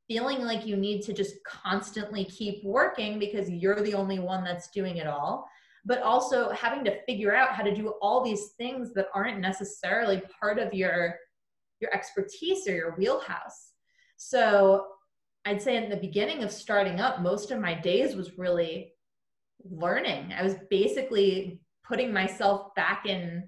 feeling 0.07 0.41
like 0.41 0.65
you 0.65 0.75
need 0.75 1.01
to 1.01 1.13
just 1.13 1.35
constantly 1.45 2.25
keep 2.25 2.63
working 2.63 3.19
because 3.19 3.49
you're 3.49 3.81
the 3.81 3.93
only 3.93 4.19
one 4.19 4.43
that's 4.43 4.69
doing 4.71 4.97
it 4.97 5.07
all. 5.07 5.47
But 5.85 6.01
also 6.01 6.49
having 6.51 6.83
to 6.85 7.03
figure 7.05 7.35
out 7.35 7.53
how 7.53 7.63
to 7.63 7.75
do 7.75 7.93
all 8.01 8.23
these 8.23 8.51
things 8.57 8.93
that 8.93 9.07
aren't 9.13 9.39
necessarily 9.39 10.21
part 10.39 10.59
of 10.59 10.73
your 10.73 11.15
your 11.81 11.93
expertise 11.93 12.67
or 12.67 12.75
your 12.75 12.95
wheelhouse. 12.95 13.71
So 14.17 14.85
I'd 15.45 15.61
say 15.61 15.77
in 15.77 15.89
the 15.89 15.97
beginning 15.97 16.43
of 16.43 16.51
starting 16.51 16.99
up, 16.99 17.21
most 17.21 17.51
of 17.51 17.59
my 17.59 17.73
days 17.73 18.15
was 18.15 18.37
really 18.37 18.93
learning. 19.63 20.33
I 20.37 20.43
was 20.43 20.55
basically 20.69 21.59
putting 21.83 22.13
myself 22.13 22.73
back 22.75 23.05
in 23.05 23.47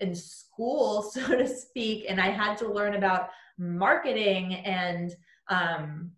in 0.00 0.14
school, 0.14 1.02
so 1.12 1.36
to 1.36 1.48
speak, 1.48 2.06
and 2.08 2.20
I 2.20 2.30
had 2.30 2.56
to 2.58 2.72
learn 2.72 2.94
about 2.94 3.28
marketing 3.58 4.54
and 4.54 5.14
um, 5.48 6.10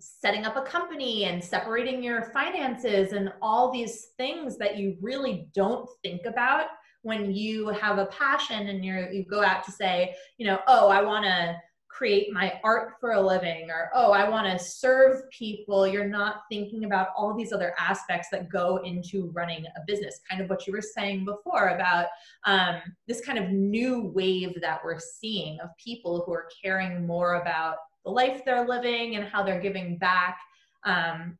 setting 0.00 0.44
up 0.44 0.56
a 0.56 0.62
company 0.62 1.24
and 1.24 1.42
separating 1.42 2.02
your 2.02 2.22
finances 2.32 3.12
and 3.12 3.32
all 3.40 3.70
these 3.70 4.08
things 4.16 4.56
that 4.58 4.76
you 4.76 4.96
really 5.00 5.48
don't 5.54 5.88
think 6.02 6.26
about 6.26 6.66
when 7.02 7.34
you 7.34 7.68
have 7.68 7.98
a 7.98 8.06
passion 8.06 8.68
and 8.68 8.84
you 8.84 9.08
you 9.12 9.24
go 9.24 9.42
out 9.42 9.64
to 9.64 9.72
say, 9.72 10.14
you 10.38 10.46
know, 10.46 10.60
oh, 10.66 10.88
I 10.88 11.02
want 11.02 11.24
to 11.24 11.56
create 11.90 12.32
my 12.32 12.58
art 12.62 12.94
for 13.00 13.12
a 13.12 13.20
living 13.20 13.68
or 13.68 13.90
oh 13.94 14.12
i 14.12 14.26
want 14.26 14.46
to 14.46 14.64
serve 14.64 15.28
people 15.30 15.86
you're 15.86 16.08
not 16.08 16.42
thinking 16.50 16.84
about 16.84 17.08
all 17.16 17.36
these 17.36 17.52
other 17.52 17.74
aspects 17.78 18.28
that 18.30 18.48
go 18.48 18.76
into 18.84 19.30
running 19.34 19.66
a 19.76 19.80
business. 19.86 20.20
Kind 20.28 20.40
of 20.40 20.48
what 20.48 20.66
you 20.66 20.72
were 20.72 20.80
saying 20.80 21.24
before 21.24 21.68
about 21.68 22.06
um, 22.46 22.76
this 23.06 23.20
kind 23.20 23.38
of 23.38 23.50
new 23.50 24.12
wave 24.14 24.60
that 24.60 24.80
we're 24.84 24.98
seeing 24.98 25.58
of 25.60 25.70
people 25.82 26.22
who 26.24 26.32
are 26.32 26.48
caring 26.62 27.06
more 27.06 27.34
about 27.34 27.76
the 28.04 28.10
life 28.10 28.42
they're 28.44 28.66
living 28.66 29.16
and 29.16 29.26
how 29.26 29.42
they're 29.42 29.60
giving 29.60 29.98
back 29.98 30.38
um, 30.84 31.36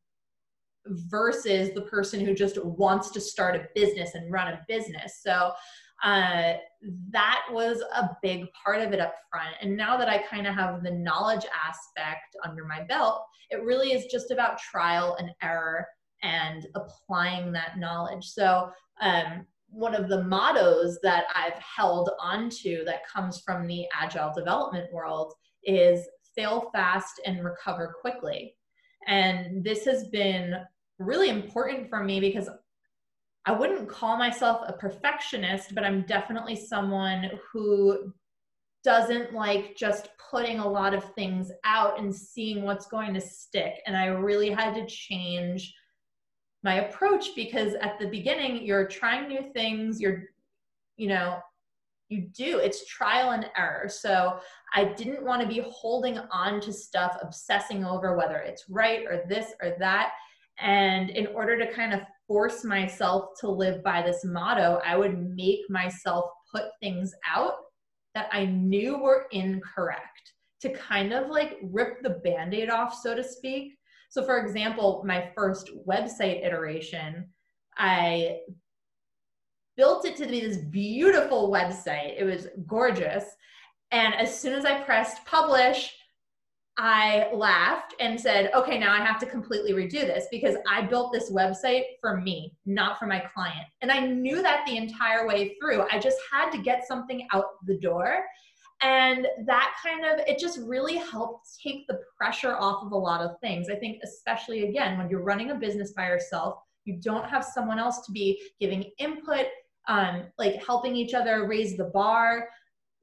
versus 0.86 1.70
the 1.74 1.82
person 1.82 2.24
who 2.24 2.34
just 2.34 2.62
wants 2.64 3.10
to 3.10 3.20
start 3.20 3.56
a 3.56 3.68
business 3.74 4.14
and 4.14 4.32
run 4.32 4.48
a 4.48 4.60
business. 4.68 5.20
So 5.22 5.52
uh, 6.02 6.54
that 7.10 7.42
was 7.50 7.82
a 7.94 8.10
big 8.22 8.46
part 8.64 8.80
of 8.80 8.92
it 8.92 9.00
up 9.00 9.14
front. 9.30 9.54
And 9.60 9.76
now 9.76 9.96
that 9.98 10.08
I 10.08 10.18
kind 10.18 10.46
of 10.46 10.54
have 10.54 10.82
the 10.82 10.90
knowledge 10.90 11.44
aspect 11.66 12.36
under 12.44 12.64
my 12.64 12.82
belt, 12.84 13.22
it 13.50 13.62
really 13.62 13.92
is 13.92 14.06
just 14.06 14.30
about 14.30 14.58
trial 14.58 15.16
and 15.18 15.30
error 15.42 15.86
and 16.22 16.66
applying 16.74 17.52
that 17.52 17.78
knowledge. 17.78 18.24
So, 18.24 18.70
um, 19.00 19.46
one 19.72 19.94
of 19.94 20.08
the 20.08 20.24
mottos 20.24 20.98
that 21.02 21.26
I've 21.34 21.58
held 21.62 22.10
onto 22.20 22.84
that 22.84 23.06
comes 23.06 23.40
from 23.40 23.66
the 23.66 23.86
agile 23.94 24.32
development 24.34 24.92
world 24.92 25.32
is 25.62 26.08
fail 26.34 26.70
fast 26.72 27.20
and 27.24 27.44
recover 27.44 27.94
quickly. 28.00 28.56
And 29.06 29.64
this 29.64 29.84
has 29.84 30.08
been 30.08 30.56
really 30.98 31.30
important 31.30 31.88
for 31.88 32.04
me 32.04 32.20
because 32.20 32.48
I 33.46 33.52
wouldn't 33.52 33.88
call 33.88 34.16
myself 34.16 34.62
a 34.66 34.74
perfectionist, 34.74 35.74
but 35.74 35.84
I'm 35.84 36.02
definitely 36.02 36.56
someone 36.56 37.30
who 37.52 38.12
doesn't 38.84 39.32
like 39.32 39.76
just 39.76 40.08
putting 40.30 40.58
a 40.58 40.68
lot 40.68 40.94
of 40.94 41.14
things 41.14 41.50
out 41.64 41.98
and 41.98 42.14
seeing 42.14 42.62
what's 42.62 42.86
going 42.86 43.14
to 43.14 43.20
stick. 43.20 43.80
And 43.86 43.96
I 43.96 44.06
really 44.06 44.50
had 44.50 44.74
to 44.74 44.86
change 44.86 45.74
my 46.62 46.86
approach 46.86 47.34
because 47.34 47.74
at 47.74 47.98
the 47.98 48.06
beginning, 48.06 48.64
you're 48.64 48.86
trying 48.86 49.28
new 49.28 49.50
things, 49.52 50.00
you're, 50.00 50.24
you 50.96 51.08
know, 51.08 51.40
you 52.10 52.28
do, 52.36 52.58
it's 52.58 52.86
trial 52.86 53.30
and 53.30 53.46
error. 53.56 53.88
So 53.88 54.38
I 54.74 54.84
didn't 54.84 55.24
want 55.24 55.40
to 55.42 55.48
be 55.48 55.64
holding 55.70 56.18
on 56.18 56.60
to 56.62 56.72
stuff, 56.72 57.16
obsessing 57.22 57.84
over 57.84 58.16
whether 58.16 58.36
it's 58.36 58.64
right 58.68 59.04
or 59.08 59.22
this 59.28 59.52
or 59.62 59.76
that. 59.78 60.12
And 60.58 61.10
in 61.10 61.28
order 61.28 61.58
to 61.58 61.72
kind 61.72 61.94
of 61.94 62.00
force 62.26 62.64
myself 62.64 63.30
to 63.40 63.48
live 63.48 63.82
by 63.82 64.02
this 64.02 64.24
motto, 64.24 64.80
I 64.84 64.96
would 64.96 65.34
make 65.34 65.60
myself 65.70 66.26
put 66.52 66.64
things 66.80 67.14
out 67.26 67.54
that 68.14 68.28
I 68.32 68.44
knew 68.44 68.98
were 68.98 69.26
incorrect 69.30 70.32
to 70.62 70.70
kind 70.70 71.12
of 71.12 71.28
like 71.28 71.58
rip 71.62 72.02
the 72.02 72.10
band 72.10 72.54
aid 72.54 72.68
off, 72.70 72.94
so 72.94 73.14
to 73.14 73.24
speak. 73.24 73.78
So, 74.10 74.24
for 74.24 74.38
example, 74.38 75.02
my 75.06 75.30
first 75.36 75.70
website 75.88 76.44
iteration, 76.44 77.28
I 77.78 78.40
built 79.80 80.04
it 80.04 80.14
to 80.14 80.26
be 80.26 80.40
this 80.40 80.58
beautiful 80.58 81.50
website. 81.50 82.12
It 82.18 82.24
was 82.24 82.48
gorgeous. 82.66 83.24
And 83.92 84.14
as 84.14 84.38
soon 84.38 84.52
as 84.52 84.66
I 84.66 84.82
pressed 84.82 85.24
publish, 85.24 85.90
I 86.76 87.30
laughed 87.32 87.94
and 87.98 88.20
said, 88.20 88.50
okay, 88.54 88.78
now 88.78 88.92
I 88.92 88.98
have 88.98 89.18
to 89.20 89.26
completely 89.26 89.72
redo 89.72 90.02
this 90.02 90.26
because 90.30 90.56
I 90.68 90.82
built 90.82 91.14
this 91.14 91.32
website 91.32 91.84
for 91.98 92.20
me, 92.20 92.54
not 92.66 92.98
for 92.98 93.06
my 93.06 93.20
client. 93.20 93.64
And 93.80 93.90
I 93.90 94.00
knew 94.00 94.42
that 94.42 94.66
the 94.66 94.76
entire 94.76 95.26
way 95.26 95.56
through. 95.58 95.86
I 95.90 95.98
just 95.98 96.18
had 96.30 96.50
to 96.50 96.58
get 96.58 96.86
something 96.86 97.26
out 97.32 97.46
the 97.66 97.78
door. 97.78 98.18
And 98.82 99.26
that 99.46 99.74
kind 99.82 100.04
of, 100.04 100.26
it 100.26 100.38
just 100.38 100.58
really 100.60 100.98
helped 100.98 101.48
take 101.62 101.86
the 101.86 102.00
pressure 102.18 102.54
off 102.54 102.84
of 102.84 102.92
a 102.92 102.98
lot 102.98 103.22
of 103.22 103.40
things. 103.40 103.70
I 103.70 103.76
think, 103.76 104.02
especially 104.04 104.68
again, 104.68 104.98
when 104.98 105.08
you're 105.08 105.24
running 105.24 105.52
a 105.52 105.54
business 105.54 105.92
by 105.92 106.06
yourself, 106.06 106.58
you 106.84 106.98
don't 107.02 107.28
have 107.28 107.44
someone 107.44 107.78
else 107.78 108.04
to 108.06 108.12
be 108.12 108.40
giving 108.58 108.84
input, 108.98 109.46
um, 109.88 110.24
like 110.38 110.64
helping 110.64 110.96
each 110.96 111.14
other 111.14 111.46
raise 111.46 111.76
the 111.76 111.84
bar 111.84 112.48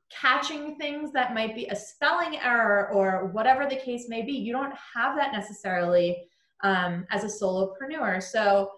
catching 0.10 0.78
things 0.78 1.12
that 1.12 1.34
might 1.34 1.54
be 1.54 1.66
a 1.68 1.76
spelling 1.76 2.40
error 2.40 2.90
or 2.94 3.28
whatever 3.28 3.68
the 3.68 3.76
case 3.76 4.08
may 4.08 4.22
be. 4.22 4.32
You 4.32 4.54
don't 4.54 4.74
have 4.96 5.16
that 5.18 5.34
necessarily 5.34 6.18
um, 6.64 7.06
as 7.12 7.24
a 7.24 7.28
solopreneur. 7.28 8.22
So 8.24 8.72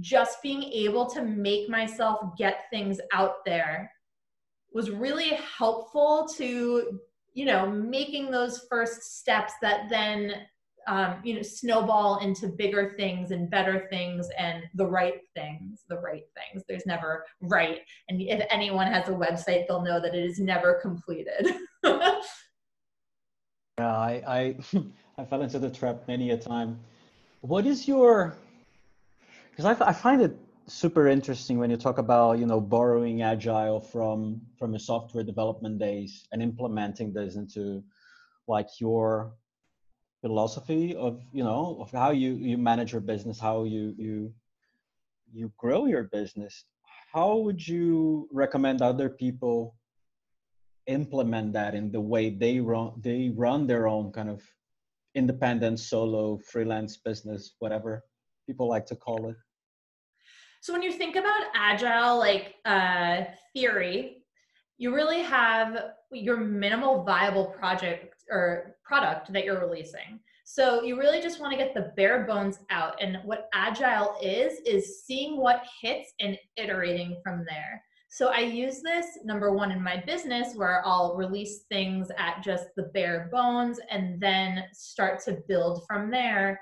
just 0.00 0.42
being 0.42 0.62
able 0.62 1.08
to 1.10 1.22
make 1.22 1.68
myself 1.68 2.36
get 2.36 2.64
things 2.70 2.98
out 3.12 3.44
there 3.44 3.90
was 4.72 4.90
really 4.90 5.38
helpful 5.58 6.26
to 6.36 6.98
you 7.34 7.44
know 7.44 7.70
making 7.70 8.30
those 8.30 8.66
first 8.70 9.18
steps 9.18 9.52
that 9.60 9.88
then 9.90 10.34
um, 10.86 11.16
you 11.24 11.34
know 11.34 11.42
snowball 11.42 12.18
into 12.18 12.48
bigger 12.48 12.94
things 12.96 13.30
and 13.30 13.50
better 13.50 13.86
things 13.90 14.28
and 14.38 14.64
the 14.74 14.86
right 14.86 15.20
things 15.34 15.82
the 15.88 15.98
right 15.98 16.24
things. 16.36 16.64
There's 16.68 16.86
never 16.86 17.24
right. 17.40 17.80
And 18.08 18.20
if 18.20 18.44
anyone 18.50 18.86
has 18.86 19.08
a 19.08 19.12
website 19.12 19.66
they'll 19.66 19.82
know 19.82 20.00
that 20.00 20.14
it 20.14 20.24
is 20.24 20.38
never 20.38 20.78
completed. 20.82 21.54
Yeah 23.78 23.96
i 23.96 24.22
i 24.26 24.56
i 25.18 25.24
fell 25.24 25.42
into 25.42 25.58
the 25.58 25.70
trap 25.70 26.02
many 26.06 26.30
a 26.30 26.36
time. 26.36 26.78
What 27.40 27.66
is 27.66 27.88
your 27.88 28.36
because 29.50 29.64
I, 29.64 29.88
I 29.88 29.92
find 29.92 30.22
it 30.22 30.36
super 30.66 31.08
interesting 31.08 31.58
when 31.58 31.70
you 31.70 31.76
talk 31.76 31.98
about 31.98 32.38
you 32.38 32.46
know 32.46 32.60
borrowing 32.60 33.22
agile 33.22 33.80
from 33.80 34.40
from 34.58 34.72
your 34.72 34.78
software 34.78 35.24
development 35.24 35.78
days 35.78 36.26
and 36.32 36.42
implementing 36.42 37.12
this 37.12 37.36
into 37.36 37.82
like 38.46 38.68
your 38.80 39.32
philosophy 40.22 40.94
of 40.94 41.20
you 41.32 41.44
know 41.44 41.76
of 41.80 41.90
how 41.90 42.10
you 42.10 42.34
you 42.34 42.56
manage 42.56 42.92
your 42.92 43.00
business 43.00 43.38
how 43.38 43.64
you 43.64 43.94
you 43.98 44.32
you 45.32 45.52
grow 45.56 45.86
your 45.86 46.04
business. 46.04 46.64
How 47.12 47.36
would 47.36 47.66
you 47.66 48.28
recommend 48.32 48.82
other 48.82 49.08
people 49.08 49.74
implement 50.86 51.52
that 51.52 51.74
in 51.74 51.90
the 51.92 52.00
way 52.00 52.30
they 52.30 52.60
run 52.60 52.92
they 53.00 53.30
run 53.34 53.66
their 53.66 53.86
own 53.88 54.12
kind 54.12 54.28
of 54.28 54.42
independent 55.14 55.78
solo 55.78 56.38
freelance 56.38 56.96
business 56.96 57.54
whatever 57.60 58.04
people 58.46 58.68
like 58.68 58.86
to 58.86 58.96
call 58.96 59.30
it? 59.30 59.36
So 60.60 60.72
when 60.72 60.82
you 60.82 60.92
think 60.92 61.16
about 61.16 61.42
agile 61.54 62.18
like 62.18 62.54
uh, 62.64 63.24
theory 63.52 64.18
you 64.78 64.94
really 64.94 65.22
have 65.22 65.92
your 66.10 66.38
minimal 66.38 67.04
viable 67.04 67.46
project 67.46 68.24
or 68.30 68.71
product 68.84 69.32
that 69.32 69.44
you're 69.44 69.66
releasing. 69.66 70.20
So 70.44 70.82
you 70.82 70.98
really 70.98 71.20
just 71.20 71.40
want 71.40 71.52
to 71.52 71.58
get 71.58 71.74
the 71.74 71.92
bare 71.96 72.24
bones 72.24 72.58
out. 72.70 73.00
And 73.00 73.18
what 73.24 73.48
agile 73.54 74.16
is, 74.20 74.58
is 74.66 75.04
seeing 75.04 75.36
what 75.36 75.62
hits 75.80 76.12
and 76.20 76.36
iterating 76.56 77.20
from 77.22 77.44
there. 77.48 77.82
So 78.08 78.28
I 78.28 78.40
use 78.40 78.82
this 78.82 79.06
number 79.24 79.52
one 79.54 79.72
in 79.72 79.82
my 79.82 80.02
business 80.06 80.54
where 80.54 80.82
I'll 80.84 81.16
release 81.16 81.64
things 81.70 82.08
at 82.18 82.42
just 82.42 82.66
the 82.76 82.90
bare 82.94 83.30
bones 83.32 83.80
and 83.90 84.20
then 84.20 84.64
start 84.72 85.22
to 85.24 85.38
build 85.48 85.84
from 85.88 86.10
there 86.10 86.60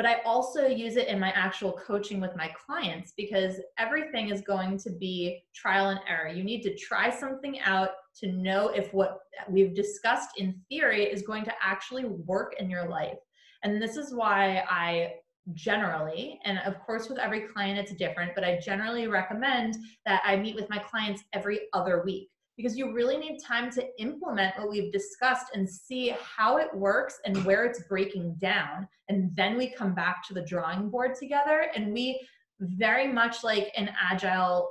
but 0.00 0.08
I 0.08 0.22
also 0.24 0.66
use 0.66 0.96
it 0.96 1.08
in 1.08 1.20
my 1.20 1.30
actual 1.32 1.72
coaching 1.72 2.22
with 2.22 2.34
my 2.34 2.50
clients 2.66 3.12
because 3.18 3.60
everything 3.76 4.30
is 4.30 4.40
going 4.40 4.78
to 4.78 4.90
be 4.90 5.42
trial 5.54 5.90
and 5.90 6.00
error. 6.08 6.30
You 6.30 6.42
need 6.42 6.62
to 6.62 6.74
try 6.74 7.10
something 7.10 7.60
out 7.60 7.90
to 8.18 8.32
know 8.32 8.68
if 8.68 8.92
what 8.92 9.20
we've 9.48 9.74
discussed 9.74 10.30
in 10.38 10.60
theory 10.68 11.04
is 11.04 11.22
going 11.22 11.44
to 11.44 11.52
actually 11.62 12.04
work 12.04 12.54
in 12.58 12.70
your 12.70 12.88
life. 12.88 13.18
And 13.62 13.80
this 13.80 13.96
is 13.96 14.14
why 14.14 14.64
I 14.68 15.14
generally, 15.54 16.38
and 16.44 16.58
of 16.60 16.78
course, 16.80 17.08
with 17.08 17.18
every 17.18 17.40
client 17.40 17.78
it's 17.78 17.92
different, 17.92 18.32
but 18.34 18.44
I 18.44 18.58
generally 18.58 19.06
recommend 19.06 19.76
that 20.06 20.22
I 20.24 20.36
meet 20.36 20.54
with 20.54 20.68
my 20.70 20.78
clients 20.78 21.22
every 21.32 21.60
other 21.72 22.02
week 22.04 22.30
because 22.56 22.76
you 22.76 22.92
really 22.92 23.16
need 23.16 23.38
time 23.42 23.70
to 23.70 23.86
implement 23.98 24.58
what 24.58 24.68
we've 24.68 24.92
discussed 24.92 25.46
and 25.54 25.68
see 25.68 26.14
how 26.20 26.58
it 26.58 26.68
works 26.74 27.18
and 27.24 27.42
where 27.44 27.64
it's 27.64 27.84
breaking 27.88 28.34
down. 28.34 28.86
And 29.08 29.34
then 29.34 29.56
we 29.56 29.70
come 29.70 29.94
back 29.94 30.26
to 30.28 30.34
the 30.34 30.42
drawing 30.42 30.90
board 30.90 31.14
together 31.14 31.70
and 31.74 31.92
we 31.92 32.20
very 32.60 33.10
much 33.10 33.42
like 33.42 33.72
an 33.76 33.90
agile 33.98 34.68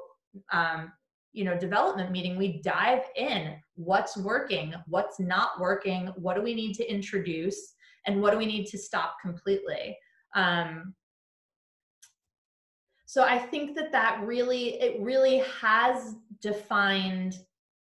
um, 0.53 0.91
you 1.33 1.43
know 1.43 1.57
development 1.57 2.11
meeting 2.11 2.37
we 2.37 2.61
dive 2.61 3.03
in 3.15 3.55
what's 3.75 4.17
working 4.17 4.73
what's 4.87 5.19
not 5.19 5.59
working 5.59 6.07
what 6.17 6.35
do 6.35 6.41
we 6.41 6.53
need 6.53 6.73
to 6.73 6.91
introduce 6.91 7.75
and 8.05 8.21
what 8.21 8.31
do 8.31 8.37
we 8.37 8.45
need 8.45 8.65
to 8.65 8.77
stop 8.77 9.17
completely. 9.21 9.97
Um, 10.35 10.93
so 13.05 13.23
i 13.23 13.39
think 13.39 13.75
that 13.75 13.91
that 13.91 14.21
really 14.23 14.79
it 14.79 15.01
really 15.01 15.43
has 15.59 16.15
defined 16.41 17.39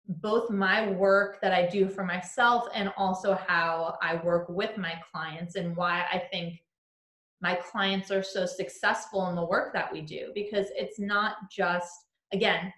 both 0.07 0.51
my 0.51 0.91
work 0.91 1.41
that 1.41 1.53
I 1.53 1.67
do 1.67 1.89
for 1.89 2.05
myself 2.05 2.67
and 2.75 2.93
also 2.97 3.39
how 3.47 3.97
I 4.03 4.17
work 4.17 4.49
with 4.51 4.77
my 4.77 5.01
clients 5.11 5.57
and 5.57 5.75
why 5.75 6.05
I 6.13 6.19
think 6.31 6.61
my 7.41 7.55
clients 7.55 8.11
are 8.11 8.23
so 8.23 8.45
successful 8.45 9.29
in 9.29 9.35
the 9.35 9.45
work 9.45 9.73
that 9.73 9.91
we 9.91 10.03
do 10.03 10.31
because 10.35 10.67
it's 10.77 10.99
not 10.99 11.37
just 11.51 11.91
again 12.33 12.73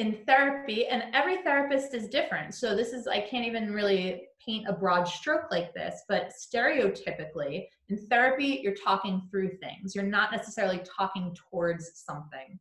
in 0.00 0.16
therapy 0.26 0.86
and 0.86 1.04
every 1.12 1.42
therapist 1.42 1.92
is 1.92 2.08
different. 2.08 2.54
So 2.54 2.74
this 2.74 2.92
is 2.94 3.06
i 3.06 3.20
can't 3.20 3.46
even 3.46 3.72
really 3.72 4.28
paint 4.44 4.66
a 4.66 4.72
broad 4.72 5.06
stroke 5.06 5.50
like 5.50 5.74
this 5.74 6.02
but 6.08 6.32
stereotypically 6.32 7.66
in 7.90 7.98
therapy 8.08 8.60
you're 8.62 8.74
talking 8.74 9.20
through 9.30 9.50
things. 9.58 9.94
You're 9.94 10.04
not 10.04 10.32
necessarily 10.32 10.80
talking 10.98 11.36
towards 11.50 11.92
something. 11.94 12.58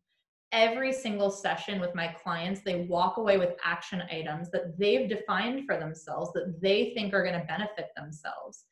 Every 0.52 0.92
single 0.92 1.30
session 1.30 1.80
with 1.80 1.96
my 1.96 2.08
clients, 2.08 2.62
they 2.62 2.88
walk 2.90 3.18
away 3.18 3.38
with 3.38 3.56
action 3.64 4.04
items 4.12 4.52
that 4.52 4.78
they've 4.78 5.08
defined 5.08 5.66
for 5.66 5.78
themselves 5.78 6.34
that 6.34 6.60
they 6.60 6.92
think 6.94 7.14
are 7.14 7.24
going 7.24 7.40
to 7.40 7.46
benefit 7.46 7.90
themselves. 7.96 8.66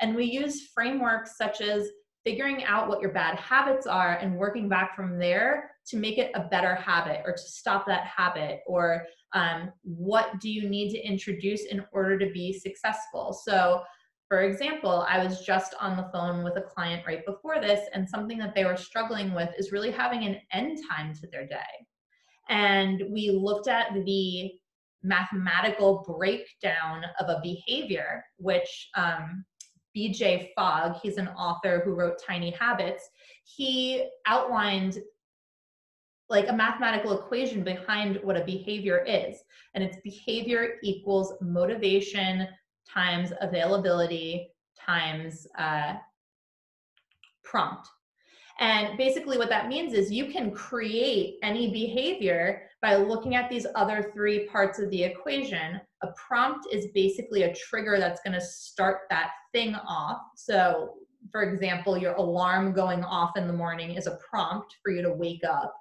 And 0.00 0.14
we 0.14 0.24
use 0.24 0.68
frameworks 0.68 1.36
such 1.36 1.60
as 1.60 1.90
figuring 2.24 2.64
out 2.64 2.88
what 2.88 3.02
your 3.02 3.12
bad 3.12 3.36
habits 3.36 3.86
are 3.86 4.16
and 4.16 4.38
working 4.38 4.68
back 4.68 4.96
from 4.96 5.18
there 5.18 5.73
to 5.86 5.96
make 5.96 6.18
it 6.18 6.30
a 6.34 6.40
better 6.40 6.74
habit 6.74 7.22
or 7.24 7.32
to 7.32 7.42
stop 7.42 7.86
that 7.86 8.06
habit 8.06 8.60
or 8.66 9.04
um, 9.32 9.70
what 9.82 10.40
do 10.40 10.50
you 10.50 10.68
need 10.68 10.90
to 10.90 11.06
introduce 11.06 11.64
in 11.64 11.84
order 11.92 12.18
to 12.18 12.30
be 12.32 12.52
successful 12.52 13.32
so 13.32 13.82
for 14.28 14.42
example, 14.42 15.06
I 15.08 15.22
was 15.22 15.44
just 15.44 15.74
on 15.80 15.96
the 15.96 16.08
phone 16.12 16.42
with 16.42 16.56
a 16.56 16.62
client 16.62 17.04
right 17.06 17.24
before 17.26 17.60
this, 17.60 17.88
and 17.92 18.08
something 18.08 18.38
that 18.38 18.54
they 18.54 18.64
were 18.64 18.76
struggling 18.76 19.34
with 19.34 19.50
is 19.58 19.70
really 19.70 19.90
having 19.90 20.24
an 20.24 20.40
end 20.52 20.78
time 20.90 21.14
to 21.14 21.26
their 21.28 21.46
day. 21.46 21.86
And 22.48 23.02
we 23.12 23.30
looked 23.30 23.68
at 23.68 23.92
the 23.92 24.52
mathematical 25.02 26.04
breakdown 26.06 27.04
of 27.20 27.28
a 27.28 27.40
behavior, 27.42 28.24
which 28.38 28.88
um, 28.96 29.44
BJ 29.96 30.48
Fogg, 30.56 30.96
he's 31.02 31.18
an 31.18 31.28
author 31.28 31.82
who 31.84 31.92
wrote 31.92 32.20
Tiny 32.26 32.50
Habits, 32.50 33.08
he 33.44 34.08
outlined 34.26 34.98
like 36.30 36.48
a 36.48 36.52
mathematical 36.52 37.18
equation 37.18 37.62
behind 37.62 38.18
what 38.22 38.36
a 38.36 38.44
behavior 38.44 39.04
is. 39.06 39.38
And 39.74 39.84
it's 39.84 39.98
behavior 40.02 40.74
equals 40.82 41.34
motivation 41.40 42.48
times 42.88 43.32
availability 43.40 44.50
times 44.78 45.46
uh, 45.58 45.94
prompt. 47.42 47.88
And 48.60 48.96
basically, 48.96 49.36
what 49.36 49.48
that 49.48 49.66
means 49.66 49.94
is 49.94 50.12
you 50.12 50.26
can 50.26 50.52
create 50.52 51.38
any 51.42 51.72
behavior 51.72 52.62
by 52.80 52.94
looking 52.94 53.34
at 53.34 53.50
these 53.50 53.66
other 53.74 54.12
three 54.14 54.46
parts 54.46 54.78
of 54.78 54.90
the 54.90 55.02
equation. 55.02 55.80
A 56.02 56.08
prompt 56.16 56.68
is 56.72 56.86
basically 56.94 57.42
a 57.42 57.54
trigger 57.54 57.98
that's 57.98 58.20
going 58.20 58.34
to 58.34 58.40
start 58.40 59.00
that 59.10 59.30
thing 59.52 59.74
off. 59.74 60.20
So, 60.36 60.94
for 61.32 61.42
example, 61.42 61.98
your 61.98 62.14
alarm 62.14 62.72
going 62.74 63.02
off 63.02 63.36
in 63.36 63.48
the 63.48 63.52
morning 63.52 63.96
is 63.96 64.06
a 64.06 64.18
prompt 64.30 64.76
for 64.84 64.92
you 64.92 65.02
to 65.02 65.12
wake 65.12 65.42
up 65.42 65.74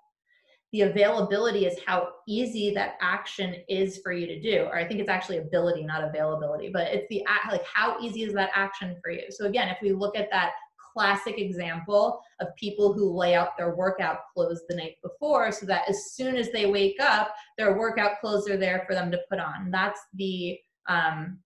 the 0.74 0.82
availability 0.82 1.66
is 1.68 1.78
how 1.86 2.10
easy 2.28 2.74
that 2.74 2.96
action 3.00 3.56
is 3.70 4.00
for 4.04 4.12
you 4.12 4.28
to 4.28 4.42
do. 4.42 4.66
Or 4.70 4.76
i 4.76 4.86
think 4.86 5.00
it's 5.00 5.10
actually 5.10 5.38
ability 5.38 5.84
not 5.84 6.04
availability 6.04 6.70
but 6.74 6.88
it's 6.88 7.08
the 7.10 7.24
like 7.50 7.64
how 7.66 8.00
easy 8.02 8.24
is 8.24 8.34
that 8.34 8.50
action 8.56 8.98
for 9.02 9.12
you? 9.12 9.24
So 9.30 9.46
again 9.46 9.70
if 9.70 9.78
we 9.82 9.94
look 9.94 10.18
at 10.18 10.30
that 10.32 10.52
classic 10.94 11.40
example 11.40 12.22
of 12.40 12.56
people 12.56 12.94
who 12.94 13.10
lay 13.10 13.34
out 13.36 13.58
their 13.58 13.76
workout 13.76 14.20
clothes 14.34 14.62
the 14.68 14.76
night 14.76 14.96
before 15.02 15.52
so 15.52 15.66
that 15.66 15.88
as 15.90 16.14
soon 16.14 16.36
as 16.36 16.52
they 16.52 16.66
wake 16.66 16.98
up 17.00 17.34
their 17.58 17.78
workout 17.78 18.20
clothes 18.20 18.48
are 18.50 18.58
there 18.58 18.84
for 18.88 18.94
them 18.94 19.10
to 19.12 19.20
put 19.30 19.40
on. 19.40 19.72
That's 19.72 20.00
the 20.14 20.60
um, 20.88 21.40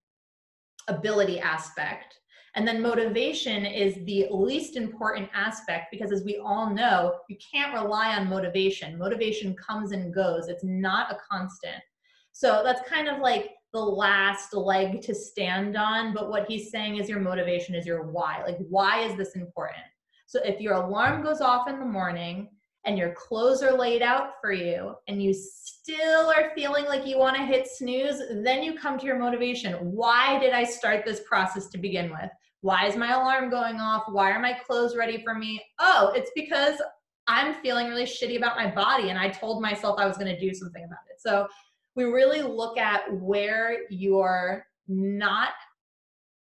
ability 0.88 1.39
aspect 1.39 2.15
and 2.58 2.68
then 2.68 2.82
motivation 2.82 3.68
is 3.68 4.03
the 4.05 4.26
least 4.32 4.78
important 4.78 5.30
aspect 5.32 5.91
because, 5.91 6.12
as 6.12 6.24
we 6.24 6.38
all 6.38 6.74
know, 6.74 7.20
you 7.30 7.38
can't 7.53 7.72
rely 7.72 8.16
on 8.16 8.28
motivation. 8.28 8.97
Motivation 8.97 9.55
comes 9.55 9.91
and 9.91 10.12
goes, 10.12 10.47
it's 10.47 10.64
not 10.64 11.12
a 11.12 11.20
constant. 11.30 11.84
So 12.32 12.64
that's 12.64 12.89
kind 12.89 13.08
of 13.08 13.20
like 13.20 13.51
the 13.74 13.80
last 13.80 14.55
leg 14.55 15.03
to 15.03 15.14
stand 15.14 15.78
on. 15.78 16.16
But 16.16 16.32
what 16.32 16.47
he's 16.47 16.72
saying 16.72 16.97
is 16.97 17.08
your 17.08 17.20
motivation 17.20 17.76
is 17.76 17.86
your 17.86 18.08
why. 18.08 18.41
Like, 18.43 18.58
why 18.70 19.01
is 19.01 19.16
this 19.16 19.36
important? 19.36 19.86
So 20.26 20.39
if 20.43 20.60
your 20.60 20.74
alarm 20.74 21.22
goes 21.22 21.41
off 21.41 21.70
in 21.70 21.78
the 21.78 21.86
morning 21.86 22.49
and 22.86 22.97
your 22.97 23.14
clothes 23.14 23.62
are 23.62 23.78
laid 23.78 24.01
out 24.01 24.32
for 24.41 24.51
you 24.51 24.95
and 25.08 25.22
you 25.22 25.32
still 25.32 26.34
are 26.36 26.53
feeling 26.55 26.86
like 26.86 27.05
you 27.05 27.20
want 27.20 27.36
to 27.36 27.45
hit 27.45 27.68
snooze, 27.68 28.20
then 28.32 28.64
you 28.64 28.80
come 28.80 28.97
to 28.97 29.05
your 29.05 29.20
motivation. 29.20 29.74
Why 29.76 30.39
did 30.39 30.53
I 30.53 30.64
start 30.64 31.05
this 31.05 31.22
process 31.30 31.68
to 31.68 31.78
begin 31.78 32.10
with? 32.10 32.32
Why 32.68 32.86
is 32.86 32.97
my 32.97 33.13
alarm 33.13 33.49
going 33.49 33.80
off? 33.80 34.03
Why 34.09 34.30
are 34.30 34.41
my 34.41 34.51
clothes 34.51 34.93
ready 34.93 35.24
for 35.24 35.34
me? 35.34 35.63
Oh, 35.80 36.11
it's 36.13 36.32
because 36.36 36.82
I'm 37.26 37.53
feeling 37.61 37.88
really 37.88 38.03
shitty 38.03 38.36
about 38.36 38.57
my 38.57 38.70
body 38.70 39.09
and 39.09 39.18
I 39.18 39.30
told 39.30 39.61
myself 39.61 39.97
I 39.97 40.05
was 40.05 40.18
going 40.18 40.36
to 40.36 40.38
do 40.38 40.53
something 40.53 40.84
about 40.84 40.99
it. 41.09 41.22
So 41.22 41.47
we 41.95 42.03
really 42.03 42.41
look 42.41 42.78
at 42.78 43.09
where 43.22 43.84
you're 43.89 44.65
not 44.89 45.51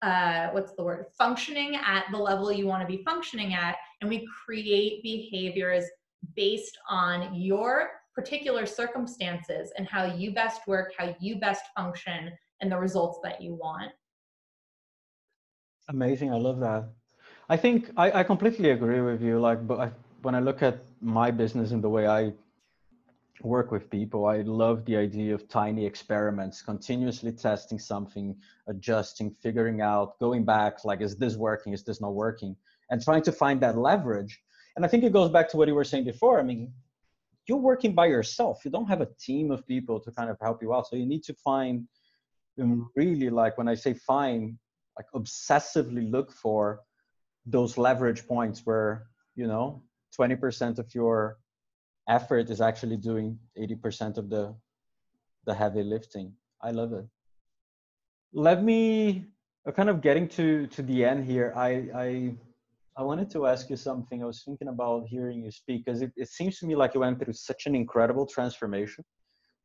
uh, 0.02 0.48
what's 0.48 0.74
the 0.74 0.84
word 0.84 1.06
functioning 1.16 1.76
at 1.76 2.04
the 2.10 2.18
level 2.18 2.52
you 2.52 2.66
want 2.66 2.82
to 2.82 2.96
be 2.96 3.02
functioning 3.04 3.54
at 3.54 3.76
and 4.02 4.10
we 4.10 4.28
create 4.44 5.02
behaviors 5.02 5.86
based 6.36 6.76
on 6.90 7.34
your 7.34 7.88
particular 8.14 8.66
circumstances 8.66 9.72
and 9.78 9.88
how 9.88 10.04
you 10.04 10.34
best 10.34 10.60
work 10.66 10.92
how 10.98 11.14
you 11.20 11.36
best 11.36 11.62
function 11.74 12.30
and 12.60 12.70
the 12.70 12.76
results 12.76 13.18
that 13.22 13.40
you 13.40 13.54
want 13.54 13.92
amazing 15.88 16.32
i 16.32 16.36
love 16.36 16.60
that 16.60 16.88
i 17.48 17.56
think 17.56 17.90
i, 17.96 18.20
I 18.20 18.22
completely 18.22 18.70
agree 18.70 19.00
with 19.00 19.22
you 19.22 19.40
like 19.40 19.66
but 19.66 19.80
I, 19.80 19.90
when 20.22 20.34
i 20.34 20.40
look 20.40 20.62
at 20.62 20.78
my 21.00 21.30
business 21.30 21.72
and 21.72 21.82
the 21.82 21.88
way 21.88 22.06
i 22.06 22.32
work 23.44 23.70
with 23.70 23.90
people. 23.90 24.26
I 24.26 24.42
love 24.42 24.84
the 24.84 24.96
idea 24.96 25.34
of 25.34 25.48
tiny 25.48 25.84
experiments, 25.84 26.62
continuously 26.62 27.32
testing 27.32 27.78
something, 27.78 28.36
adjusting, 28.66 29.34
figuring 29.42 29.80
out, 29.80 30.18
going 30.18 30.44
back, 30.44 30.84
like, 30.84 31.00
is 31.00 31.16
this 31.16 31.36
working? 31.36 31.72
Is 31.72 31.82
this 31.82 32.00
not 32.00 32.14
working? 32.14 32.56
And 32.90 33.02
trying 33.02 33.22
to 33.22 33.32
find 33.32 33.60
that 33.60 33.76
leverage. 33.76 34.40
And 34.76 34.84
I 34.84 34.88
think 34.88 35.04
it 35.04 35.12
goes 35.12 35.30
back 35.30 35.48
to 35.50 35.56
what 35.56 35.68
you 35.68 35.74
were 35.74 35.84
saying 35.84 36.04
before. 36.04 36.40
I 36.40 36.42
mean, 36.42 36.72
you're 37.46 37.58
working 37.58 37.94
by 37.94 38.06
yourself. 38.06 38.64
You 38.64 38.70
don't 38.70 38.86
have 38.86 39.00
a 39.00 39.08
team 39.20 39.50
of 39.50 39.66
people 39.66 40.00
to 40.00 40.10
kind 40.12 40.30
of 40.30 40.38
help 40.40 40.62
you 40.62 40.72
out. 40.74 40.86
So 40.86 40.96
you 40.96 41.06
need 41.06 41.24
to 41.24 41.34
find 41.34 41.86
um, 42.60 42.90
really 42.94 43.30
like 43.30 43.58
when 43.58 43.68
I 43.68 43.74
say 43.74 43.94
find, 43.94 44.56
like 44.96 45.06
obsessively 45.14 46.10
look 46.10 46.32
for 46.32 46.80
those 47.46 47.78
leverage 47.78 48.26
points 48.26 48.62
where, 48.64 49.06
you 49.34 49.46
know, 49.46 49.82
20% 50.18 50.78
of 50.78 50.94
your 50.94 51.38
effort 52.08 52.50
is 52.50 52.60
actually 52.60 52.96
doing 52.96 53.38
80% 53.58 54.18
of 54.18 54.28
the 54.28 54.54
the 55.44 55.54
heavy 55.54 55.82
lifting. 55.82 56.32
I 56.62 56.70
love 56.70 56.92
it. 56.92 57.04
Let 58.32 58.62
me 58.62 59.26
uh, 59.66 59.72
kind 59.72 59.88
of 59.88 60.00
getting 60.00 60.28
to 60.28 60.66
to 60.68 60.82
the 60.82 61.04
end 61.04 61.24
here 61.24 61.52
i 61.56 61.70
i 61.94 62.34
i 62.96 63.02
wanted 63.02 63.30
to 63.30 63.46
ask 63.46 63.70
you 63.70 63.76
something. 63.76 64.22
I 64.22 64.26
was 64.26 64.42
thinking 64.42 64.68
about 64.68 65.06
hearing 65.06 65.42
you 65.44 65.50
speak 65.50 65.84
because 65.84 66.02
it, 66.02 66.12
it 66.16 66.28
seems 66.28 66.58
to 66.58 66.66
me 66.66 66.74
like 66.74 66.94
you 66.94 67.00
went 67.00 67.18
through 67.20 67.32
such 67.32 67.66
an 67.66 67.74
incredible 67.74 68.26
transformation 68.26 69.04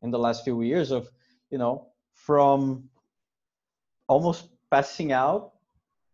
in 0.03 0.11
the 0.11 0.19
last 0.19 0.43
few 0.43 0.61
years 0.61 0.91
of 0.91 1.09
you 1.49 1.57
know 1.57 1.88
from 2.13 2.89
almost 4.07 4.49
passing 4.72 5.11
out 5.11 5.53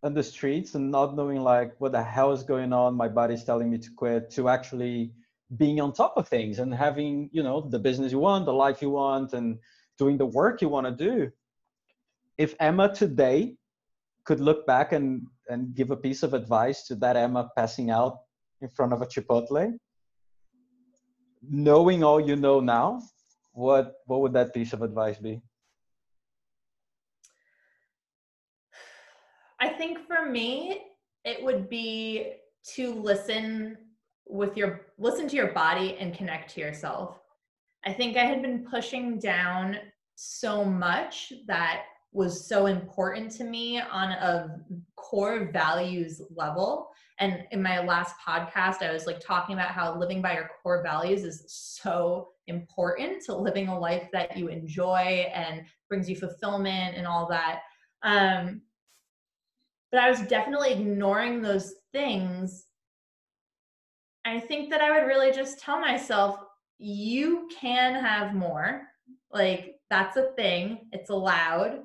on 0.04 0.14
the 0.14 0.24
streets 0.24 0.76
and 0.76 0.92
not 0.92 1.16
knowing 1.16 1.42
like 1.42 1.74
what 1.80 1.92
the 1.92 2.04
hell 2.04 2.32
is 2.32 2.44
going 2.44 2.74
on. 2.74 2.96
My 2.96 3.08
body's 3.08 3.44
telling 3.44 3.70
me 3.70 3.78
to 3.78 3.90
quit 3.96 4.30
to 4.32 4.50
actually 4.50 5.14
being 5.58 5.80
on 5.80 5.94
top 5.94 6.14
of 6.18 6.28
things 6.28 6.60
and 6.60 6.74
having 6.74 7.30
you 7.32 7.44
know 7.44 7.62
the 7.62 7.80
business 7.80 8.12
you 8.12 8.20
want 8.20 8.46
the 8.46 8.54
life 8.54 8.82
you 8.82 8.90
want 8.90 9.34
and 9.34 9.60
doing 9.98 10.18
the 10.18 10.26
work 10.26 10.62
you 10.62 10.70
want 10.70 10.88
to 10.88 10.92
do. 10.92 11.32
If 12.38 12.56
emma 12.60 12.94
today 12.94 13.56
could 14.26 14.40
look 14.40 14.66
back 14.66 14.92
and 14.92 15.28
and 15.50 15.76
give 15.76 15.92
a 15.92 15.98
piece 15.98 16.24
of 16.24 16.34
advice 16.34 16.88
to 16.88 16.96
that 16.96 17.16
emma 17.16 17.50
passing 17.56 17.90
out 17.90 18.20
in 18.62 18.70
front 18.70 18.94
of 18.94 19.02
a 19.02 19.06
chipotle 19.06 19.78
knowing 21.50 22.04
all 22.04 22.20
you 22.20 22.36
know 22.36 22.60
now 22.60 23.02
what 23.52 23.96
what 24.06 24.22
would 24.22 24.34
that 24.34 24.54
piece 24.54 24.74
of 24.74 24.82
advice 24.82 25.18
be 25.18 25.42
i 29.66 29.70
think 29.70 29.98
for 30.08 30.30
me 30.30 30.82
it 31.26 31.44
would 31.44 31.70
be 31.70 32.34
to 32.76 32.94
listen 32.94 33.78
with 34.28 34.56
your 34.56 34.88
listen 34.98 35.28
to 35.28 35.36
your 35.36 35.52
body 35.52 35.98
and 36.00 36.16
connect 36.16 36.54
to 36.54 36.62
yourself. 36.62 37.20
I 37.86 37.94
think 37.94 38.16
I 38.16 38.26
had 38.26 38.42
been 38.42 38.66
pushing 38.66 39.20
down 39.20 39.78
so 40.16 40.64
much 40.64 41.34
that 41.48 41.84
was 42.14 42.48
so 42.48 42.68
important 42.68 43.32
to 43.32 43.44
me 43.44 43.82
on 43.82 44.12
a 44.12 44.60
core 44.96 45.50
values 45.52 46.22
level. 46.36 46.90
And 47.20 47.44
in 47.52 47.62
my 47.62 47.84
last 47.84 48.16
podcast, 48.26 48.82
I 48.82 48.92
was 48.92 49.06
like 49.06 49.20
talking 49.20 49.56
about 49.56 49.72
how 49.72 49.98
living 49.98 50.22
by 50.22 50.34
your 50.34 50.50
core 50.62 50.84
values 50.84 51.24
is 51.24 51.44
so 51.48 52.30
important 52.48 53.24
to 53.26 53.36
living 53.36 53.68
a 53.68 53.78
life 53.80 54.08
that 54.14 54.38
you 54.38 54.48
enjoy 54.48 55.26
and 55.34 55.64
brings 55.90 56.10
you 56.10 56.16
fulfillment 56.16 56.96
and 56.96 57.06
all 57.06 57.28
that. 57.30 57.62
Um, 58.04 58.62
but 59.94 60.02
I 60.02 60.10
was 60.10 60.22
definitely 60.24 60.74
ignoring 60.74 61.42
those 61.42 61.76
things 61.94 62.66
I 64.26 64.40
think 64.40 64.70
that 64.70 64.82
I 64.82 64.92
would 64.92 65.08
really 65.08 65.32
just 65.32 65.60
tell 65.60 65.80
myself, 65.80 66.40
you 66.78 67.50
can 67.60 68.02
have 68.02 68.34
more. 68.34 68.84
Like, 69.32 69.76
that's 69.90 70.18
a 70.18 70.32
thing, 70.36 70.88
it's 70.92 71.10
allowed. 71.10 71.84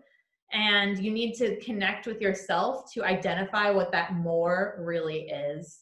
And 0.52 0.98
you 0.98 1.10
need 1.10 1.34
to 1.34 1.58
connect 1.60 2.06
with 2.06 2.20
yourself 2.20 2.90
to 2.94 3.04
identify 3.04 3.70
what 3.70 3.92
that 3.92 4.14
more 4.14 4.76
really 4.80 5.28
is. 5.28 5.80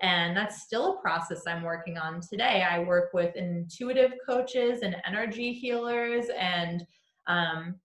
And 0.00 0.36
that's 0.36 0.62
still 0.62 0.94
a 0.94 1.00
process 1.00 1.42
I'm 1.46 1.62
working 1.62 1.98
on 1.98 2.20
today. 2.20 2.64
I 2.68 2.80
work 2.80 3.10
with 3.12 3.36
intuitive 3.36 4.12
coaches 4.24 4.80
and 4.82 4.96
energy 5.06 5.52
healers 5.52 6.26
and, 6.38 6.84
um, 7.26 7.76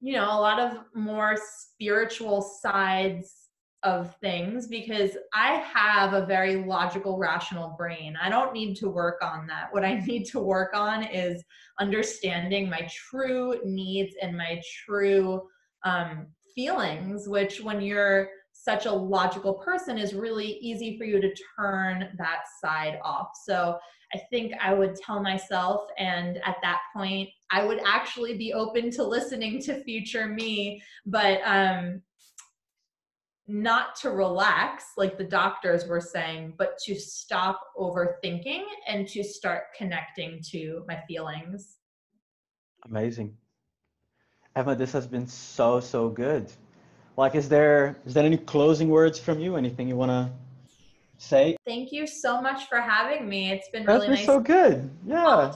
you 0.00 0.12
know, 0.14 0.24
a 0.24 0.40
lot 0.40 0.60
of 0.60 0.78
more 0.94 1.36
spiritual 1.36 2.42
sides 2.42 3.48
of 3.84 4.14
things 4.20 4.66
because 4.66 5.12
I 5.32 5.64
have 5.74 6.12
a 6.12 6.26
very 6.26 6.64
logical, 6.64 7.16
rational 7.16 7.74
brain. 7.78 8.16
I 8.20 8.28
don't 8.28 8.52
need 8.52 8.74
to 8.76 8.88
work 8.88 9.18
on 9.22 9.46
that. 9.46 9.68
What 9.70 9.84
I 9.84 10.00
need 10.06 10.24
to 10.26 10.40
work 10.40 10.74
on 10.74 11.04
is 11.04 11.42
understanding 11.80 12.68
my 12.68 12.88
true 12.90 13.60
needs 13.64 14.14
and 14.20 14.36
my 14.36 14.60
true 14.84 15.42
um, 15.84 16.26
feelings, 16.54 17.28
which 17.28 17.60
when 17.60 17.80
you're 17.80 18.28
such 18.68 18.84
a 18.84 18.92
logical 18.92 19.54
person 19.54 19.96
is 19.96 20.12
really 20.12 20.58
easy 20.60 20.98
for 20.98 21.04
you 21.04 21.22
to 21.22 21.34
turn 21.58 22.06
that 22.18 22.40
side 22.62 22.98
off. 23.02 23.30
So 23.46 23.78
I 24.14 24.18
think 24.30 24.52
I 24.62 24.74
would 24.74 24.94
tell 24.94 25.22
myself, 25.22 25.86
and 25.96 26.36
at 26.44 26.56
that 26.60 26.80
point, 26.94 27.30
I 27.50 27.64
would 27.64 27.80
actually 27.86 28.36
be 28.36 28.52
open 28.52 28.90
to 28.90 29.02
listening 29.02 29.62
to 29.62 29.82
future 29.84 30.26
me. 30.28 30.82
But 31.06 31.40
um, 31.46 32.02
not 33.46 33.96
to 34.02 34.10
relax 34.10 34.84
like 34.98 35.16
the 35.16 35.24
doctors 35.24 35.86
were 35.86 36.02
saying 36.02 36.52
but 36.58 36.76
to 36.84 36.94
stop 36.94 37.58
overthinking 37.78 38.62
and 38.86 39.08
to 39.08 39.24
start 39.24 39.62
connecting 39.74 40.38
to 40.42 40.84
my 40.86 41.00
feelings 41.08 41.78
amazing 42.84 43.34
emma 44.54 44.76
this 44.76 44.92
has 44.92 45.06
been 45.06 45.26
so 45.26 45.80
so 45.80 46.10
good 46.10 46.52
like 47.18 47.34
is 47.34 47.48
there 47.48 47.98
is 48.06 48.14
there 48.14 48.24
any 48.24 48.38
closing 48.38 48.88
words 48.88 49.18
from 49.18 49.40
you? 49.40 49.56
Anything 49.56 49.88
you 49.88 49.96
want 49.96 50.10
to 50.10 50.30
say? 51.18 51.56
Thank 51.66 51.90
you 51.90 52.06
so 52.06 52.40
much 52.40 52.68
for 52.68 52.80
having 52.80 53.28
me. 53.28 53.50
It's 53.50 53.68
been 53.68 53.84
really 53.84 54.06
That's 54.06 54.08
been 54.08 54.14
nice 54.14 54.26
so 54.26 54.40
good. 54.40 54.88
Yeah. 55.04 55.52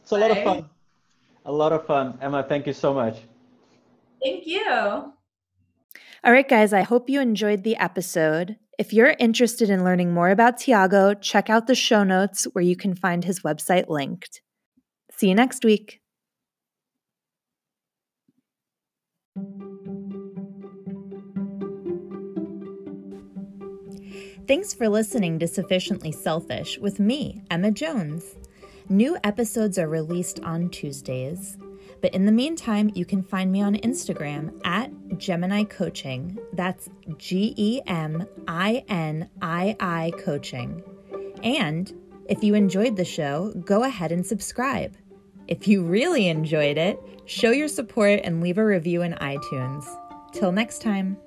it's 0.00 0.12
a 0.12 0.16
lot 0.16 0.30
of 0.30 0.42
fun. 0.44 0.70
A 1.44 1.52
lot 1.52 1.72
of 1.72 1.84
fun. 1.84 2.16
Emma 2.22 2.44
thank 2.44 2.66
you 2.66 2.72
so 2.72 2.94
much. 2.94 3.18
Thank 4.22 4.46
you. 4.46 4.62
All 6.22 6.32
right, 6.32 6.48
guys, 6.48 6.72
I 6.72 6.82
hope 6.82 7.08
you 7.08 7.20
enjoyed 7.20 7.64
the 7.64 7.76
episode. 7.76 8.56
If 8.78 8.92
you're 8.92 9.16
interested 9.18 9.68
in 9.68 9.82
learning 9.82 10.12
more 10.12 10.30
about 10.30 10.58
Thiago, 10.58 11.20
check 11.20 11.50
out 11.50 11.66
the 11.66 11.74
show 11.74 12.04
notes 12.04 12.44
where 12.52 12.62
you 12.62 12.76
can 12.76 12.94
find 12.94 13.24
his 13.24 13.40
website 13.40 13.88
linked. 13.88 14.42
See 15.16 15.28
you 15.28 15.34
next 15.34 15.64
week. 15.64 15.99
Thanks 24.50 24.74
for 24.74 24.88
listening 24.88 25.38
to 25.38 25.46
Sufficiently 25.46 26.10
Selfish 26.10 26.76
with 26.76 26.98
me, 26.98 27.40
Emma 27.52 27.70
Jones. 27.70 28.34
New 28.88 29.16
episodes 29.22 29.78
are 29.78 29.86
released 29.86 30.40
on 30.40 30.70
Tuesdays. 30.70 31.56
But 32.02 32.14
in 32.14 32.26
the 32.26 32.32
meantime, 32.32 32.90
you 32.96 33.04
can 33.04 33.22
find 33.22 33.52
me 33.52 33.62
on 33.62 33.76
Instagram 33.76 34.60
at 34.66 34.90
Gemini 35.18 35.62
Coaching. 35.62 36.36
That's 36.52 36.88
G 37.16 37.54
E 37.56 37.80
M 37.86 38.26
I 38.48 38.84
N 38.88 39.30
I 39.40 39.76
I 39.78 40.10
Coaching. 40.18 40.82
And 41.44 41.94
if 42.28 42.42
you 42.42 42.56
enjoyed 42.56 42.96
the 42.96 43.04
show, 43.04 43.52
go 43.64 43.84
ahead 43.84 44.10
and 44.10 44.26
subscribe. 44.26 44.96
If 45.46 45.68
you 45.68 45.84
really 45.84 46.26
enjoyed 46.26 46.76
it, 46.76 46.98
show 47.24 47.52
your 47.52 47.68
support 47.68 48.22
and 48.24 48.42
leave 48.42 48.58
a 48.58 48.66
review 48.66 49.02
in 49.02 49.12
iTunes. 49.12 49.86
Till 50.32 50.50
next 50.50 50.82
time. 50.82 51.18